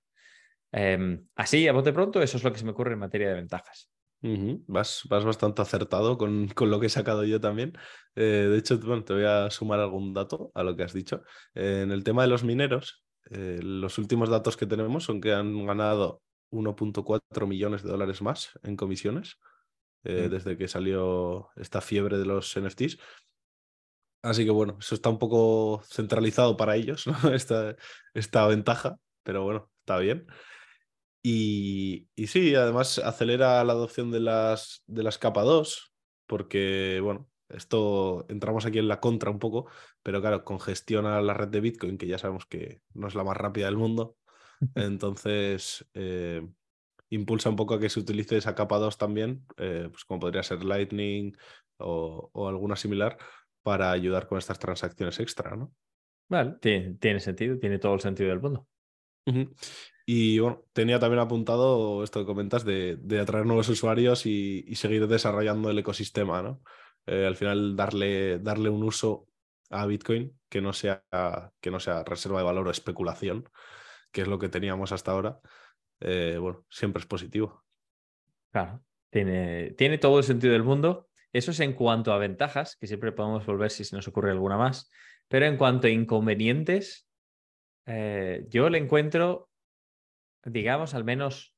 Em, 0.71 1.28
así, 1.36 1.67
a 1.67 1.73
bote 1.73 1.93
pronto, 1.93 2.21
eso 2.21 2.38
es 2.38 2.43
lo 2.43 2.52
que 2.52 2.60
se 2.60 2.65
me 2.65 2.71
ocurre 2.71 2.93
en 2.93 3.00
materia 3.00 3.30
de 3.30 3.36
ventajas. 3.36 3.89
Ujú, 4.23 4.63
Vas, 4.67 5.03
vas 5.10 5.23
bastante 5.25 5.62
acertado 5.62 6.17
con, 6.17 6.47
con 6.56 6.71
lo 6.71 6.80
que 6.80 6.88
he 6.88 6.89
sacado 6.89 7.23
yo 7.23 7.39
también. 7.39 7.73
Eh, 8.15 8.47
de 8.49 8.58
hecho, 8.58 8.80
bueno, 8.80 9.03
te 9.03 9.13
voy 9.13 9.23
a 9.25 9.49
sumar 9.51 9.80
algún 9.80 10.13
dato 10.13 10.51
a 10.56 10.63
lo 10.63 10.75
que 10.75 10.84
has 10.84 10.93
dicho. 10.93 11.23
Eh, 11.53 11.82
en 11.84 11.91
el 11.91 12.03
tema 12.03 12.23
de 12.23 12.27
los 12.30 12.43
mineros, 12.43 13.06
eh, 13.30 13.60
los 13.62 13.97
últimos 13.97 14.30
datos 14.30 14.58
que 14.58 14.65
tenemos 14.65 15.03
son 15.03 15.21
que 15.21 15.34
han 15.34 15.65
ganado 15.65 16.23
1.4 16.49 17.45
millones 17.45 17.84
de 17.84 17.89
dólares 17.89 18.21
más 18.21 18.51
en 18.63 18.75
comisiones 18.75 19.38
Mm. 20.03 20.30
desde 20.30 20.58
que 20.58 20.67
salió 20.69 21.49
esta 21.58 21.82
fiebre 21.82 22.17
de 22.17 22.25
los 22.25 22.56
NFTs. 22.56 22.97
Así 24.21 24.43
que 24.45 24.51
bueno, 24.51 24.77
eso 24.80 24.95
está 24.95 25.10
un 25.10 25.19
poco 25.19 25.82
centralizado 25.86 26.58
para 26.58 26.75
ellos, 26.75 27.06
¿no? 27.23 27.34
esta, 27.34 27.75
esta 28.13 28.47
ventaja, 28.47 28.97
pero 29.23 29.43
bueno, 29.43 29.71
está 29.80 29.97
bien. 29.99 30.27
Y, 31.23 32.08
y 32.15 32.27
sí, 32.27 32.56
además 32.56 32.99
acelera 32.99 33.63
la 33.63 33.73
adopción 33.73 34.12
de 34.12 34.19
las, 34.19 34.84
de 34.88 35.03
las 35.03 35.17
capa 35.17 35.43
2, 35.43 35.93
porque, 36.25 36.99
bueno, 37.03 37.30
esto 37.49 38.25
entramos 38.30 38.65
aquí 38.65 38.80
en 38.80 38.88
la 38.88 38.99
contra 38.99 39.32
un 39.32 39.39
poco, 39.39 39.69
pero 40.03 40.21
claro, 40.21 40.43
congestiona 40.43 41.21
la 41.21 41.34
red 41.34 41.47
de 41.47 41.62
Bitcoin, 41.62 41.97
que 41.97 42.08
ya 42.08 42.17
sabemos 42.17 42.45
que 42.45 42.82
no 42.93 43.08
es 43.08 43.15
la 43.15 43.23
más 43.23 43.38
rápida 43.38 43.65
del 43.65 43.77
mundo. 43.77 44.17
Entonces, 44.75 45.88
eh, 45.93 46.47
impulsa 47.10 47.49
un 47.49 47.56
poco 47.56 47.75
a 47.75 47.80
que 47.80 47.89
se 47.89 47.99
utilice 47.99 48.38
esa 48.38 48.56
capa 48.56 48.77
2 48.77 48.97
también, 48.97 49.45
eh, 49.58 49.88
pues 49.91 50.06
como 50.06 50.19
podría 50.19 50.43
ser 50.43 50.63
Lightning 50.63 51.36
o, 51.77 52.30
o 52.34 52.47
alguna 52.47 52.75
similar, 52.75 53.17
para 53.63 53.91
ayudar 53.91 54.27
con 54.27 54.38
estas 54.38 54.60
transacciones 54.60 55.19
extra, 55.19 55.56
¿no? 55.56 55.73
Vale, 56.30 56.56
tiene, 56.62 56.95
tiene 56.95 57.19
sentido, 57.19 57.58
tiene 57.58 57.80
todo 57.80 57.93
el 57.93 58.01
sentido 58.01 58.30
del 58.30 58.41
mundo. 58.41 58.67
Y 60.10 60.39
bueno, 60.39 60.63
tenía 60.72 61.00
también 61.00 61.20
apuntado 61.20 62.02
esto 62.02 62.22
que 62.22 62.26
comentas 62.26 62.63
de, 62.63 62.96
de 62.96 63.20
atraer 63.20 63.46
nuevos 63.46 63.67
usuarios 63.67 64.26
y, 64.26 64.63
seguir 64.76 65.06
desarrollando 65.06 65.70
el 65.70 65.78
ecosistema, 65.80 66.41
¿no? 66.41 66.62
Eh, 67.06 67.26
al 67.28 67.36
final 67.36 67.76
darle, 67.76 68.39
darle 68.39 68.70
un 68.70 68.84
uso 68.84 69.28
a 69.70 69.86
Bitcoin 69.86 70.39
que 70.48 70.62
no, 70.62 70.72
sea, 70.72 71.04
que 71.60 71.72
no 71.72 71.82
sea 71.82 72.06
reserva 72.06 72.38
de 72.39 72.46
valor 72.46 72.70
o 72.70 72.72
especulación, 72.72 73.50
que 74.10 74.22
es 74.22 74.30
lo 74.30 74.39
que 74.39 74.48
teníamos 74.48 74.93
hasta 74.93 75.12
ahora, 75.12 75.41
eh, 76.00 76.38
bueno, 76.39 76.65
siempre 76.70 77.02
es 77.02 77.06
positivo. 77.06 77.65
Claro, 78.54 78.82
tiene, 79.10 79.72
tiene 79.72 79.98
todo 79.98 80.20
el 80.20 80.24
sentido 80.24 80.54
del 80.54 80.63
mundo. 80.63 81.10
Eso 81.34 81.52
es 81.52 81.60
en 81.60 81.74
cuanto 81.74 82.13
a 82.13 82.17
ventajas, 82.17 82.78
que 82.78 82.88
siempre 82.88 83.12
podemos 83.12 83.46
volver 83.46 83.72
si 83.72 83.84
se 83.84 83.98
nos 83.98 84.08
ocurre 84.08 84.32
alguna 84.32 84.56
más. 84.56 84.89
Pero 85.28 85.48
en 85.48 85.58
cuanto 85.58 85.88
a 85.88 85.89
inconvenientes, 85.89 87.10
eh, 87.86 88.46
yo 88.50 88.70
le 88.70 88.78
encuentro, 88.78 89.47
digamos, 90.45 90.93
al 90.93 91.04
menos 91.04 91.56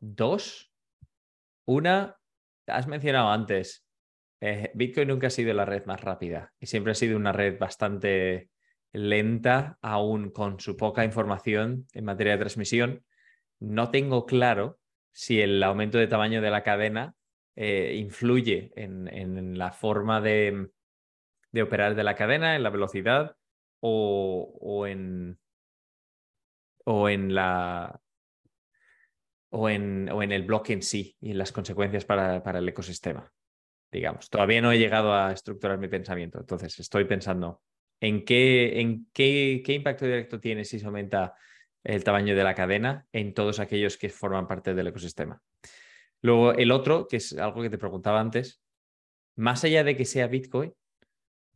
dos. 0.00 0.72
Una, 1.64 2.16
has 2.66 2.86
mencionado 2.86 3.30
antes, 3.30 3.86
eh, 4.40 4.70
Bitcoin 4.74 5.08
nunca 5.08 5.28
ha 5.28 5.30
sido 5.30 5.52
la 5.54 5.64
red 5.64 5.84
más 5.86 6.00
rápida 6.00 6.52
y 6.60 6.66
siempre 6.66 6.92
ha 6.92 6.94
sido 6.94 7.16
una 7.16 7.32
red 7.32 7.58
bastante 7.58 8.50
lenta, 8.92 9.78
aún 9.82 10.30
con 10.30 10.60
su 10.60 10.76
poca 10.76 11.04
información 11.04 11.86
en 11.92 12.04
materia 12.04 12.34
de 12.34 12.38
transmisión. 12.38 13.04
No 13.58 13.90
tengo 13.90 14.26
claro 14.26 14.78
si 15.12 15.40
el 15.40 15.62
aumento 15.62 15.98
de 15.98 16.06
tamaño 16.06 16.40
de 16.40 16.50
la 16.50 16.62
cadena 16.62 17.14
eh, 17.56 17.94
influye 17.96 18.72
en, 18.76 19.08
en 19.08 19.58
la 19.58 19.72
forma 19.72 20.20
de, 20.20 20.68
de 21.52 21.62
operar 21.62 21.94
de 21.94 22.04
la 22.04 22.14
cadena, 22.14 22.54
en 22.54 22.62
la 22.62 22.70
velocidad 22.70 23.36
o, 23.80 24.56
o 24.60 24.86
en, 24.86 25.38
o 26.86 27.08
en 27.08 27.34
la 27.34 28.00
o 29.50 29.68
en, 29.68 30.08
o 30.10 30.22
en 30.22 30.32
el 30.32 30.42
bloque 30.42 30.72
en 30.72 30.82
sí 30.82 31.16
y 31.20 31.30
en 31.30 31.38
las 31.38 31.52
consecuencias 31.52 32.04
para, 32.04 32.42
para 32.42 32.58
el 32.58 32.68
ecosistema. 32.68 33.32
Digamos, 33.90 34.28
todavía 34.28 34.60
no 34.60 34.72
he 34.72 34.78
llegado 34.78 35.14
a 35.14 35.32
estructurar 35.32 35.78
mi 35.78 35.88
pensamiento, 35.88 36.38
entonces 36.40 36.78
estoy 36.78 37.04
pensando 37.04 37.62
en 38.00 38.24
qué, 38.24 38.80
en 38.80 39.08
qué, 39.12 39.62
qué 39.64 39.72
impacto 39.74 40.04
directo 40.04 40.40
tiene 40.40 40.64
si 40.64 40.78
se 40.78 40.86
aumenta 40.86 41.34
el 41.84 42.04
tamaño 42.04 42.34
de 42.34 42.44
la 42.44 42.54
cadena 42.54 43.06
en 43.12 43.32
todos 43.32 43.60
aquellos 43.60 43.96
que 43.96 44.10
forman 44.10 44.48
parte 44.48 44.74
del 44.74 44.88
ecosistema. 44.88 45.40
Luego, 46.20 46.52
el 46.52 46.72
otro, 46.72 47.06
que 47.08 47.16
es 47.18 47.36
algo 47.38 47.62
que 47.62 47.70
te 47.70 47.78
preguntaba 47.78 48.20
antes, 48.20 48.60
más 49.36 49.64
allá 49.64 49.84
de 49.84 49.96
que 49.96 50.04
sea 50.04 50.26
Bitcoin, 50.26 50.72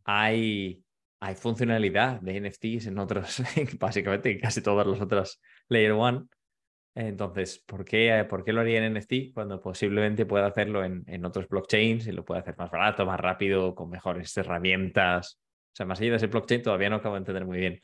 hay, 0.05 0.85
hay 1.21 1.35
funcionalidad 1.35 2.21
de 2.21 2.37
NFTs 2.39 2.87
en 2.87 2.99
otros, 2.99 3.43
básicamente 3.79 4.31
en 4.31 4.41
casi 4.41 4.63
todas 4.63 4.87
las 4.87 5.01
otras 5.01 5.41
Layer 5.69 5.93
One. 5.93 6.27
Entonces, 6.95 7.63
¿por 7.67 7.85
qué, 7.85 8.27
¿por 8.29 8.43
qué 8.45 8.53
lo 8.53 8.61
haría 8.63 8.79
en 8.85 8.97
NFT 8.97 9.33
cuando 9.33 9.61
posiblemente 9.61 10.27
pueda 10.27 10.47
hacerlo 10.47 10.85
en, 10.85 11.05
en 11.07 11.25
otros 11.25 11.47
blockchains 11.49 12.07
y 12.07 12.13
lo 12.13 12.25
pueda 12.25 12.41
hacer 12.41 12.57
más 12.59 12.71
barato, 12.71 13.07
más 13.07 13.21
rápido, 13.21 13.75
con 13.75 13.91
mejores 13.91 14.37
herramientas? 14.37 15.39
O 15.73 15.77
sea, 15.77 15.87
más 15.87 16.01
allá 16.01 16.11
de 16.11 16.17
ese 16.17 16.27
blockchain 16.27 16.63
todavía 16.63 16.91
no 16.91 16.97
acabo 16.97 17.15
de 17.15 17.21
entender 17.21 17.45
muy 17.45 17.59
bien. 17.59 17.83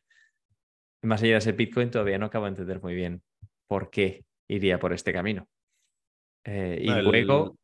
Más 1.03 1.23
allá 1.23 1.33
de 1.33 1.39
ese 1.39 1.53
Bitcoin 1.53 1.91
todavía 1.91 2.19
no 2.19 2.27
acabo 2.27 2.47
de 2.47 2.51
entender 2.51 2.83
muy 2.83 2.95
bien 2.95 3.23
por 3.69 3.91
qué 3.91 4.25
iría 4.49 4.79
por 4.81 4.93
este 4.93 5.13
camino. 5.13 5.49
Eh, 6.45 6.79
y 6.83 6.89
El- 6.91 7.05
luego, 7.05 7.57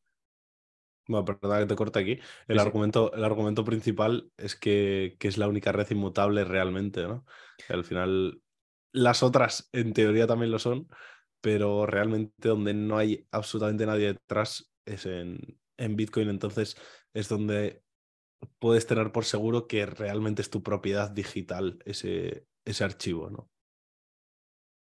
Bueno, 1.08 1.24
perdona 1.24 1.58
que 1.60 1.66
te 1.66 1.74
corte 1.76 1.98
aquí. 1.98 2.20
El, 2.48 2.58
Sí, 2.58 2.60
sí. 2.60 2.72
argumento, 2.72 3.12
el 3.14 3.24
argumento 3.24 3.64
principal 3.64 4.30
es 4.36 4.54
que, 4.56 5.16
que 5.18 5.28
es 5.28 5.36
la 5.38 5.48
única 5.48 5.72
red 5.72 5.90
inmutable 5.90 6.44
realmente, 6.44 7.02
¿no? 7.02 7.24
Que 7.66 7.72
al 7.74 7.84
final, 7.84 8.42
las 8.92 9.22
otras 9.22 9.68
en 9.72 9.92
teoría 9.94 10.26
también 10.26 10.52
lo 10.52 10.58
son, 10.60 10.88
pero 11.40 11.86
realmente 11.86 12.48
donde 12.48 12.72
no 12.74 12.98
hay 12.98 13.26
absolutamente 13.32 13.84
nadie 13.86 14.08
detrás 14.08 14.72
es 14.84 15.06
en, 15.06 15.40
en 15.76 15.96
Bitcoin. 15.96 16.28
Entonces 16.30 16.76
es 17.14 17.28
donde 17.28 17.82
puedes 18.60 18.86
tener 18.86 19.12
por 19.12 19.24
seguro 19.26 19.66
que 19.68 19.86
realmente 19.86 20.42
es 20.42 20.50
tu 20.50 20.62
propiedad 20.62 21.10
digital 21.10 21.78
ese, 21.86 22.46
ese 22.66 22.84
archivo, 22.84 23.30
¿no? 23.30 23.50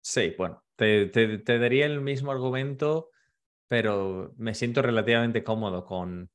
sí, 0.01 0.33
bueno, 0.37 0.63
te, 0.75 1.07
te- 1.07 1.37
te 1.39 1.59
daría 1.59 1.85
el 1.85 2.01
mismo 2.01 2.31
argumento, 2.31 3.09
pero 3.67 4.33
me 4.37 4.53
siento 4.53 4.81
relativamente 4.81 5.43
cómodo 5.43 5.85
con, 5.85 6.29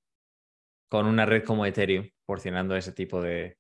con 0.89 1.07
una 1.07 1.27
red 1.27 1.45
como 1.45 1.67
Ethereum, 1.67 2.09
proporcionando 2.25 2.77
ese 2.77 2.93
tipo 2.93 3.21
de, 3.21 3.59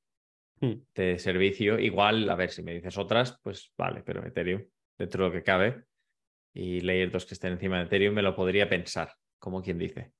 Hmm. 0.61 0.75
de 0.95 1.19
servicio. 1.19 1.79
Igual, 1.79 2.29
a 2.29 2.35
ver, 2.35 2.51
si 2.51 2.63
me 2.63 2.75
dices 2.75 2.99
otras, 2.99 3.39
pues 3.43 3.73
vale, 3.79 4.03
pero 4.05 4.25
Ethereum, 4.25 4.63
dentro 4.99 5.25
de 5.25 5.31
lo 5.31 5.35
que 5.35 5.43
cabe, 5.43 5.85
y 6.53 6.81
Layer 6.81 7.11
2 7.11 7.25
que 7.25 7.35
estén 7.35 7.53
encima 7.53 7.79
de 7.79 7.85
Ethereum, 7.85 8.15
me 8.15 8.23
lo 8.23 8.37
podría 8.37 8.69
pensar, 8.69 9.15
como 9.39 9.63
quien 9.63 9.79
dice. 9.79 10.13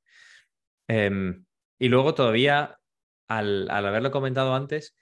Em, 0.89 1.45
y 1.79 1.89
luego 1.89 2.15
todavía, 2.15 2.79
al, 3.29 3.71
al 3.71 3.87
haberlo 3.87 4.11
comentado 4.11 4.55
antes, 4.55 4.97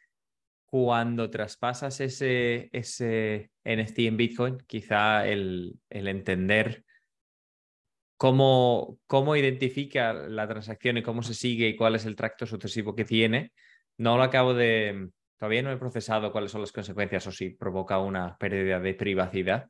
cuando 0.66 1.30
traspasas 1.30 2.00
ese, 2.00 2.68
ese 2.72 3.50
NFT 3.64 3.98
en 4.00 4.16
Bitcoin, 4.16 4.58
quizá 4.66 5.26
el, 5.26 5.78
el 5.88 6.08
entender 6.08 6.84
cómo, 8.18 8.98
cómo 9.06 9.36
identifica 9.36 10.12
la 10.12 10.46
transacción 10.46 10.98
y 10.98 11.02
cómo 11.02 11.22
se 11.22 11.32
sigue 11.32 11.68
y 11.68 11.76
cuál 11.76 11.94
es 11.94 12.04
el 12.04 12.16
tracto 12.16 12.44
sucesivo 12.44 12.94
que 12.94 13.06
tiene, 13.06 13.52
no 13.96 14.18
lo 14.18 14.24
acabo 14.24 14.52
de... 14.52 15.08
Todavía 15.38 15.62
no 15.62 15.70
he 15.70 15.76
procesado 15.76 16.32
cuáles 16.32 16.50
son 16.50 16.60
las 16.60 16.72
consecuencias 16.72 17.26
o 17.28 17.32
si 17.32 17.50
provoca 17.50 18.00
una 18.00 18.36
pérdida 18.36 18.80
de 18.80 18.92
privacidad 18.94 19.68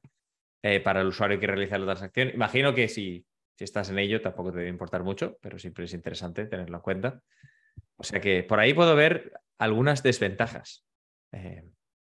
eh, 0.62 0.80
para 0.80 1.02
el 1.02 1.08
usuario 1.08 1.38
que 1.38 1.46
realiza 1.46 1.78
la 1.78 1.84
transacción. 1.84 2.30
Imagino 2.32 2.74
que 2.74 2.88
si, 2.88 3.26
si 3.54 3.64
estás 3.64 3.90
en 3.90 3.98
ello 3.98 4.22
tampoco 4.22 4.50
te 4.50 4.58
debe 4.58 4.70
importar 4.70 5.04
mucho, 5.04 5.36
pero 5.42 5.58
siempre 5.58 5.84
es 5.84 5.92
interesante 5.92 6.46
tenerlo 6.46 6.78
en 6.78 6.82
cuenta. 6.82 7.22
O 7.96 8.02
sea 8.02 8.18
que 8.18 8.44
por 8.44 8.60
ahí 8.60 8.72
puedo 8.72 8.96
ver 8.96 9.30
algunas 9.58 10.02
desventajas. 10.02 10.86
Eh, 11.32 11.64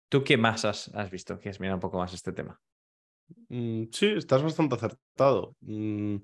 ¿Tú 0.09 0.23
qué 0.23 0.35
más 0.37 0.65
has, 0.65 0.87
has 0.95 1.11
visto? 1.11 1.39
¿Quieres 1.39 1.59
mirar 1.59 1.75
un 1.75 1.81
poco 1.81 1.99
más 1.99 2.11
este 2.11 2.33
tema? 2.33 2.59
Mm, 3.49 3.85
sí, 3.91 4.07
estás 4.07 4.43
bastante 4.43 4.75
acertado. 4.75 5.55
Mm, 5.61 6.17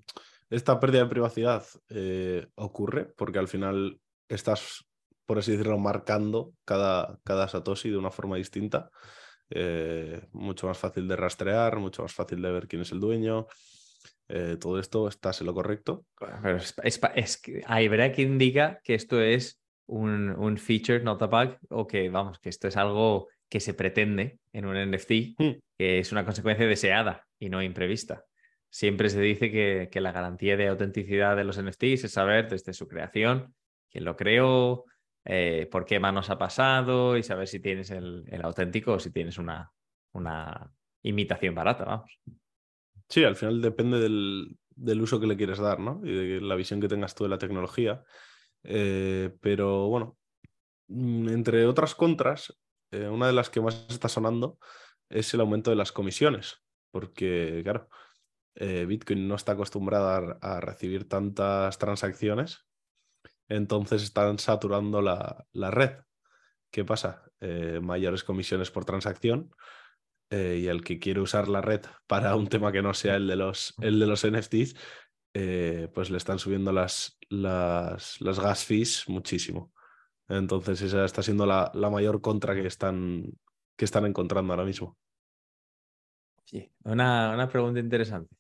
esta 0.49 0.79
pérdida 0.79 1.03
de 1.03 1.09
privacidad 1.09 1.63
eh, 1.89 2.47
ocurre 2.55 3.05
porque 3.05 3.39
al 3.39 3.47
final 3.47 3.99
estás, 4.27 4.85
por 5.25 5.39
así 5.39 5.51
decirlo, 5.51 5.77
marcando 5.77 6.53
cada, 6.65 7.19
cada 7.23 7.47
Satoshi 7.47 7.89
de 7.89 7.97
una 7.97 8.12
forma 8.12 8.38
distinta. 8.38 8.89
Eh, 9.51 10.21
mucho 10.31 10.67
más 10.67 10.77
fácil 10.77 11.07
de 11.07 11.15
rastrear, 11.15 11.77
mucho 11.77 12.03
más 12.03 12.13
fácil 12.13 12.41
de 12.41 12.51
ver 12.51 12.67
quién 12.67 12.83
es 12.83 12.91
el 12.91 12.99
dueño. 12.99 13.47
Eh, 14.27 14.57
todo 14.59 14.79
esto 14.79 15.07
estás 15.07 15.41
en 15.41 15.47
lo 15.47 15.53
correcto. 15.53 16.05
Pero 16.17 16.57
es, 16.57 16.75
es, 17.15 17.41
que 17.41 17.63
hay 17.65 17.88
verdad 17.88 18.13
que 18.13 18.21
indica 18.21 18.79
que 18.83 18.93
esto 18.93 19.19
es 19.19 19.59
un, 19.88 20.29
un 20.29 20.57
feature, 20.57 21.03
not 21.03 21.21
a 21.23 21.27
bug, 21.27 21.57
o 21.69 21.88
que 21.88 22.09
vamos, 22.09 22.39
que 22.39 22.49
esto 22.49 22.67
es 22.67 22.77
algo 22.77 23.27
que 23.49 23.59
se 23.59 23.73
pretende 23.73 24.39
en 24.53 24.65
un 24.65 24.75
NFT, 24.77 25.35
Hmm. 25.38 25.59
que 25.77 25.99
es 25.99 26.12
una 26.12 26.25
consecuencia 26.25 26.67
deseada 26.67 27.25
y 27.39 27.49
no 27.49 27.62
imprevista. 27.62 28.23
Siempre 28.69 29.09
se 29.09 29.19
dice 29.19 29.51
que, 29.51 29.89
que 29.91 30.01
la 30.01 30.12
garantía 30.12 30.55
de 30.55 30.67
autenticidad 30.67 31.35
de 31.35 31.43
los 31.43 31.57
NFTs 31.57 32.03
es 32.03 32.12
saber 32.12 32.49
desde 32.49 32.73
su 32.73 32.88
creación 32.88 33.55
quién 33.89 34.05
lo 34.05 34.15
creó, 34.15 34.85
eh, 35.25 35.67
por 35.71 35.85
qué 35.85 35.99
manos 35.99 36.29
ha 36.29 36.38
pasado 36.38 37.17
y 37.17 37.23
saber 37.23 37.47
si 37.47 37.59
tienes 37.59 37.89
el, 37.91 38.23
el 38.27 38.43
auténtico 38.43 38.93
o 38.93 38.99
si 38.99 39.12
tienes 39.12 39.38
una, 39.38 39.71
una 40.13 40.71
imitación 41.01 41.55
barata, 41.55 41.85
vamos. 41.85 42.19
Sí, 43.09 43.23
al 43.23 43.35
final 43.35 43.62
depende 43.62 43.99
del, 43.99 44.55
del 44.69 45.01
uso 45.01 45.19
que 45.19 45.27
le 45.27 45.38
quieres 45.38 45.57
dar, 45.57 45.79
¿no? 45.79 46.01
Y 46.03 46.13
de 46.13 46.41
la 46.41 46.55
visión 46.55 46.79
que 46.79 46.88
tengas 46.88 47.15
tú 47.15 47.23
de 47.23 47.29
la 47.31 47.38
tecnología. 47.38 48.03
Eh, 48.63 49.31
pero 49.41 49.88
bueno, 49.88 50.17
mm, 50.88 51.29
entre 51.29 51.65
otras 51.65 51.95
contras, 51.95 52.59
eh, 52.91 53.08
una 53.08 53.28
de 53.28 53.34
las 53.34 53.49
que 53.49 53.62
más 53.62 53.86
está 53.89 54.10
sonando 54.10 54.58
es 55.10 55.34
el 55.34 55.41
aumento 55.41 55.69
de 55.69 55.75
las 55.75 55.91
comisiones, 55.91 56.62
porque 56.91 57.62
claro, 57.63 57.89
eh, 58.56 58.86
Bitcoin 58.88 59.28
no 59.28 59.36
está 59.36 59.54
acostumbrada 59.54 60.38
a, 60.41 60.60
recibir 60.60 61.08
tantas 61.08 61.78
transacciones, 61.78 62.65
entonces 63.47 64.04
están 64.04 64.39
saturando 64.39 65.02
la, 65.02 65.45
la 65.54 65.71
red. 65.71 65.97
¿Qué 66.71 66.86
pasa? 66.86 67.23
Eh, 67.39 67.80
mayores 67.82 68.23
comisiones 68.23 68.69
por 68.71 68.86
transacción 68.86 69.52
y 70.32 70.67
el 70.67 70.84
que 70.84 70.99
quiere 70.99 71.21
usar 71.21 71.47
la 71.47 71.60
red 71.60 71.82
para 72.06 72.36
un 72.36 72.45
tema 72.45 72.71
que 72.71 72.84
no 72.84 72.93
sea 72.93 73.15
el 73.15 73.25
de 73.25 73.36
los, 73.36 73.73
el 73.82 73.99
de 73.99 74.06
los 74.06 74.23
NFTs, 74.23 74.75
pues 75.91 76.12
le 76.12 76.17
están 76.17 76.38
subiendo 76.38 76.71
las, 76.71 77.17
las, 77.30 78.21
las 78.21 78.39
gas 78.39 78.63
fees 78.63 79.10
muchísimo. 79.10 79.73
Entonces 80.30 80.82
esa 80.82 81.06
está 81.06 81.24
siendo 81.24 81.46
la, 81.46 81.72
la 81.74 81.89
mayor 81.89 82.22
contra 82.22 82.54
que 82.56 82.68
están, 82.68 83.24
que 83.76 83.86
están 83.86 84.06
encontrando 84.06 84.54
ahora 84.54 84.65
mismo. 84.65 84.98
Sí, 86.46 86.72
una, 86.84 87.34
una 87.34 87.48
pregunta 87.50 87.80
interesante. 87.80 88.36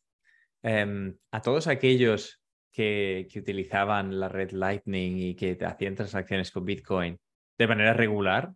Em, 0.61 1.15
a 1.31 1.41
todos 1.41 1.67
aquellos 1.67 2.41
que, 2.71 3.27
que 3.31 3.39
utilizaban 3.39 4.19
la 4.19 4.29
red 4.29 4.51
Lightning 4.51 5.17
y 5.17 5.35
que 5.35 5.57
hacían 5.65 5.95
transacciones 5.95 6.51
con 6.51 6.65
Bitcoin 6.65 7.17
de 7.57 7.67
manera 7.67 7.93
regular, 7.93 8.53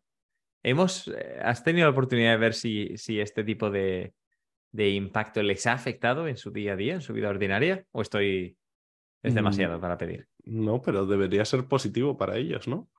hemos, 0.64 1.08
eh, 1.08 1.40
¿has 1.42 1.64
tenido 1.64 1.88
la 1.88 1.92
oportunidad 1.92 2.32
de 2.32 2.38
ver 2.38 2.54
si, 2.54 2.98
si 2.98 3.20
este 3.20 3.44
tipo 3.44 3.70
de, 3.70 4.14
de 4.72 4.90
impacto 4.92 5.42
les 5.44 5.66
ha 5.68 5.74
afectado 5.74 6.28
en 6.28 6.38
su 6.38 6.52
día 6.52 6.74
a 6.74 6.76
día, 6.76 6.94
en 6.96 7.02
su 7.02 7.14
vida 7.14 7.30
ordinaria? 7.30 7.86
¿O 7.92 8.02
estoy... 8.02 8.58
es 9.24 9.34
demasiado 9.34 9.78
Mm. 9.78 9.82
para 9.82 9.98
pedir? 9.98 10.28
No, 10.46 10.82
pero 10.82 11.06
debería 11.06 11.46
ser 11.46 11.66
positivo 11.68 12.18
para 12.18 12.38
ellos, 12.38 12.68
¿no? 12.68 12.90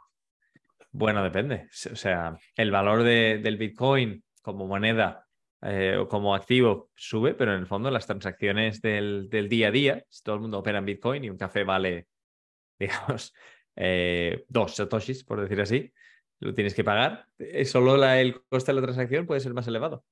Bueno, 0.96 1.24
depende. 1.24 1.68
O 1.92 1.96
sea, 1.96 2.38
el 2.54 2.70
valor 2.70 3.02
de- 3.02 3.38
del 3.42 3.56
Bitcoin 3.56 4.22
como 4.42 4.66
moneda 4.68 5.26
eh, 5.62 5.96
o 5.98 6.06
como 6.08 6.34
activo 6.36 6.90
sube, 6.94 7.34
pero 7.34 7.52
en 7.52 7.58
el 7.60 7.66
fondo 7.66 7.90
las 7.90 8.06
transacciones 8.06 8.80
del, 8.80 9.28
del 9.28 9.48
día 9.48 9.68
a 9.68 9.70
día, 9.72 10.04
si 10.08 10.22
todo 10.22 10.36
el 10.36 10.42
mundo 10.42 10.58
opera 10.60 10.78
en 10.78 10.84
Bitcoin 10.84 11.24
y 11.24 11.30
un 11.30 11.36
café 11.38 11.64
vale, 11.64 12.06
digamos, 12.78 13.34
eh, 13.76 14.44
dos 14.48 14.76
satoshis, 14.76 15.24
por 15.24 15.40
decir 15.40 15.60
así, 15.60 15.92
lo 16.40 16.54
tienes 16.54 16.74
que 16.74 16.84
pagar, 16.84 17.26
eh, 17.38 17.64
solo 17.64 17.96
la- 17.96 18.20
el 18.20 18.42
coste 18.48 18.72
de 18.72 18.76
la 18.76 18.82
transacción 18.82 19.26
puede 19.26 19.40
ser 19.40 19.54
más 19.54 19.66
elevado. 19.66 20.04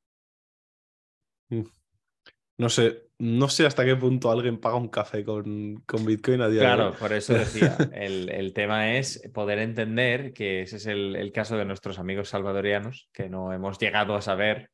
No 2.59 2.69
sé, 2.69 3.05
no 3.19 3.49
sé 3.49 3.67
hasta 3.67 3.85
qué 3.85 3.97
punto 3.97 4.31
alguien 4.31 4.59
paga 4.61 4.77
un 4.77 4.89
café 4.89 5.25
con, 5.25 5.77
con 5.87 6.05
Bitcoin 6.05 6.41
a 6.43 6.49
día 6.49 6.65
de 6.67 6.67
Claro, 6.67 6.91
hoy. 6.91 6.97
por 6.99 7.13
eso 7.13 7.35
decía, 7.35 7.77
el, 7.95 8.29
el 8.29 8.53
tema 8.53 8.97
es 8.97 9.23
poder 9.33 9.59
entender 9.59 10.33
que 10.33 10.63
ese 10.63 10.77
es 10.77 10.87
el, 10.87 11.17
el 11.17 11.33
caso 11.33 11.57
de 11.57 11.65
nuestros 11.65 11.99
amigos 11.99 12.29
salvadorianos, 12.29 13.09
que 13.13 13.29
no 13.29 13.53
hemos 13.53 13.79
llegado 13.79 14.15
a 14.15 14.23
saber 14.23 14.71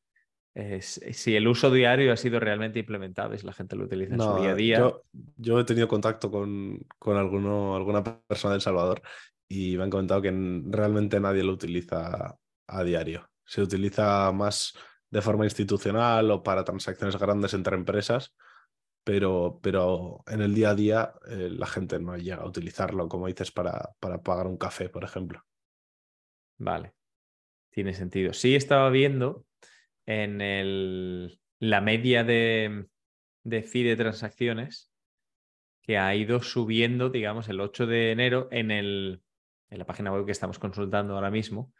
eh, 0.55 0.81
si 0.81 1.35
el 1.35 1.47
uso 1.47 1.71
diario 1.71 2.11
ha 2.11 2.17
sido 2.17 2.39
realmente 2.39 2.79
implementado 2.79 3.33
y 3.33 3.37
si 3.37 3.45
la 3.45 3.53
gente 3.53 3.75
lo 3.75 3.85
utiliza 3.85 4.15
en 4.15 4.21
su 4.21 4.35
día 4.39 4.51
a 4.51 4.55
día. 4.55 4.77
Yo, 4.79 5.03
yo 5.37 5.59
he 5.59 5.63
tenido 5.63 5.87
contacto 5.87 6.29
con, 6.29 6.79
con 6.97 7.17
alguno, 7.17 7.75
alguna 7.75 8.03
persona 8.03 8.53
del 8.53 8.61
Salvador 8.61 9.01
y 9.47 9.77
me 9.77 9.83
han 9.83 9.89
comentado 9.89 10.21
que 10.21 10.31
realmente 10.65 11.19
nadie 11.19 11.43
lo 11.43 11.53
utiliza 11.53 12.35
a 12.67 12.83
diario. 12.83 13.29
Se 13.45 13.61
utiliza 13.61 14.31
más 14.31 14.73
de 15.09 15.21
forma 15.21 15.45
institucional 15.45 16.29
o 16.31 16.43
para 16.43 16.63
transacciones 16.63 17.17
grandes 17.17 17.53
entre 17.53 17.75
empresas, 17.75 18.35
pero, 19.03 19.59
pero 19.61 20.23
en 20.27 20.41
el 20.41 20.53
día 20.53 20.71
a 20.71 20.75
día 20.75 21.13
eh, 21.27 21.49
la 21.51 21.67
gente 21.67 21.99
no 21.99 22.15
llega 22.17 22.43
a 22.43 22.47
utilizarlo, 22.47 23.07
como 23.07 23.27
dices, 23.27 23.51
para, 23.51 23.91
para 23.99 24.21
pagar 24.21 24.47
un 24.47 24.57
café, 24.57 24.89
por 24.89 25.03
ejemplo. 25.03 25.43
Vale, 26.57 26.93
tiene 27.71 27.93
sentido. 27.93 28.33
Sí 28.33 28.55
estaba 28.55 28.89
viendo 28.89 29.45
en 30.05 30.41
el, 30.41 31.39
la 31.59 31.81
media 31.81 32.23
de, 32.23 32.87
de 33.43 33.63
fee 33.63 33.83
de 33.83 33.95
transacciones 33.95 34.91
que 35.81 35.97
ha 35.97 36.13
ido 36.13 36.41
subiendo, 36.43 37.09
digamos, 37.09 37.49
el 37.49 37.61
8 37.61 37.87
de 37.87 38.11
enero 38.11 38.47
en, 38.51 38.69
el, 38.69 39.23
en 39.69 39.79
la 39.79 39.85
página 39.85 40.11
web 40.11 40.25
que 40.25 40.31
estamos 40.31 40.59
consultando 40.59 41.15
ahora 41.15 41.31
mismo, 41.31 41.73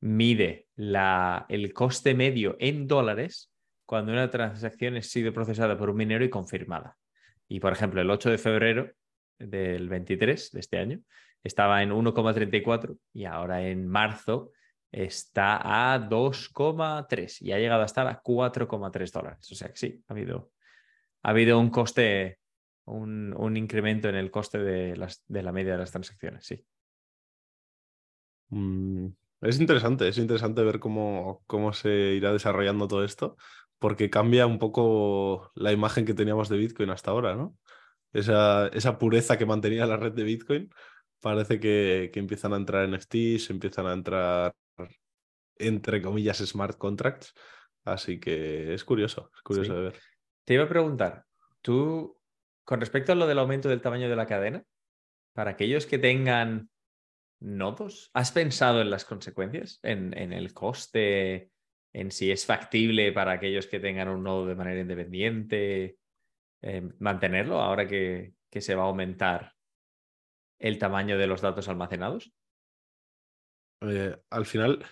mide 0.00 0.66
el 0.76 1.72
coste 1.72 2.14
medio 2.14 2.56
en 2.58 2.86
dólares 2.86 3.52
cuando 3.86 4.12
una 4.12 4.30
transacción 4.30 4.96
ha 4.96 5.02
sido 5.02 5.32
procesada 5.32 5.76
por 5.76 5.90
un 5.90 5.96
minero 5.96 6.24
y 6.24 6.30
confirmada. 6.30 6.96
Y, 7.48 7.60
por 7.60 7.72
ejemplo, 7.72 8.00
el 8.00 8.10
8 8.10 8.30
de 8.30 8.38
febrero 8.38 8.90
del 9.38 9.88
23 9.88 10.52
de 10.52 10.60
este 10.60 10.78
año 10.78 11.00
estaba 11.42 11.82
en 11.82 11.90
1,34 11.90 12.96
y 13.12 13.24
ahora 13.24 13.66
en 13.66 13.86
marzo 13.86 14.52
está 14.92 15.92
a 15.92 15.98
2,3 15.98 17.42
y 17.42 17.52
ha 17.52 17.58
llegado 17.58 17.82
a 17.82 17.86
estar 17.86 18.06
a 18.06 18.22
4,3 18.22 19.10
dólares. 19.10 19.50
O 19.50 19.54
sea 19.54 19.68
que 19.68 19.76
sí, 19.76 20.04
ha 20.06 20.12
habido 20.12 20.52
ha 21.22 21.30
habido 21.30 21.58
un 21.58 21.70
coste, 21.70 22.38
un, 22.86 23.34
un 23.36 23.56
incremento 23.56 24.08
en 24.08 24.16
el 24.16 24.30
coste 24.30 24.58
de, 24.58 24.96
las, 24.96 25.22
de 25.28 25.42
la 25.42 25.52
media 25.52 25.72
de 25.72 25.78
las 25.78 25.90
transacciones, 25.90 26.44
sí. 26.44 26.64
Mm, 28.50 29.08
es 29.40 29.60
interesante, 29.60 30.08
es 30.08 30.18
interesante 30.18 30.62
ver 30.62 30.78
cómo, 30.80 31.42
cómo 31.46 31.72
se 31.72 31.90
irá 32.14 32.32
desarrollando 32.32 32.88
todo 32.88 33.04
esto, 33.04 33.36
porque 33.78 34.10
cambia 34.10 34.46
un 34.46 34.58
poco 34.58 35.50
la 35.54 35.72
imagen 35.72 36.04
que 36.04 36.14
teníamos 36.14 36.48
de 36.48 36.58
Bitcoin 36.58 36.90
hasta 36.90 37.10
ahora, 37.10 37.34
¿no? 37.34 37.56
Esa, 38.12 38.68
esa 38.68 38.98
pureza 38.98 39.38
que 39.38 39.46
mantenía 39.46 39.86
la 39.86 39.96
red 39.96 40.12
de 40.12 40.24
Bitcoin, 40.24 40.70
parece 41.20 41.60
que, 41.60 42.10
que 42.12 42.18
empiezan 42.20 42.52
a 42.52 42.56
entrar 42.56 42.88
NFTs, 42.88 43.50
empiezan 43.50 43.86
a 43.86 43.92
entrar, 43.92 44.54
entre 45.56 46.02
comillas, 46.02 46.38
smart 46.38 46.76
contracts. 46.78 47.34
Así 47.84 48.18
que 48.18 48.74
es 48.74 48.84
curioso, 48.84 49.30
es 49.34 49.42
curioso 49.42 49.72
Sí. 49.72 49.76
de 49.76 49.82
ver. 49.84 49.98
Te 50.44 50.54
iba 50.54 50.64
a 50.64 50.68
preguntar, 50.68 51.24
tú, 51.60 52.18
con 52.64 52.80
respecto 52.80 53.12
a 53.12 53.14
lo 53.14 53.26
del 53.26 53.38
aumento 53.38 53.68
del 53.68 53.80
tamaño 53.82 54.08
de 54.08 54.16
la 54.16 54.26
cadena, 54.26 54.64
para 55.32 55.52
aquellos 55.52 55.86
que 55.86 55.98
tengan 55.98 56.69
nodos, 57.40 58.10
¿has 58.14 58.32
pensado 58.32 58.80
en 58.80 58.90
las 58.90 59.04
consecuencias? 59.04 59.80
¿En, 59.82 60.16
en 60.16 60.32
el 60.32 60.52
coste? 60.54 61.50
¿En 61.92 62.10
si 62.12 62.30
es 62.30 62.46
factible 62.46 63.12
para 63.12 63.32
aquellos 63.32 63.66
que 63.66 63.80
tengan 63.80 64.08
un 64.08 64.22
nodo 64.22 64.46
de 64.46 64.54
manera 64.54 64.80
independiente? 64.80 65.98
eh, 66.62 66.88
mantenerlo 66.98 67.60
ahora 67.60 67.86
que, 67.86 68.34
que 68.50 68.60
se 68.60 68.74
va 68.74 68.82
a 68.82 68.86
aumentar 68.86 69.54
el 70.58 70.78
tamaño 70.78 71.16
de 71.16 71.26
los 71.26 71.40
datos 71.40 71.68
almacenados? 71.68 72.32
Al 73.80 74.44
final, 74.44 74.84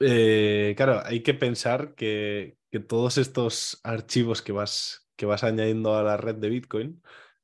eh, 0.00 0.72
claro, 0.76 1.02
hay 1.04 1.22
que 1.22 1.34
pensar 1.34 1.94
que, 1.94 2.56
que 2.70 2.80
todos 2.80 3.18
estos 3.18 3.80
archivos 3.84 4.40
que 4.40 4.52
vas, 4.52 5.10
que 5.16 5.26
vas 5.26 5.44
añadiendo 5.44 5.94
a 5.94 6.02
la 6.02 6.16
red 6.16 6.36
de 6.36 6.48
Bitcoin 6.48 7.02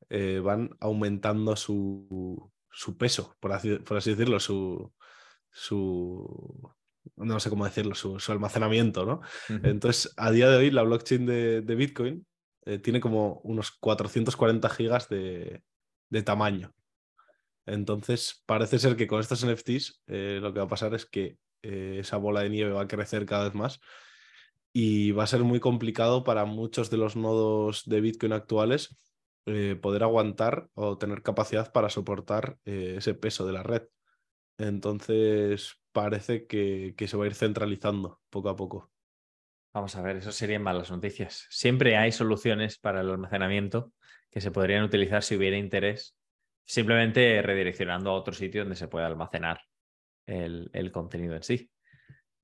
eh, 0.09 0.41
van 0.43 0.71
aumentando 0.81 1.57
su, 1.57 2.51
su 2.71 2.97
peso, 2.97 3.37
por 3.41 3.53
así, 3.53 3.77
por 3.77 3.97
así 3.97 4.11
decirlo, 4.11 4.41
su, 4.41 4.93
su, 5.51 6.73
no 7.17 7.41
sé 7.41 7.51
cómo 7.51 7.65
decirlo, 7.65 7.95
su, 7.95 8.19
su 8.19 8.33
almacenamiento, 8.33 9.05
¿no? 9.05 9.21
Entonces, 9.63 10.13
a 10.17 10.31
día 10.31 10.49
de 10.49 10.57
hoy, 10.57 10.71
la 10.71 10.83
blockchain 10.83 11.27
de, 11.27 11.61
de 11.63 11.75
Bitcoin 11.75 12.27
eh, 12.67 12.79
tiene 12.79 13.01
como 13.01 13.41
unos 13.45 13.71
440 13.73 14.69
gigas 14.71 15.09
de, 15.09 15.63
de 16.09 16.23
tamaño. 16.23 16.75
Entonces, 17.67 18.43
parece 18.47 18.79
ser 18.79 18.97
que 18.97 19.07
con 19.07 19.21
estos 19.21 19.45
NFTs 19.45 20.03
eh, 20.07 20.39
lo 20.41 20.53
que 20.53 20.61
va 20.61 20.67
a 20.67 20.69
pasar 20.69 20.95
es 20.95 21.07
que 21.07 21.39
eh, 21.63 21.99
esa 22.01 22.17
bola 22.17 22.41
de 22.41 22.51
nieve 22.51 22.73
va 22.73 22.83
a 22.83 22.89
crecer 22.89 23.27
cada 23.27 23.45
vez 23.45 23.55
más 23.55 23.81
y 24.73 25.13
va 25.13 25.25
a 25.25 25.29
ser 25.29 25.43
muy 25.43 25.61
complicado 25.61 26.25
para 26.25 26.45
muchos 26.45 26.91
de 26.91 26.97
los 26.97 27.17
nodos 27.17 27.83
de 27.87 28.01
Bitcoin 28.01 28.33
actuales 28.33 28.97
eh, 29.47 29.77
poder 29.81 30.03
aguantar 30.03 30.69
o 30.75 30.99
tener 30.99 31.23
capacidad 31.23 31.73
para 31.73 31.89
soportar 31.89 32.59
eh, 32.65 32.95
ese 32.99 33.15
peso 33.15 33.47
de 33.47 33.53
la 33.53 33.63
red. 33.63 33.83
Entonces, 34.59 35.81
parece 35.93 36.47
que, 36.47 36.95
que 36.97 37.09
se 37.09 37.17
va 37.17 37.25
a 37.25 37.27
ir 37.29 37.35
centralizando 37.35 38.21
poco 38.31 38.49
a 38.49 38.57
poco. 38.57 38.93
Vamos 39.73 39.95
a 39.97 40.03
ver, 40.03 40.17
eso 40.17 40.33
serían 40.33 40.63
malas 40.63 40.91
noticias. 40.91 41.47
Siempre 41.49 41.97
hay 41.97 42.13
soluciones 42.13 42.79
para 42.79 43.01
el 43.01 43.11
almacenamiento 43.11 43.93
que 44.31 44.41
se 44.41 44.51
podrían 44.51 44.85
utilizar 44.85 45.23
si 45.23 45.37
hubiera 45.37 45.57
interés, 45.57 46.17
simplemente 46.65 47.41
redireccionando 47.43 48.11
a 48.11 48.15
otro 48.15 48.35
sitio 48.35 48.63
donde 48.63 48.77
se 48.77 48.89
pueda 48.89 49.07
almacenar 49.07 49.61
el, 50.27 50.71
el 50.73 50.93
contenido 50.93 51.35
en 51.35 51.43
sí. 51.43 51.71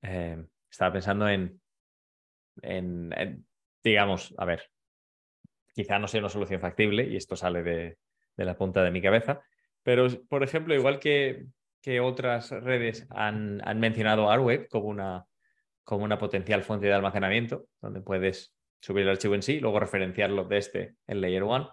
Eh, 0.01 0.43
estaba 0.69 0.93
pensando 0.93 1.27
en, 1.29 1.61
en, 2.61 3.13
en, 3.15 3.45
digamos, 3.83 4.33
a 4.37 4.45
ver, 4.45 4.69
quizá 5.77 5.99
no 5.99 6.07
sea 6.07 6.21
una 6.21 6.29
solución 6.29 6.59
factible 6.59 7.03
y 7.03 7.17
esto 7.17 7.35
sale 7.35 7.61
de, 7.61 7.97
de 8.35 8.45
la 8.45 8.57
punta 8.57 8.81
de 8.81 8.89
mi 8.89 8.99
cabeza, 8.99 9.43
pero, 9.83 10.07
por 10.27 10.41
ejemplo, 10.41 10.73
igual 10.73 10.99
que, 10.99 11.45
que 11.83 11.99
otras 11.99 12.49
redes 12.49 13.05
han, 13.11 13.61
han 13.63 13.79
mencionado 13.79 14.31
Arweb 14.31 14.69
como 14.69 14.87
una, 14.87 15.27
como 15.83 16.03
una 16.03 16.17
potencial 16.17 16.63
fuente 16.63 16.87
de 16.87 16.93
almacenamiento, 16.93 17.67
donde 17.79 18.01
puedes 18.01 18.55
subir 18.81 19.03
el 19.03 19.09
archivo 19.09 19.35
en 19.35 19.43
sí 19.43 19.59
luego 19.59 19.79
referenciarlo 19.79 20.45
desde 20.45 20.95
el 21.05 21.21
Layer 21.21 21.43
1. 21.43 21.71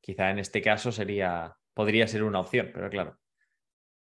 Quizá 0.00 0.30
en 0.30 0.40
este 0.40 0.60
caso 0.60 0.90
sería, 0.90 1.54
podría 1.74 2.08
ser 2.08 2.24
una 2.24 2.40
opción, 2.40 2.72
pero 2.74 2.90
claro, 2.90 3.20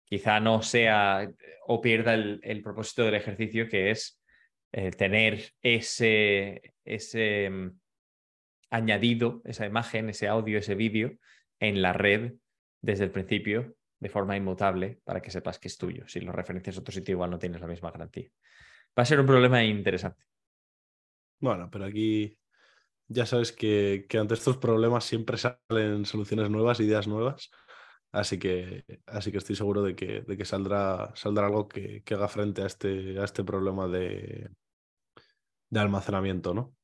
quizá 0.07 0.41
no 0.41 0.63
sea 0.63 1.31
o 1.67 1.83
pierda 1.83 2.15
el, 2.15 2.63
propósito 2.65 3.05
del 3.05 3.17
ejercicio 3.17 3.69
que 3.69 3.91
es 3.91 4.19
eh, 4.73 4.93
tener 4.93 5.53
ese, 5.61 6.73
ese 6.87 7.51
um, 7.51 7.79
añadido, 8.73 9.43
esa 9.45 9.67
imagen, 9.67 10.09
ese 10.09 10.27
audio, 10.29 10.59
ese 10.59 10.75
vídeo 10.75 11.19
en 11.61 11.83
la 11.83 11.93
red 11.93 12.33
desde 12.81 13.05
el 13.05 13.11
principio 13.11 13.77
de 14.01 14.09
forma 14.09 14.37
inmutable 14.37 15.01
para 15.05 15.21
que 15.21 15.31
sepas 15.31 15.59
que 15.59 15.69
es 15.69 15.77
tuyo. 15.77 16.09
Si 16.09 16.21
lo 16.21 16.33
referencias 16.33 16.77
a 16.77 16.81
otro 16.81 16.93
sitio 16.93 17.13
igual 17.13 17.31
no 17.31 17.39
tienes 17.39 17.61
la 17.61 17.69
misma 17.69 17.91
garantía. 17.91 18.29
Va 18.99 19.03
a 19.03 19.07
ser 19.07 19.21
un 19.21 19.27
problema 19.27 19.63
interesante. 19.63 20.25
Bueno, 21.39 21.69
pero 21.71 21.85
aquí 21.85 22.37
ya 23.09 23.27
sabes 23.27 23.53
que, 23.53 24.07
que 24.09 24.19
ante 24.19 24.35
estos 24.35 24.57
problemas 24.57 25.05
siempre 25.05 25.37
salen 25.37 26.07
soluciones 26.07 26.49
nuevas, 26.49 26.81
ideas 26.81 27.07
nuevas. 27.07 27.51
Así 28.11 28.39
que, 28.39 28.85
así 29.07 29.31
que 29.31 29.39
estoy 29.39 29.55
seguro 29.55 29.83
de 29.83 29.95
que, 29.95 30.23
de 30.23 30.37
que 30.37 30.45
saldrá, 30.45 31.13
saldrá 31.15 31.47
algo 31.47 31.69
que, 31.69 32.03
que 32.05 32.15
haga 32.15 32.29
frente 32.29 32.63
a 32.63 32.67
este, 32.67 33.19
a 33.19 33.25
este 33.25 33.45
problema 33.45 33.87
de, 33.87 34.51
de 35.71 35.81
almacenamiento, 35.81 36.55
¿no? 36.55 36.75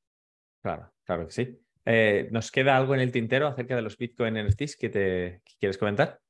Claro, 0.62 0.92
claro 1.04 1.26
que 1.26 1.32
sí. 1.32 1.67
Eh, 1.84 2.28
¿Nos 2.30 2.50
queda 2.50 2.76
algo 2.76 2.94
en 2.94 3.00
el 3.00 3.12
tintero 3.12 3.46
acerca 3.46 3.76
de 3.76 3.82
los 3.82 3.96
Bitcoin 3.96 4.34
NFTs 4.34 4.76
que, 4.76 4.88
te, 4.88 5.42
que 5.44 5.52
quieres 5.58 5.78
comentar? 5.78 6.20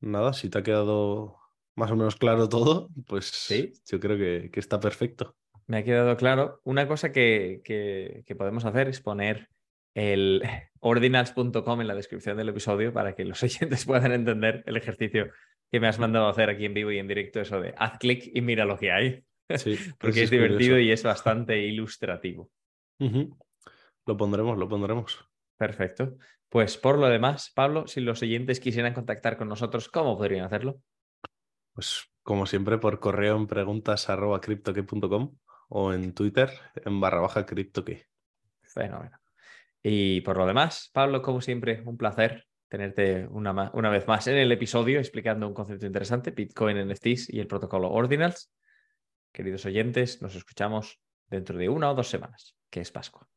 Nada, 0.00 0.32
si 0.32 0.48
te 0.48 0.58
ha 0.58 0.62
quedado 0.62 1.38
más 1.76 1.90
o 1.90 1.96
menos 1.96 2.16
claro 2.16 2.48
todo, 2.48 2.88
pues 3.06 3.26
¿Sí? 3.26 3.72
yo 3.86 4.00
creo 4.00 4.16
que, 4.16 4.50
que, 4.50 4.60
está 4.60 4.80
perfecto. 4.80 5.36
Me 5.66 5.78
ha 5.78 5.84
quedado 5.84 6.16
claro. 6.16 6.60
Una 6.64 6.86
cosa 6.86 7.12
que, 7.12 7.62
que, 7.64 8.22
que 8.26 8.36
podemos 8.36 8.64
hacer 8.64 8.88
es 8.88 9.00
poner 9.00 9.48
el 9.94 10.42
ordinals.com 10.80 11.80
en 11.80 11.86
la 11.86 11.94
descripción 11.94 12.36
del 12.36 12.50
episodio 12.50 12.92
para 12.92 13.14
que 13.14 13.24
los 13.24 13.42
oyentes 13.42 13.84
puedan 13.84 14.12
entender 14.12 14.62
el 14.66 14.76
ejercicio 14.76 15.30
que 15.70 15.80
me 15.80 15.88
has 15.88 15.98
mandado 15.98 16.26
a 16.26 16.30
hacer 16.30 16.50
aquí 16.50 16.66
en 16.66 16.74
vivo 16.74 16.92
y 16.92 16.98
en 16.98 17.08
directo, 17.08 17.40
eso 17.40 17.60
de 17.60 17.74
haz 17.76 17.98
clic 17.98 18.30
y 18.32 18.40
mira 18.40 18.64
lo 18.64 18.78
que 18.78 18.92
hay. 18.92 19.24
Sí, 19.56 19.76
Porque 19.98 20.20
es, 20.20 20.24
es 20.24 20.30
divertido 20.30 20.78
y 20.78 20.90
es 20.92 21.02
bastante 21.02 21.58
ilustrativo. 21.58 22.50
Uh 23.00 23.06
-huh. 23.06 23.36
Lo 24.06 24.16
pondremos, 24.16 24.58
lo 24.58 24.68
pondremos. 24.68 25.24
Perfecto. 25.56 26.16
Pues 26.48 26.76
por 26.76 26.98
lo 26.98 27.08
demás, 27.08 27.50
Pablo, 27.54 27.86
si 27.86 28.00
los 28.00 28.22
oyentes 28.22 28.60
quisieran 28.60 28.94
contactar 28.94 29.36
con 29.36 29.48
nosotros, 29.48 29.88
¿cómo 29.88 30.16
podrían 30.16 30.44
hacerlo? 30.44 30.80
Pues 31.72 32.04
como 32.22 32.46
siempre 32.46 32.78
por 32.78 33.00
correo 33.00 33.36
en 33.36 33.46
preguntas 33.46 34.08
arroba 34.08 34.40
criptoque.com 34.40 35.36
o 35.68 35.92
en 35.92 36.14
Twitter 36.14 36.50
en 36.84 37.00
barra 37.00 37.20
baja 37.20 37.44
criptoque. 37.44 38.06
Fenómeno. 38.62 39.18
Y 39.82 40.20
por 40.22 40.38
lo 40.38 40.46
demás, 40.46 40.90
Pablo, 40.92 41.20
como 41.20 41.40
siempre, 41.40 41.82
un 41.84 41.96
placer 41.96 42.46
tenerte 42.68 43.26
una, 43.28 43.70
una, 43.74 43.90
vez 43.90 44.06
más 44.08 44.26
en 44.26 44.36
el 44.36 44.50
episodio 44.50 44.98
explicando 44.98 45.46
un 45.46 45.54
concepto 45.54 45.86
interesante, 45.86 46.30
Bitcoin, 46.30 46.88
NFTs 46.88 47.32
y 47.32 47.40
el 47.40 47.46
protocolo 47.46 47.90
Ordinals. 47.90 48.50
Queridos 49.32 49.66
oyentes, 49.66 50.22
nos 50.22 50.34
escuchamos 50.34 51.00
dentro 51.28 51.58
de 51.58 51.68
una 51.68 51.90
o 51.90 51.94
dos 51.94 52.08
semanas, 52.08 52.56
que 52.70 52.80
es 52.80 52.90
Pascua. 52.90 53.28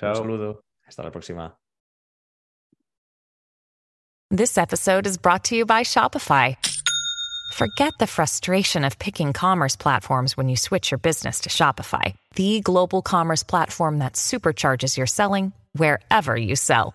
Chao. 0.00 0.10
Un 0.10 0.16
saludo. 0.16 0.60
Hasta 0.86 1.02
la 1.02 1.10
próxima. 1.10 1.52
This 4.30 4.56
episode 4.56 5.06
is 5.06 5.18
brought 5.18 5.44
to 5.44 5.56
you 5.56 5.66
by 5.66 5.82
Shopify. 5.82 6.56
Forget 7.52 7.92
the 7.98 8.06
frustration 8.06 8.84
of 8.84 8.98
picking 8.98 9.32
commerce 9.32 9.76
platforms 9.76 10.36
when 10.36 10.48
you 10.48 10.56
switch 10.56 10.90
your 10.90 10.98
business 10.98 11.40
to 11.40 11.48
Shopify, 11.50 12.14
the 12.36 12.60
global 12.60 13.02
commerce 13.02 13.42
platform 13.42 13.98
that 13.98 14.14
supercharges 14.14 14.96
your 14.96 15.06
selling 15.06 15.52
wherever 15.72 16.36
you 16.36 16.56
sell. 16.56 16.94